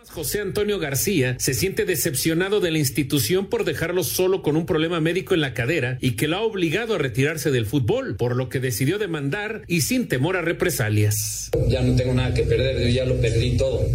José 0.10 0.40
Antonio 0.40 0.80
García 0.80 1.36
se 1.40 1.54
siente 1.54 1.86
decepcionado 1.86 2.60
de 2.60 2.72
la 2.72 2.78
institución 2.78 3.48
por 3.48 3.66
dejarlo 3.66 4.04
solo 4.04 4.42
con 4.42 4.56
un 4.56 4.66
problema 4.66 5.02
médico 5.02 5.34
en 5.34 5.42
la 5.42 5.54
cadera 5.54 5.98
y 6.00 6.12
que 6.12 6.28
lo 6.28 6.38
ha 6.38 6.42
obligado 6.42 6.96
a 6.96 6.98
retirarse 6.98 7.52
del 7.52 7.66
fútbol, 7.66 8.16
por 8.16 8.36
lo 8.36 8.50
que 8.50 8.60
decidió 8.60 8.98
demandar 8.98 9.64
y 9.68 9.82
sin 9.82 10.08
temor 10.08 10.38
a 10.38 10.42
represalias. 10.42 11.50
Ya 11.68 11.82
no 11.82 11.96
tengo 11.96 12.14
nada 12.14 12.34
que 12.34 12.44
perder, 12.44 12.82
yo 12.82 12.88
ya 12.88 13.06
lo 13.06 13.20
perdí 13.20 13.58
todo. 13.58 13.86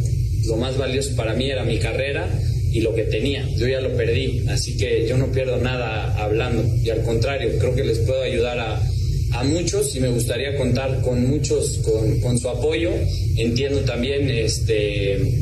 Lo 0.47 0.57
más 0.57 0.77
valioso 0.77 1.17
para 1.17 1.35
mí 1.35 1.51
era 1.51 1.65
mi 1.65 1.79
carrera 1.79 2.29
y 2.73 2.81
lo 2.83 2.95
que 2.95 3.05
tenía. 3.05 3.49
Yo 3.57 3.67
ya 3.67 3.81
lo 3.81 3.97
perdí, 3.97 4.45
así 4.49 4.77
que 4.77 5.07
yo 5.09 5.17
no 5.17 5.33
pierdo 5.33 5.57
nada 5.59 6.15
hablando. 6.23 6.65
Y 6.83 6.91
al 6.91 7.03
contrario, 7.03 7.51
creo 7.59 7.75
que 7.75 7.85
les 7.85 7.99
puedo 8.01 8.23
ayudar 8.23 8.59
a, 8.59 8.83
a 9.33 9.45
muchos 9.45 9.95
y 9.97 10.01
me 10.01 10.09
gustaría 10.09 10.57
contar 10.57 11.01
con 11.03 11.27
muchos, 11.29 11.79
con, 11.79 12.21
con 12.21 12.39
su 12.39 12.49
apoyo. 12.49 12.91
Entiendo 13.37 13.81
también 13.81 14.29
este, 14.31 15.40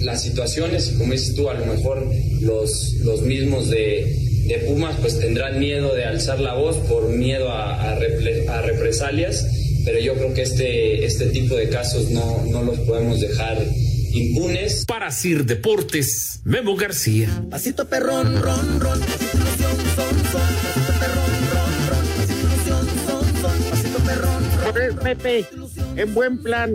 las 0.00 0.22
situaciones 0.22 0.92
y 0.92 0.98
como 0.98 1.12
dices 1.12 1.34
tú, 1.34 1.48
a 1.50 1.54
lo 1.54 1.66
mejor 1.66 2.06
los, 2.40 2.94
los 3.04 3.22
mismos 3.22 3.68
de, 3.70 4.16
de 4.46 4.58
Pumas 4.66 4.96
pues 5.00 5.18
tendrán 5.18 5.58
miedo 5.58 5.94
de 5.94 6.04
alzar 6.04 6.40
la 6.40 6.54
voz 6.54 6.76
por 6.88 7.08
miedo 7.08 7.50
a, 7.50 7.92
a 7.92 7.98
repre- 7.98 8.48
a 8.48 8.62
represalias, 8.62 9.44
pero 9.84 9.98
yo 10.00 10.14
creo 10.14 10.34
que 10.34 10.42
este, 10.42 11.04
este 11.04 11.26
tipo 11.26 11.56
de 11.56 11.68
casos 11.68 12.10
no, 12.10 12.44
no 12.50 12.62
los 12.62 12.78
podemos 12.80 13.20
dejar 13.20 13.58
impunes. 14.12 14.84
Para 14.86 15.10
Sir 15.10 15.44
Deportes, 15.44 16.40
Memo 16.44 16.76
García. 16.76 17.28
Pasito 17.50 17.86
perrón, 17.88 18.40
ron, 18.40 18.80
ron, 18.80 19.00
pasito 19.00 19.36
ilusión, 19.36 19.76
son, 19.96 20.16
son, 20.32 20.40
pasito 20.62 20.92
perrón, 21.00 21.30
ron, 21.52 21.88
ron, 21.88 22.06
pasito 22.16 22.46
ilusión, 22.46 22.86
son, 23.06 23.40
son, 23.42 23.70
pasito 23.70 23.98
perrón, 23.98 24.42
ron, 24.62 24.72
Por 24.72 24.82
eso, 24.82 24.98
Pepe, 25.00 25.44
en 25.96 26.14
buen 26.14 26.38
plan, 26.42 26.74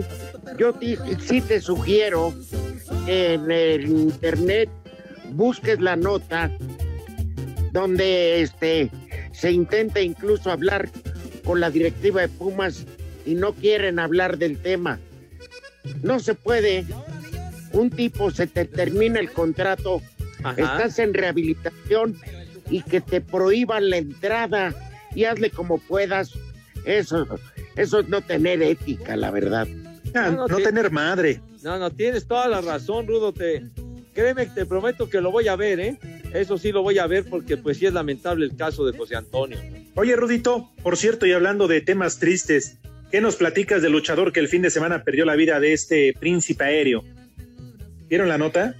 yo 0.58 0.72
ti- 0.74 0.96
sí 1.26 1.40
te 1.40 1.60
sugiero 1.60 2.32
en 3.06 3.50
el 3.50 3.86
internet 3.86 4.68
busques 5.32 5.80
la 5.80 5.96
nota 5.96 6.50
donde 7.72 8.40
este 8.40 8.90
se 9.32 9.50
intenta 9.50 10.00
incluso 10.00 10.50
hablar 10.50 10.88
con 11.44 11.60
la 11.60 11.70
directiva 11.70 12.20
de 12.20 12.28
Pumas 12.28 12.86
y 13.26 13.34
no 13.34 13.52
quieren 13.52 13.98
hablar 13.98 14.38
del 14.38 14.58
tema. 14.58 14.98
No 16.02 16.20
se 16.20 16.34
puede. 16.34 16.84
Un 17.72 17.90
tipo 17.90 18.30
se 18.30 18.46
te 18.46 18.64
termina 18.64 19.18
el 19.18 19.32
contrato, 19.32 20.00
Ajá. 20.44 20.60
estás 20.60 20.98
en 21.00 21.12
rehabilitación 21.12 22.16
y 22.70 22.82
que 22.82 23.00
te 23.00 23.20
prohíban 23.20 23.90
la 23.90 23.96
entrada 23.96 24.72
y 25.14 25.24
hazle 25.24 25.50
como 25.50 25.78
puedas. 25.78 26.32
Eso, 26.86 27.26
eso 27.76 28.00
es 28.00 28.08
no 28.08 28.20
tener 28.20 28.62
ética, 28.62 29.16
la 29.16 29.30
verdad. 29.30 29.66
Ah, 30.14 30.30
No, 30.30 30.36
no, 30.36 30.48
no 30.48 30.56
sí. 30.58 30.62
tener 30.62 30.90
madre. 30.90 31.40
No, 31.62 31.78
no, 31.78 31.90
tienes 31.90 32.26
toda 32.26 32.48
la 32.48 32.60
razón, 32.60 33.06
Rudo. 33.06 33.32
Te, 33.32 33.64
créeme, 34.12 34.46
te 34.46 34.64
prometo 34.66 35.08
que 35.08 35.20
lo 35.20 35.30
voy 35.32 35.48
a 35.48 35.56
ver, 35.56 35.80
¿eh? 35.80 35.98
Eso 36.32 36.58
sí 36.58 36.72
lo 36.72 36.82
voy 36.82 36.98
a 36.98 37.06
ver 37.06 37.24
porque 37.24 37.56
pues 37.56 37.78
sí 37.78 37.86
es 37.86 37.92
lamentable 37.92 38.44
el 38.44 38.56
caso 38.56 38.84
de 38.86 38.96
José 38.96 39.16
Antonio. 39.16 39.58
Oye, 39.94 40.16
Rudito, 40.16 40.70
por 40.82 40.96
cierto, 40.96 41.26
y 41.26 41.32
hablando 41.32 41.68
de 41.68 41.80
temas 41.80 42.18
tristes, 42.18 42.78
¿qué 43.10 43.20
nos 43.20 43.36
platicas 43.36 43.82
del 43.82 43.92
luchador 43.92 44.32
que 44.32 44.40
el 44.40 44.48
fin 44.48 44.62
de 44.62 44.70
semana 44.70 45.04
perdió 45.04 45.24
la 45.24 45.36
vida 45.36 45.60
de 45.60 45.72
este 45.72 46.12
príncipe 46.18 46.64
aéreo? 46.64 47.04
¿Vieron 48.08 48.28
la 48.28 48.38
nota? 48.38 48.74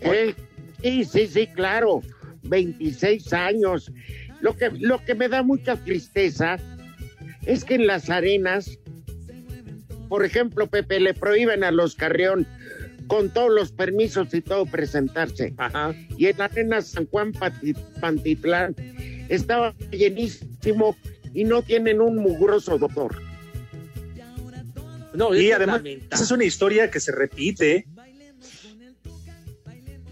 Eh, 0.00 0.34
sí, 0.82 1.04
sí, 1.04 1.26
sí, 1.26 1.46
claro. 1.48 2.00
26 2.44 3.32
años. 3.32 3.92
Lo 4.40 4.56
que, 4.56 4.70
lo 4.70 5.04
que 5.04 5.14
me 5.14 5.28
da 5.28 5.42
mucha 5.42 5.76
tristeza 5.76 6.56
es 7.44 7.64
que 7.64 7.74
en 7.74 7.86
las 7.86 8.08
arenas, 8.10 8.78
por 10.08 10.24
ejemplo, 10.24 10.66
Pepe, 10.66 11.00
le 11.00 11.14
prohíben 11.14 11.64
a 11.64 11.70
los 11.70 11.94
Carrión 11.94 12.46
con 13.06 13.30
todos 13.30 13.50
los 13.50 13.72
permisos 13.72 14.32
y 14.34 14.40
todo 14.40 14.66
presentarse. 14.66 15.54
Y 16.16 16.26
en 16.26 16.38
la 16.38 16.44
arena 16.44 16.82
San 16.82 17.06
Juan 17.06 17.32
Pantitlán 18.00 18.76
estaba 19.28 19.74
llenísimo 19.90 20.96
y 21.34 21.44
no 21.44 21.62
tienen 21.62 22.00
un 22.00 22.16
mugroso 22.16 22.78
doctor. 22.78 23.16
No, 25.14 25.34
y 25.34 25.50
además, 25.50 25.82
esa 25.84 26.22
es 26.22 26.30
una 26.30 26.44
historia 26.44 26.90
que 26.90 27.00
se 27.00 27.12
repite. 27.12 27.86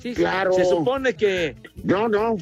Sí, 0.01 0.15
Claro. 0.15 0.53
Se 0.53 0.65
supone 0.65 1.15
que. 1.15 1.57
No, 1.83 2.09
no. 2.09 2.37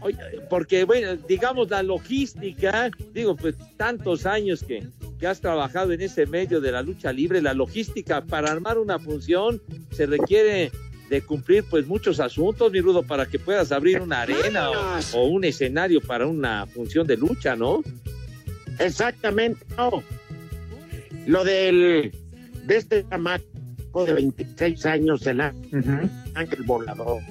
Oye, 0.00 0.18
porque, 0.48 0.84
bueno, 0.84 1.16
digamos, 1.28 1.70
la 1.70 1.82
logística, 1.82 2.90
digo, 3.12 3.34
pues 3.36 3.56
tantos 3.76 4.26
años 4.26 4.62
que, 4.62 4.86
que 5.18 5.26
has 5.26 5.40
trabajado 5.40 5.92
en 5.92 6.00
ese 6.00 6.26
medio 6.26 6.60
de 6.60 6.72
la 6.72 6.82
lucha 6.82 7.12
libre, 7.12 7.40
la 7.40 7.54
logística 7.54 8.22
para 8.22 8.50
armar 8.50 8.78
una 8.78 8.98
función 8.98 9.60
se 9.90 10.06
requiere 10.06 10.70
de 11.08 11.22
cumplir 11.22 11.64
pues 11.70 11.86
muchos 11.86 12.20
asuntos, 12.20 12.72
mi 12.72 12.80
Rudo, 12.80 13.02
para 13.02 13.26
que 13.26 13.38
puedas 13.38 13.72
abrir 13.72 14.00
una 14.00 14.22
arena 14.22 14.70
o, 14.70 14.98
o 15.14 15.26
un 15.26 15.44
escenario 15.44 16.00
para 16.00 16.26
una 16.26 16.66
función 16.66 17.06
de 17.06 17.16
lucha, 17.16 17.54
¿no? 17.54 17.82
Exactamente, 18.78 19.64
no. 19.76 20.02
Lo 21.26 21.44
del 21.44 22.12
de 22.64 22.76
este 22.76 23.06
chamaco 23.08 24.04
de 24.04 24.12
26 24.12 24.86
años, 24.86 25.26
el 25.26 25.40
ángel 25.40 26.62
volador. 26.64 27.22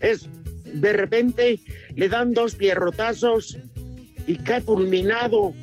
Es 0.00 0.28
de 0.64 0.92
repente 0.92 1.60
le 1.94 2.08
dan 2.08 2.32
dos 2.32 2.54
pierrotazos 2.54 3.58
y 4.26 4.36
cae 4.36 4.60
fulminado. 4.60 5.54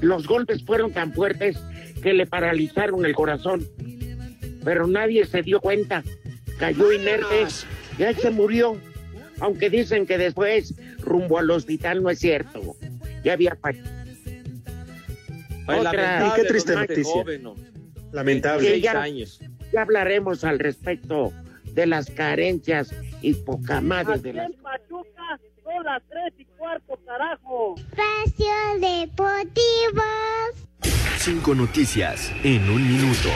Los 0.00 0.26
golpes 0.26 0.64
fueron 0.64 0.92
tan 0.92 1.12
fuertes 1.12 1.58
que 2.02 2.12
le 2.14 2.26
paralizaron 2.26 3.04
el 3.06 3.14
corazón. 3.14 3.66
Pero 4.64 4.86
nadie 4.86 5.24
se 5.26 5.42
dio 5.42 5.60
cuenta. 5.60 6.02
Cayó 6.58 6.92
inerte 6.92 7.46
y 7.98 8.02
ahí 8.02 8.14
se 8.14 8.30
murió. 8.30 8.76
Aunque 9.40 9.70
dicen 9.70 10.06
que 10.06 10.18
después 10.18 10.74
rumbo 10.98 11.38
al 11.38 11.50
hospital 11.50 12.02
no 12.02 12.10
es 12.10 12.18
cierto. 12.18 12.74
Ya 13.24 13.34
había 13.34 13.52
Otra- 13.52 13.72
lamentable, 15.82 16.28
Y 16.28 16.40
qué 16.42 16.48
triste 16.48 16.74
noticia. 16.74 17.12
joven, 17.12 17.42
¿no? 17.42 17.54
Lamentable. 18.12 18.70
26 18.70 18.82
ya- 18.82 19.02
años. 19.02 19.40
Ya 19.72 19.82
hablaremos 19.82 20.44
al 20.44 20.58
respecto 20.58 21.32
de 21.64 21.86
las 21.86 22.10
carencias 22.10 22.94
y 23.20 23.34
poca 23.34 23.80
madre 23.80 24.18
de 24.20 24.32
las 24.32 24.52
Pachuca 24.52 25.40
son 25.64 25.84
las 25.84 26.02
tres 26.08 26.32
y 26.38 26.44
cuarto, 26.56 26.98
carajo. 27.04 27.74
Espacio. 27.78 28.46
Cinco 31.26 31.56
noticias 31.56 32.30
en 32.44 32.70
un 32.70 32.86
minuto. 32.86 33.28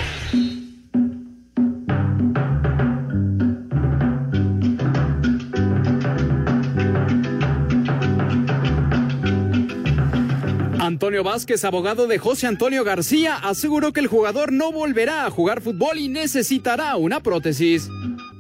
Antonio 10.79 11.25
Vázquez, 11.25 11.65
abogado 11.65 12.07
de 12.07 12.19
José 12.19 12.47
Antonio 12.47 12.85
García, 12.85 13.35
aseguró 13.35 13.93
que 13.93 13.99
el 13.99 14.07
jugador 14.07 14.53
no 14.53 14.71
volverá 14.71 15.27
a 15.27 15.31
jugar 15.33 15.61
fútbol 15.61 15.99
y 15.99 16.07
necesitará 16.07 16.95
una 16.95 17.19
prótesis. 17.19 17.89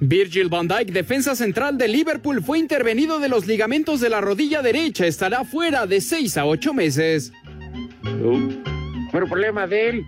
Virgil 0.00 0.48
van 0.48 0.68
Dijk, 0.68 0.92
defensa 0.92 1.34
central 1.34 1.76
de 1.76 1.88
Liverpool, 1.88 2.40
fue 2.44 2.60
intervenido 2.60 3.18
de 3.18 3.28
los 3.28 3.48
ligamentos 3.48 3.98
de 3.98 4.10
la 4.10 4.20
rodilla 4.20 4.62
derecha. 4.62 5.06
Estará 5.06 5.44
fuera 5.44 5.88
de 5.88 6.00
6 6.00 6.36
a 6.36 6.46
8 6.46 6.72
meses. 6.72 7.32
Pero 9.12 9.26
problema 9.26 9.66
de 9.66 9.88
él. 9.88 10.06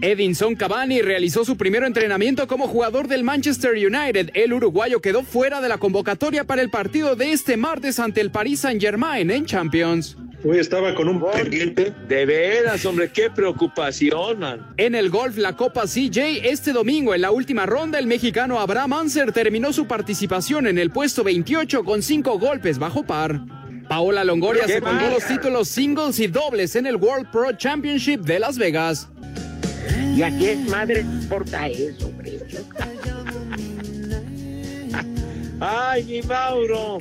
Edinson 0.00 0.56
Cavani 0.56 1.00
realizó 1.00 1.44
su 1.44 1.56
primer 1.56 1.84
entrenamiento 1.84 2.48
como 2.48 2.66
jugador 2.66 3.06
del 3.06 3.22
Manchester 3.22 3.72
United. 3.74 4.30
El 4.34 4.52
uruguayo 4.52 5.00
quedó 5.00 5.22
fuera 5.22 5.60
de 5.60 5.68
la 5.68 5.78
convocatoria 5.78 6.42
para 6.42 6.60
el 6.60 6.70
partido 6.70 7.14
de 7.14 7.30
este 7.30 7.56
martes 7.56 8.00
ante 8.00 8.20
el 8.20 8.32
Paris 8.32 8.60
Saint-Germain 8.60 9.30
en 9.30 9.46
Champions. 9.46 10.16
Hoy 10.44 10.58
estaba 10.58 10.92
con 10.96 11.08
un 11.08 11.24
pendiente. 11.30 11.92
De 12.08 12.26
veras, 12.26 12.84
hombre, 12.84 13.12
qué 13.12 13.30
preocupación, 13.30 14.40
man. 14.40 14.74
En 14.76 14.96
el 14.96 15.08
golf, 15.08 15.36
la 15.36 15.54
Copa 15.56 15.84
CJ, 15.84 16.48
este 16.48 16.72
domingo, 16.72 17.14
en 17.14 17.20
la 17.20 17.30
última 17.30 17.64
ronda, 17.64 18.00
el 18.00 18.08
mexicano 18.08 18.58
Abraham 18.58 18.94
Anser 18.94 19.30
terminó 19.30 19.72
su 19.72 19.86
participación 19.86 20.66
en 20.66 20.78
el 20.78 20.90
puesto 20.90 21.22
28 21.22 21.84
con 21.84 22.02
cinco 22.02 22.40
golpes 22.40 22.80
bajo 22.80 23.04
par. 23.04 23.40
Paola 23.92 24.24
Longoria 24.24 24.64
¿Qué 24.64 24.72
se 24.72 24.80
colgó 24.80 25.10
los 25.10 25.26
títulos 25.26 25.68
singles 25.68 26.18
y 26.18 26.26
dobles 26.26 26.76
en 26.76 26.86
el 26.86 26.96
World 26.96 27.30
Pro 27.30 27.52
Championship 27.52 28.22
de 28.22 28.38
Las 28.38 28.56
Vegas. 28.56 29.06
¿Y 30.16 30.22
a 30.22 30.30
quién 30.30 30.66
madre 30.70 31.02
importa 31.02 31.68
eso, 31.68 32.06
hombre? 32.06 32.40
Ay, 35.60 36.04
mi 36.04 36.22
Mauro. 36.22 37.00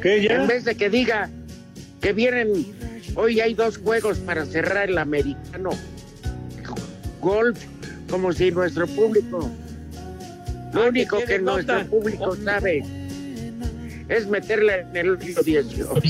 ¿Qué 0.00 0.24
En 0.26 0.46
vez 0.46 0.66
de 0.66 0.76
que 0.76 0.88
diga 0.88 1.28
que 2.00 2.12
vienen, 2.12 2.64
hoy 3.16 3.40
hay 3.40 3.54
dos 3.54 3.76
juegos 3.76 4.18
para 4.18 4.46
cerrar 4.46 4.88
el 4.88 4.98
americano. 4.98 5.70
Golf, 7.20 7.58
como 8.08 8.32
si 8.32 8.52
nuestro 8.52 8.86
público, 8.86 9.50
lo 10.72 10.84
Ah, 10.84 10.88
único 10.90 11.18
que 11.26 11.40
nuestro 11.40 11.84
público 11.86 12.36
sabe 12.36 12.84
es 14.10 14.26
meterle 14.26 14.80
en 14.80 14.96
el 14.96 15.10
hoyo 15.10 15.42
18. 15.42 15.94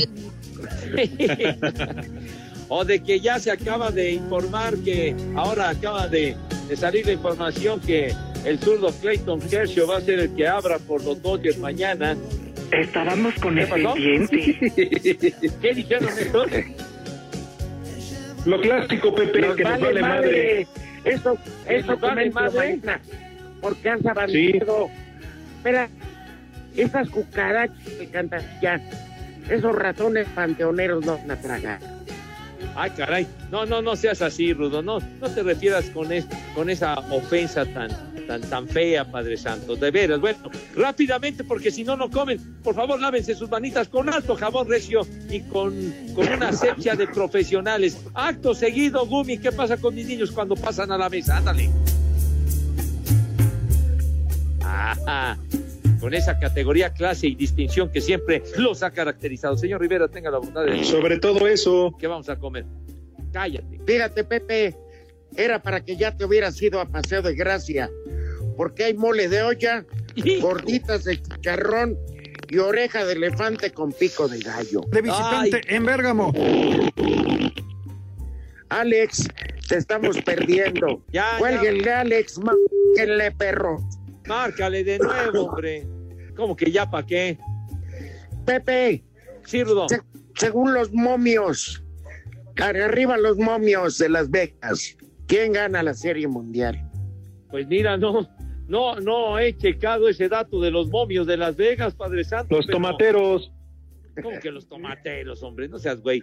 o 2.68 2.84
de 2.84 3.02
que 3.02 3.20
ya 3.20 3.38
se 3.38 3.50
acaba 3.50 3.90
de 3.90 4.12
informar 4.12 4.76
que 4.78 5.14
ahora 5.36 5.68
acaba 5.68 6.08
de, 6.08 6.34
de 6.68 6.76
salir 6.76 7.06
la 7.06 7.12
información 7.12 7.78
que 7.80 8.14
el 8.44 8.58
zurdo 8.58 8.90
Clayton 9.00 9.40
Kershaw 9.40 9.86
va 9.86 9.98
a 9.98 10.00
ser 10.00 10.18
el 10.18 10.34
que 10.34 10.48
abra 10.48 10.78
por 10.78 11.04
los 11.04 11.22
Dodgers 11.22 11.58
mañana. 11.58 12.16
Estábamos 12.72 13.34
con 13.34 13.56
¿Qué 13.56 13.62
el 13.62 13.68
pendiente. 13.68 15.34
¿Qué 15.60 15.74
dijeron 15.74 16.08
esto? 16.18 16.44
Lo 18.46 18.60
clásico, 18.60 19.14
Pepe, 19.14 19.40
Nos 19.42 19.56
que 19.56 19.64
nos 19.64 19.80
vale 19.80 20.00
madre. 20.00 20.66
Eso, 21.04 21.36
¿Que 21.66 21.76
eso 21.76 21.92
nos 21.92 22.00
vale 22.00 22.30
madre? 22.30 22.80
Porque 23.60 23.90
han 23.90 24.08
abandonado. 24.08 24.88
Espera, 25.58 25.90
esas 26.76 27.08
cucarachas 27.10 27.76
que 27.98 28.06
cantan 28.08 28.42
ya, 28.62 28.80
esos 29.48 29.74
ratones 29.74 30.26
panteoneros 30.34 31.04
no 31.04 31.18
van 31.18 31.30
a 31.30 31.36
tragar. 31.40 31.80
Ay, 32.76 32.90
caray. 32.90 33.26
No, 33.50 33.66
no, 33.66 33.82
no 33.82 33.96
seas 33.96 34.22
así, 34.22 34.52
Rudo. 34.52 34.80
No, 34.82 35.00
no 35.20 35.30
te 35.30 35.42
refieras 35.42 35.86
con, 35.90 36.12
es- 36.12 36.26
con 36.54 36.70
esa 36.70 36.94
ofensa 37.10 37.64
tan, 37.64 37.90
tan, 38.28 38.40
tan 38.42 38.68
fea, 38.68 39.10
Padre 39.10 39.36
Santo. 39.36 39.74
De 39.74 39.90
veras. 39.90 40.20
Bueno, 40.20 40.38
rápidamente, 40.76 41.42
porque 41.42 41.70
si 41.72 41.82
no, 41.82 41.96
no 41.96 42.08
comen. 42.10 42.38
Por 42.62 42.74
favor, 42.76 43.00
lávense 43.00 43.34
sus 43.34 43.50
manitas 43.50 43.88
con 43.88 44.08
alto 44.08 44.36
jabón 44.36 44.68
recio 44.68 45.00
y 45.30 45.40
con, 45.40 45.74
con 46.14 46.28
una 46.28 46.50
asepsia 46.50 46.94
de 46.94 47.08
profesionales. 47.08 47.98
Acto 48.14 48.54
seguido, 48.54 49.04
Gumi, 49.06 49.38
¿qué 49.38 49.50
pasa 49.50 49.76
con 49.76 49.94
mis 49.94 50.06
niños 50.06 50.30
cuando 50.30 50.54
pasan 50.54 50.92
a 50.92 50.98
la 50.98 51.08
mesa? 51.08 51.38
Ándale. 51.38 51.70
Ajá. 54.62 55.36
Con 56.00 56.14
esa 56.14 56.38
categoría, 56.38 56.92
clase 56.92 57.28
y 57.28 57.34
distinción 57.34 57.90
que 57.90 58.00
siempre 58.00 58.42
los 58.56 58.82
ha 58.82 58.90
caracterizado. 58.90 59.56
Señor 59.56 59.80
Rivera, 59.80 60.08
tenga 60.08 60.30
la 60.30 60.38
bondad 60.38 60.64
de... 60.64 60.82
Sobre 60.84 61.18
todo 61.18 61.46
eso. 61.46 61.94
¿Qué 61.98 62.06
vamos 62.06 62.28
a 62.28 62.36
comer? 62.36 62.64
Cállate. 63.32 63.80
Fíjate, 63.86 64.24
Pepe, 64.24 64.76
era 65.36 65.62
para 65.62 65.84
que 65.84 65.96
ya 65.96 66.16
te 66.16 66.24
hubieras 66.24 66.60
ido 66.60 66.80
a 66.80 66.86
Paseo 66.86 67.22
de 67.22 67.34
Gracia, 67.34 67.90
porque 68.56 68.84
hay 68.84 68.94
mole 68.94 69.28
de 69.28 69.42
olla, 69.42 69.84
gorditas 70.40 71.04
de 71.04 71.20
chicharrón 71.20 71.98
y 72.48 72.58
oreja 72.58 73.04
de 73.04 73.12
elefante 73.12 73.70
con 73.70 73.92
pico 73.92 74.26
de 74.26 74.40
gallo. 74.40 74.80
De 74.90 75.02
visitante 75.02 75.60
en 75.68 75.84
Bérgamo. 75.84 76.32
Alex, 78.70 79.28
te 79.68 79.76
estamos 79.76 80.20
perdiendo. 80.22 81.04
Ya, 81.12 81.36
Cuélguenle, 81.38 81.92
Alex, 81.92 82.38
márquenle, 82.38 83.30
perro. 83.32 83.78
Márcale 84.34 84.84
de 84.84 84.98
nuevo, 84.98 85.44
hombre. 85.50 85.86
¿Cómo 86.36 86.56
que 86.56 86.70
ya 86.70 86.88
para 86.90 87.06
qué? 87.06 87.38
Pepe. 88.46 89.04
Sí, 89.44 89.62
Rudo. 89.64 89.88
Se- 89.88 90.00
según 90.36 90.72
los 90.72 90.92
momios, 90.92 91.82
arriba 92.56 93.16
los 93.18 93.36
momios 93.36 93.98
de 93.98 94.08
Las 94.08 94.30
Vegas, 94.30 94.96
¿quién 95.26 95.52
gana 95.52 95.82
la 95.82 95.92
Serie 95.94 96.28
Mundial? 96.28 96.88
Pues 97.50 97.66
mira, 97.66 97.96
no, 97.96 98.28
no, 98.68 98.98
no 99.00 99.38
he 99.38 99.56
checado 99.56 100.08
ese 100.08 100.28
dato 100.28 100.60
de 100.60 100.70
los 100.70 100.88
momios 100.88 101.26
de 101.26 101.36
Las 101.36 101.56
Vegas, 101.56 101.94
Padre 101.94 102.24
Santo. 102.24 102.56
Los 102.56 102.66
pero- 102.66 102.76
tomateros. 102.78 103.52
¿Cómo 104.22 104.38
que 104.40 104.50
los 104.50 104.68
tomateros, 104.68 105.42
hombre? 105.42 105.68
No 105.68 105.78
seas 105.78 106.00
güey. 106.02 106.22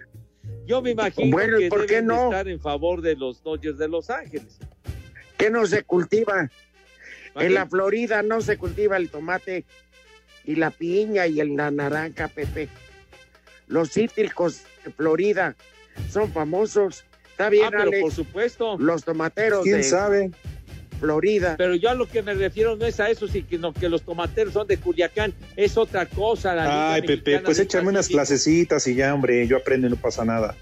Yo 0.66 0.80
me 0.82 0.90
imagino 0.92 1.30
Bueno, 1.36 1.58
¿y 1.58 1.64
que 1.64 1.68
por 1.68 1.86
qué 1.86 1.94
deben 1.94 2.06
no? 2.08 2.24
estar 2.24 2.48
en 2.48 2.60
favor 2.60 3.00
de 3.02 3.16
los 3.16 3.42
Dodgers 3.42 3.76
de 3.78 3.88
Los 3.88 4.08
Ángeles. 4.10 4.58
¿Qué 5.36 5.50
no 5.50 5.66
se 5.66 5.82
cultiva? 5.84 6.48
¿Para 7.38 7.46
En 7.46 7.54
la 7.54 7.66
Florida 7.66 8.22
no 8.22 8.40
se 8.40 8.56
cultiva 8.56 8.96
el 8.96 9.08
tomate 9.10 9.64
y 10.44 10.56
la 10.56 10.70
piña 10.70 11.26
y 11.26 11.40
el- 11.40 11.56
la 11.56 11.70
naranja, 11.70 12.28
Pepe. 12.28 12.68
Los 13.66 13.90
cítricos 13.92 14.62
de 14.84 14.90
Florida 14.92 15.54
son 16.10 16.32
famosos. 16.32 17.04
Está 17.30 17.48
bien, 17.50 17.66
Ah, 17.66 17.70
pero 17.70 17.82
Alex. 17.84 18.00
por 18.02 18.12
supuesto. 18.12 18.76
Los 18.78 19.04
tomateros 19.04 19.62
¿Quién 19.62 19.78
de, 19.78 19.82
sabe? 19.84 20.30
Florida. 20.98 21.54
Pero 21.56 21.76
yo 21.76 21.90
a 21.90 21.94
lo 21.94 22.08
que 22.08 22.22
me 22.22 22.34
refiero 22.34 22.74
no 22.76 22.84
es 22.84 22.98
a 22.98 23.08
eso, 23.08 23.28
sino 23.28 23.72
que 23.72 23.88
los 23.88 24.02
tomateros 24.02 24.52
son 24.52 24.66
de 24.66 24.78
Culiacán, 24.78 25.32
es 25.54 25.76
otra 25.76 26.06
cosa. 26.06 26.54
La 26.56 26.94
Ay, 26.94 27.02
Pepe, 27.02 27.38
pues 27.38 27.58
échame 27.60 27.88
unas 27.90 28.08
clasecitas 28.08 28.84
y 28.88 28.96
ya, 28.96 29.14
hombre, 29.14 29.46
yo 29.46 29.58
aprendo 29.58 29.86
y 29.86 29.90
no 29.90 29.96
pasa 29.96 30.24
nada. 30.24 30.56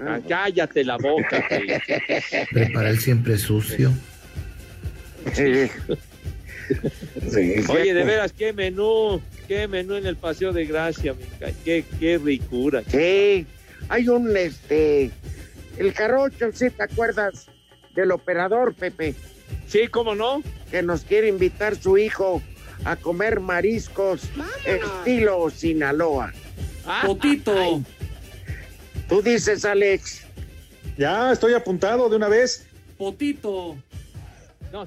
Ah, 0.00 0.18
cállate 0.26 0.82
la 0.84 0.96
boca. 0.96 1.44
Prepara 2.50 2.88
el 2.90 2.98
siempre 3.00 3.36
sucio. 3.38 3.92
Oye, 7.68 7.94
de 7.94 8.04
veras, 8.04 8.32
qué 8.32 8.52
menú, 8.52 9.20
qué 9.46 9.68
menú 9.68 9.94
en 9.94 10.06
el 10.06 10.16
Paseo 10.16 10.52
de 10.52 10.66
Gracia, 10.66 11.14
me 11.14 11.26
cae. 11.38 11.54
qué, 11.64 11.84
qué 11.98 12.18
ricura. 12.18 12.82
Sí, 12.88 13.46
hay 13.88 14.08
un, 14.08 14.36
este, 14.36 15.10
el 15.78 15.92
Carocho, 15.92 16.50
¿sí 16.52 16.70
te 16.70 16.82
acuerdas 16.82 17.46
del 17.94 18.12
operador, 18.12 18.74
Pepe? 18.74 19.14
Sí, 19.66 19.88
¿cómo 19.88 20.14
no? 20.14 20.42
Que 20.70 20.82
nos 20.82 21.02
quiere 21.02 21.28
invitar 21.28 21.76
su 21.76 21.98
hijo 21.98 22.42
a 22.84 22.96
comer 22.96 23.40
mariscos 23.40 24.22
estilo 24.64 25.50
Sinaloa. 25.50 26.32
Potito. 27.04 27.82
Tú 29.08 29.22
dices, 29.22 29.64
Alex. 29.64 30.22
Ya, 30.96 31.32
estoy 31.32 31.54
apuntado 31.54 32.08
de 32.08 32.16
una 32.16 32.28
vez. 32.28 32.66
Potito. 32.96 33.76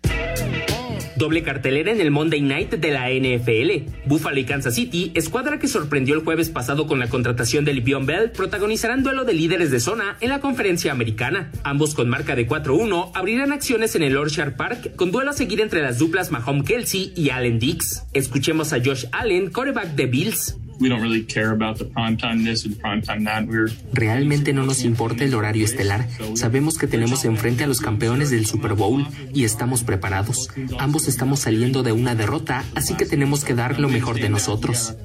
Doble 1.21 1.43
cartelera 1.43 1.91
en 1.91 2.01
el 2.01 2.09
Monday 2.09 2.41
Night 2.41 2.71
de 2.71 2.89
la 2.89 3.11
NFL. 3.11 4.07
Buffalo 4.07 4.39
y 4.39 4.43
Kansas 4.43 4.73
City, 4.73 5.11
escuadra 5.13 5.59
que 5.59 5.67
sorprendió 5.67 6.15
el 6.15 6.23
jueves 6.23 6.49
pasado 6.49 6.87
con 6.87 6.97
la 6.97 7.09
contratación 7.09 7.63
de 7.63 7.75
Livion 7.75 8.07
Bell, 8.07 8.31
protagonizarán 8.31 9.03
duelo 9.03 9.23
de 9.23 9.35
líderes 9.35 9.69
de 9.69 9.79
zona 9.79 10.17
en 10.19 10.29
la 10.29 10.39
conferencia 10.39 10.91
americana. 10.91 11.51
Ambos 11.63 11.93
con 11.93 12.09
marca 12.09 12.35
de 12.35 12.47
4-1 12.47 13.11
abrirán 13.13 13.51
acciones 13.51 13.93
en 13.93 14.01
el 14.01 14.17
Orchard 14.17 14.55
Park 14.55 14.95
con 14.95 15.11
duelo 15.11 15.29
a 15.29 15.33
seguir 15.33 15.61
entre 15.61 15.83
las 15.83 15.99
duplas 15.99 16.31
Mahomes 16.31 16.63
Kelsey 16.63 17.13
y 17.15 17.29
Allen 17.29 17.59
Dix. 17.59 18.03
Escuchemos 18.13 18.73
a 18.73 18.79
Josh 18.83 19.05
Allen, 19.11 19.51
quarterback 19.51 19.93
de 19.93 20.07
Bills. 20.07 20.57
We 20.81 20.89
don't 20.89 21.03
really 21.03 21.25
care 21.25 21.51
about 21.51 21.77
the 21.77 21.85
prime 21.85 22.17
time 22.17 22.43
this 22.43 22.65
and 22.65 22.75
prime 22.79 23.03
time 23.03 23.23
that. 23.25 23.45
We're 23.47 23.71
Realmente 23.93 24.51
no 24.51 24.63
nos 24.63 24.83
importa 24.83 25.23
el 25.23 25.35
horario 25.35 25.63
estelar. 25.63 26.07
Sabemos 26.33 26.79
que 26.79 26.87
tenemos 26.87 27.23
enfrente 27.23 27.63
a 27.63 27.67
los 27.67 27.81
campeones 27.81 28.31
del 28.31 28.47
Super 28.47 28.73
Bowl 28.73 29.05
y 29.31 29.43
estamos 29.43 29.83
preparados. 29.83 30.49
Ambos 30.79 31.07
estamos 31.07 31.41
saliendo 31.41 31.83
de 31.83 31.91
una 31.91 32.15
derrota, 32.15 32.63
así 32.73 32.95
que 32.95 33.05
tenemos 33.05 33.43
que 33.43 33.53
dar 33.53 33.79
lo 33.79 33.89
mejor 33.89 34.19
de 34.19 34.29
nosotros. 34.29 34.95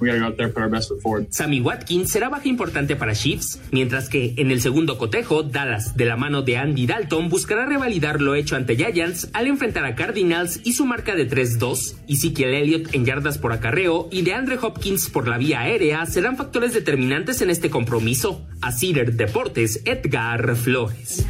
Sammy 1.28 1.60
Watkins 1.60 2.10
será 2.10 2.30
baja 2.30 2.48
importante 2.48 2.96
para 2.96 3.14
Chiefs, 3.14 3.60
mientras 3.70 4.08
que 4.08 4.32
en 4.38 4.50
el 4.50 4.62
segundo 4.62 4.96
cotejo, 4.96 5.42
Dallas, 5.42 5.94
de 5.94 6.06
la 6.06 6.16
mano 6.16 6.40
de 6.40 6.56
Andy 6.56 6.86
Dalton, 6.86 7.28
buscará 7.28 7.66
revalidar 7.66 8.22
lo 8.22 8.34
hecho 8.34 8.56
ante 8.56 8.76
Giants 8.76 9.28
al 9.34 9.46
enfrentar 9.46 9.84
a 9.84 9.94
Cardinals 9.94 10.60
y 10.64 10.72
su 10.72 10.86
marca 10.86 11.14
de 11.14 11.28
3-2. 11.28 11.96
Ezekiel 12.08 12.54
Elliott 12.54 12.94
en 12.94 13.04
yardas 13.04 13.36
por 13.36 13.52
acarreo 13.52 14.08
y 14.10 14.22
de 14.22 14.32
Andre 14.32 14.56
Hopkins 14.62 15.10
por 15.10 15.28
la 15.28 15.36
vía 15.36 15.65
aérea 15.66 16.06
serán 16.06 16.36
factores 16.36 16.72
determinantes 16.72 17.42
en 17.42 17.50
este 17.50 17.70
compromiso. 17.70 18.46
A 18.62 18.72
Cider 18.72 19.14
Deportes, 19.14 19.82
Edgar 19.84 20.54
Flores. 20.56 21.26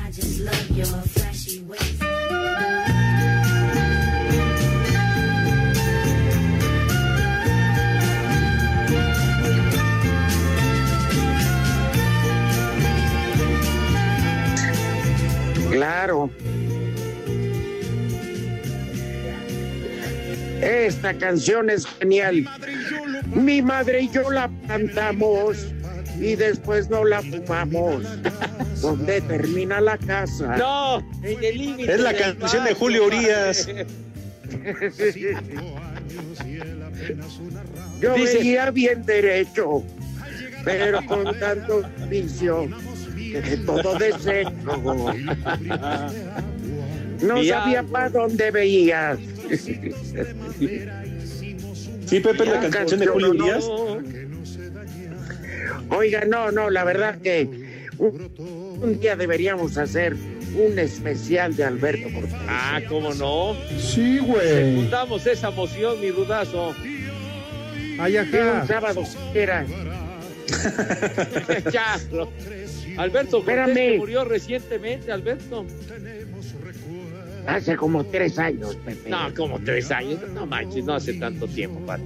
Claro. 15.71 16.31
Esta 20.61 21.15
canción 21.15 21.71
es 21.71 21.87
genial. 21.87 22.49
Mi 23.35 23.63
madre 23.63 24.03
y 24.03 24.11
yo 24.11 24.31
la 24.31 24.51
cantamos 24.67 25.67
y 26.21 26.35
después 26.37 26.89
no 26.89 27.05
la 27.05 27.23
fumamos. 27.23 28.05
¿Dónde 28.81 29.21
termina 29.23 29.81
la 29.81 29.97
casa? 29.99 30.57
No, 30.57 30.99
en 31.23 31.43
el 31.45 31.59
límite. 31.59 31.93
Es 31.95 32.01
la 32.01 32.13
del 32.13 32.37
canción 32.39 32.65
de. 32.65 32.75
Julio 32.75 33.07
Urias. 33.07 33.69
Yo 38.01 38.15
Dice- 38.15 38.39
veía 38.39 38.71
bien 38.71 39.05
derecho, 39.05 39.83
pero 40.65 41.05
con 41.07 41.39
tanto 41.39 41.83
vicio 42.09 42.69
que 43.17 43.57
todo 43.65 43.99
desecho. 43.99 44.51
No 47.23 47.43
sabía 47.43 47.83
para 47.83 48.11
dónde 48.11 48.51
veías. 48.51 49.19
Sí, 52.07 52.21
Pepe, 52.21 52.47
la 52.47 52.71
canción 52.71 53.01
de 53.01 53.07
Julio 53.07 53.35
no, 53.35 53.45
Urias. 53.45 53.65
Oiga, 55.91 56.25
no, 56.25 56.51
no, 56.53 56.71
la 56.71 56.85
verdad 56.85 57.19
que 57.21 57.49
un, 57.99 58.79
un 58.83 59.01
día 59.01 59.17
deberíamos 59.17 59.77
hacer 59.77 60.17
un 60.57 60.79
especial 60.79 61.55
de 61.57 61.65
Alberto 61.65 62.09
Cortés. 62.13 62.33
Ah, 62.49 62.81
¿cómo 62.89 63.13
no? 63.15 63.57
Sí, 63.79 64.19
güey. 64.19 64.77
Juntamos 64.77 65.27
esa 65.27 65.51
moción, 65.51 66.01
mi 66.01 66.11
rudazo. 66.11 66.75
Ay, 67.99 68.15
Que 68.31 68.41
un 68.43 68.67
sábado 68.67 69.03
era. 69.35 69.65
ya. 71.73 71.99
Alberto 72.97 73.43
Cortés 73.45 73.69
Espérame. 73.69 73.99
murió 73.99 74.25
recientemente, 74.25 75.13
Alberto. 75.13 75.67
Hace 77.47 77.77
como 77.77 78.05
tres 78.05 78.39
años, 78.39 78.77
Pepe. 78.85 79.09
No, 79.09 79.33
como 79.35 79.59
tres 79.61 79.91
años. 79.91 80.21
No 80.35 80.47
manches, 80.47 80.85
no 80.85 80.95
hace 80.95 81.15
tanto 81.15 81.47
tiempo, 81.47 81.79
padre. 81.87 82.05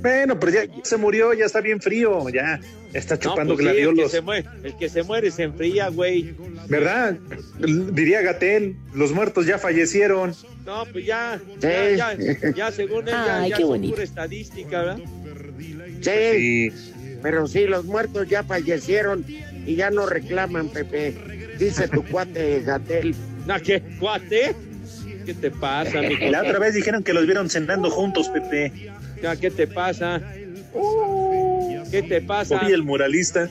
Bueno, 0.00 0.38
pero 0.38 0.52
ya 0.52 0.66
se 0.82 0.96
murió, 0.98 1.32
ya 1.32 1.46
está 1.46 1.60
bien 1.62 1.80
frío, 1.80 2.28
ya 2.28 2.60
está 2.92 3.14
No, 3.14 3.20
chupando 3.20 3.54
pues 3.54 3.64
sí, 3.66 3.70
el, 3.70 3.74
que 3.76 3.82
gladiolos. 3.82 4.10
se 4.10 4.20
muere, 4.20 4.48
el 4.62 4.76
que 4.76 4.88
se 4.90 5.02
muere 5.02 5.30
se 5.30 5.42
enfría, 5.44 5.88
güey. 5.88 6.34
¿Verdad? 6.68 7.16
Diría 7.58 8.20
Gatel, 8.20 8.76
los 8.94 9.12
muertos 9.12 9.46
ya 9.46 9.58
fallecieron. 9.58 10.34
No, 10.66 10.84
pues 10.92 11.06
ya, 11.06 11.40
Sí. 11.54 11.58
ya, 11.96 12.14
ya, 12.18 12.50
ya 12.54 12.70
según 12.72 13.08
él, 13.08 13.14
ya, 13.14 13.40
Ay, 13.40 13.50
ya 13.50 13.56
qué 13.56 13.62
son 13.62 13.70
bonito. 13.70 13.94
pura 13.94 14.04
estadística, 14.04 14.78
¿verdad? 14.82 14.98
Sí, 16.02 16.70
pero 17.22 17.46
sí, 17.46 17.66
los 17.66 17.84
muertos 17.86 18.28
ya 18.28 18.42
fallecieron 18.44 19.24
y 19.66 19.74
ya 19.74 19.90
no 19.90 20.04
reclaman, 20.06 20.68
Pepe. 20.68 21.14
Dice 21.58 21.88
tu 21.88 22.04
cuate 22.04 22.60
Gatel. 22.62 23.14
No, 23.46 23.60
¿qué? 23.60 23.82
¿Cuate? 24.00 24.54
¿Qué 25.24 25.34
te 25.34 25.50
pasa, 25.50 26.00
mijo? 26.08 26.30
La 26.30 26.42
otra 26.42 26.58
vez 26.58 26.74
dijeron 26.74 27.02
que 27.02 27.12
los 27.12 27.26
vieron 27.26 27.48
cenando 27.50 27.90
juntos, 27.90 28.28
Pepe. 28.28 28.72
Ya, 29.22 29.36
¿Qué 29.36 29.50
te 29.50 29.66
pasa? 29.66 30.20
¿Qué 31.90 32.02
te 32.02 32.20
pasa? 32.20 32.60
Oye, 32.62 32.74
el 32.74 32.82
muralista. 32.82 33.48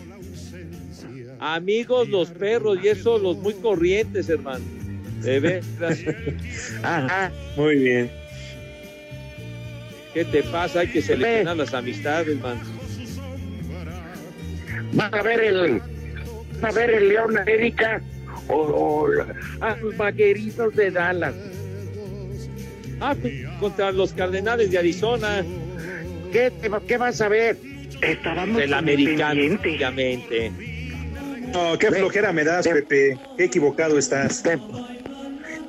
Amigos, 1.39 2.10
los 2.10 2.30
perros 2.30 2.78
y 2.84 2.88
eso, 2.88 3.18
los 3.18 3.38
muy 3.38 3.54
corrientes, 3.56 4.30
hermano. 4.30 4.64
De 5.22 5.39
veras. 5.39 6.00
Ajá. 6.84 7.32
Muy 7.58 7.76
bien. 7.76 8.12
¿Qué 10.14 10.26
te 10.26 10.44
pasa? 10.44 10.82
Hay 10.82 10.88
que 10.88 11.02
seleccionar 11.02 11.56
las 11.56 11.74
amistades, 11.74 12.39
man. 12.39 12.60
Van 14.94 15.16
a 15.16 15.22
ver 15.22 15.39
el, 15.39 15.82
van 16.60 16.72
a 16.72 16.74
ver 16.74 16.89
el 16.91 17.10
León 17.10 17.38
América 17.38 18.02
o, 18.50 18.56
o 18.56 19.08
a 19.62 19.76
los 19.78 19.98
vaqueritos 19.98 20.76
de 20.76 20.91
Dallas. 20.91 21.34
Ah, 23.00 23.16
contra 23.60 23.91
los 23.91 24.14
Cardenales 24.14 24.72
de 24.72 24.78
Arizona. 24.78 25.44
¿Qué, 26.32 26.52
te- 26.52 26.70
qué 26.88 26.98
vas 26.98 27.20
a 27.22 27.28
ver? 27.28 27.58
Estábamos 28.02 28.62
El 28.62 28.70
con 28.70 28.80
americano, 28.80 29.41
obviamente. 29.62 30.52
No, 31.54 31.78
qué 31.78 31.91
flojera 31.91 32.32
me 32.34 32.44
das, 32.44 32.64
Te- 32.66 32.74
Pepe. 32.74 33.18
Qué 33.38 33.44
equivocado 33.46 33.98
estás. 34.00 34.41
Te, 34.41 34.58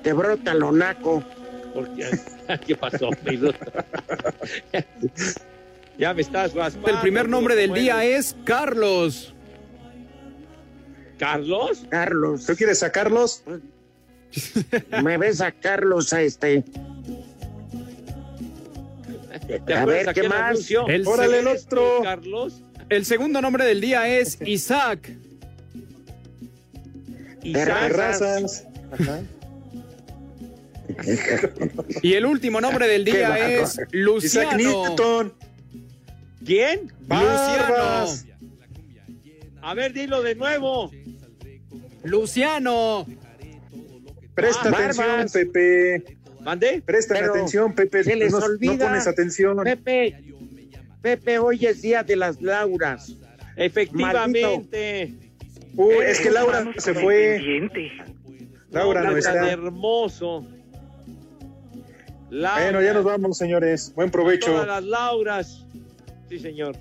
te 0.02 0.12
brota 0.12 0.54
lo 0.54 0.72
naco. 0.72 1.22
Porque, 1.74 2.06
¿Qué 2.66 2.76
pasó? 2.76 3.10
Ya 5.98 6.12
me 6.12 6.22
estás 6.22 6.52
raspando. 6.54 6.88
El 6.90 6.98
primer 6.98 7.28
nombre 7.28 7.54
del 7.54 7.70
Bueno, 7.70 7.82
día 7.82 8.04
es 8.04 8.34
Carlos. 8.44 9.33
¿Carlos? 11.18 11.86
Carlos. 11.88 12.46
¿Tú 12.46 12.54
quieres 12.56 12.78
sacarlos? 12.80 13.42
Me 15.02 15.16
ves 15.16 15.40
a 15.40 15.52
Carlos 15.52 16.12
a 16.12 16.22
este. 16.22 16.64
¿Te 19.66 19.74
A 19.74 19.84
ver, 19.84 20.12
¿qué 20.14 20.28
más? 20.28 20.70
El 20.88 21.06
Órale, 21.06 21.40
el 21.40 21.46
¿Eres 21.48 21.66
tú, 21.66 21.76
otro. 21.80 22.02
Carlos? 22.02 22.62
El 22.88 23.04
segundo 23.04 23.40
nombre 23.40 23.64
del 23.64 23.80
día 23.80 24.08
es 24.08 24.38
Isaac. 24.44 25.10
Terrazas. 27.42 28.66
Y 32.02 32.14
el 32.14 32.26
último 32.26 32.60
nombre 32.60 32.86
del 32.86 33.04
día 33.04 33.58
es 33.58 33.74
Isaac 33.74 33.88
Luciano. 33.92 34.56
Newton. 34.56 35.34
¿Quién? 36.44 36.92
Barbas. 37.06 38.26
A 39.62 39.74
ver, 39.74 39.92
dilo 39.92 40.22
de 40.22 40.34
nuevo. 40.34 40.90
Luciano. 42.04 43.06
Presta 44.34 44.68
Ah, 44.68 44.68
atención, 44.68 45.06
Barbas. 45.08 45.32
Pepe. 45.32 46.04
¿Mandé? 46.40 46.82
Presta 46.84 47.18
atención, 47.24 47.74
Pepe. 47.74 48.04
Se 48.04 48.16
les 48.16 48.32
no, 48.32 48.40
pones 48.40 49.06
atención. 49.06 49.56
Pepe, 49.64 50.22
Pepe, 51.00 51.38
hoy 51.38 51.64
es 51.66 51.80
día 51.82 52.02
de 52.02 52.16
las 52.16 52.40
Lauras. 52.42 53.16
Efectivamente. 53.56 55.14
Uy, 55.76 55.94
es 56.06 56.20
que 56.20 56.30
Laura 56.30 56.66
se 56.76 56.94
fue. 56.94 57.70
Laura 58.70 59.02
no 59.02 59.16
está. 59.16 59.50
hermoso. 59.50 60.46
Laura, 62.30 62.64
Bueno, 62.64 62.82
ya 62.82 62.92
nos 62.94 63.04
vamos, 63.04 63.38
señores. 63.38 63.92
Buen 63.94 64.10
provecho. 64.10 64.50
Todas 64.50 64.66
las 64.66 64.84
Lauras. 64.84 65.66
Sí, 66.28 66.38
señor. 66.38 66.76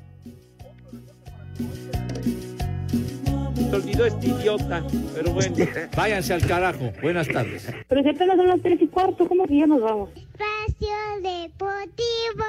Se 3.74 3.78
olvidó 3.78 4.06
este 4.06 4.28
idiota, 4.28 4.84
pero 5.16 5.32
bueno. 5.32 5.56
Váyanse 5.98 6.36
al 6.36 6.46
carajo. 6.46 6.94
Buenas 7.02 7.28
tardes. 7.28 7.68
Pero 7.88 8.04
si 8.04 8.10
apenas 8.10 8.38
son 8.38 8.48
las 8.48 8.62
tres 8.62 8.80
y 8.80 8.88
cuarto, 8.88 9.28
¿cómo 9.28 9.48
que 9.48 9.58
ya 9.58 9.66
nos 9.66 9.82
vamos? 9.82 10.10
Espacio 10.10 10.96
Deportivo. 11.24 12.46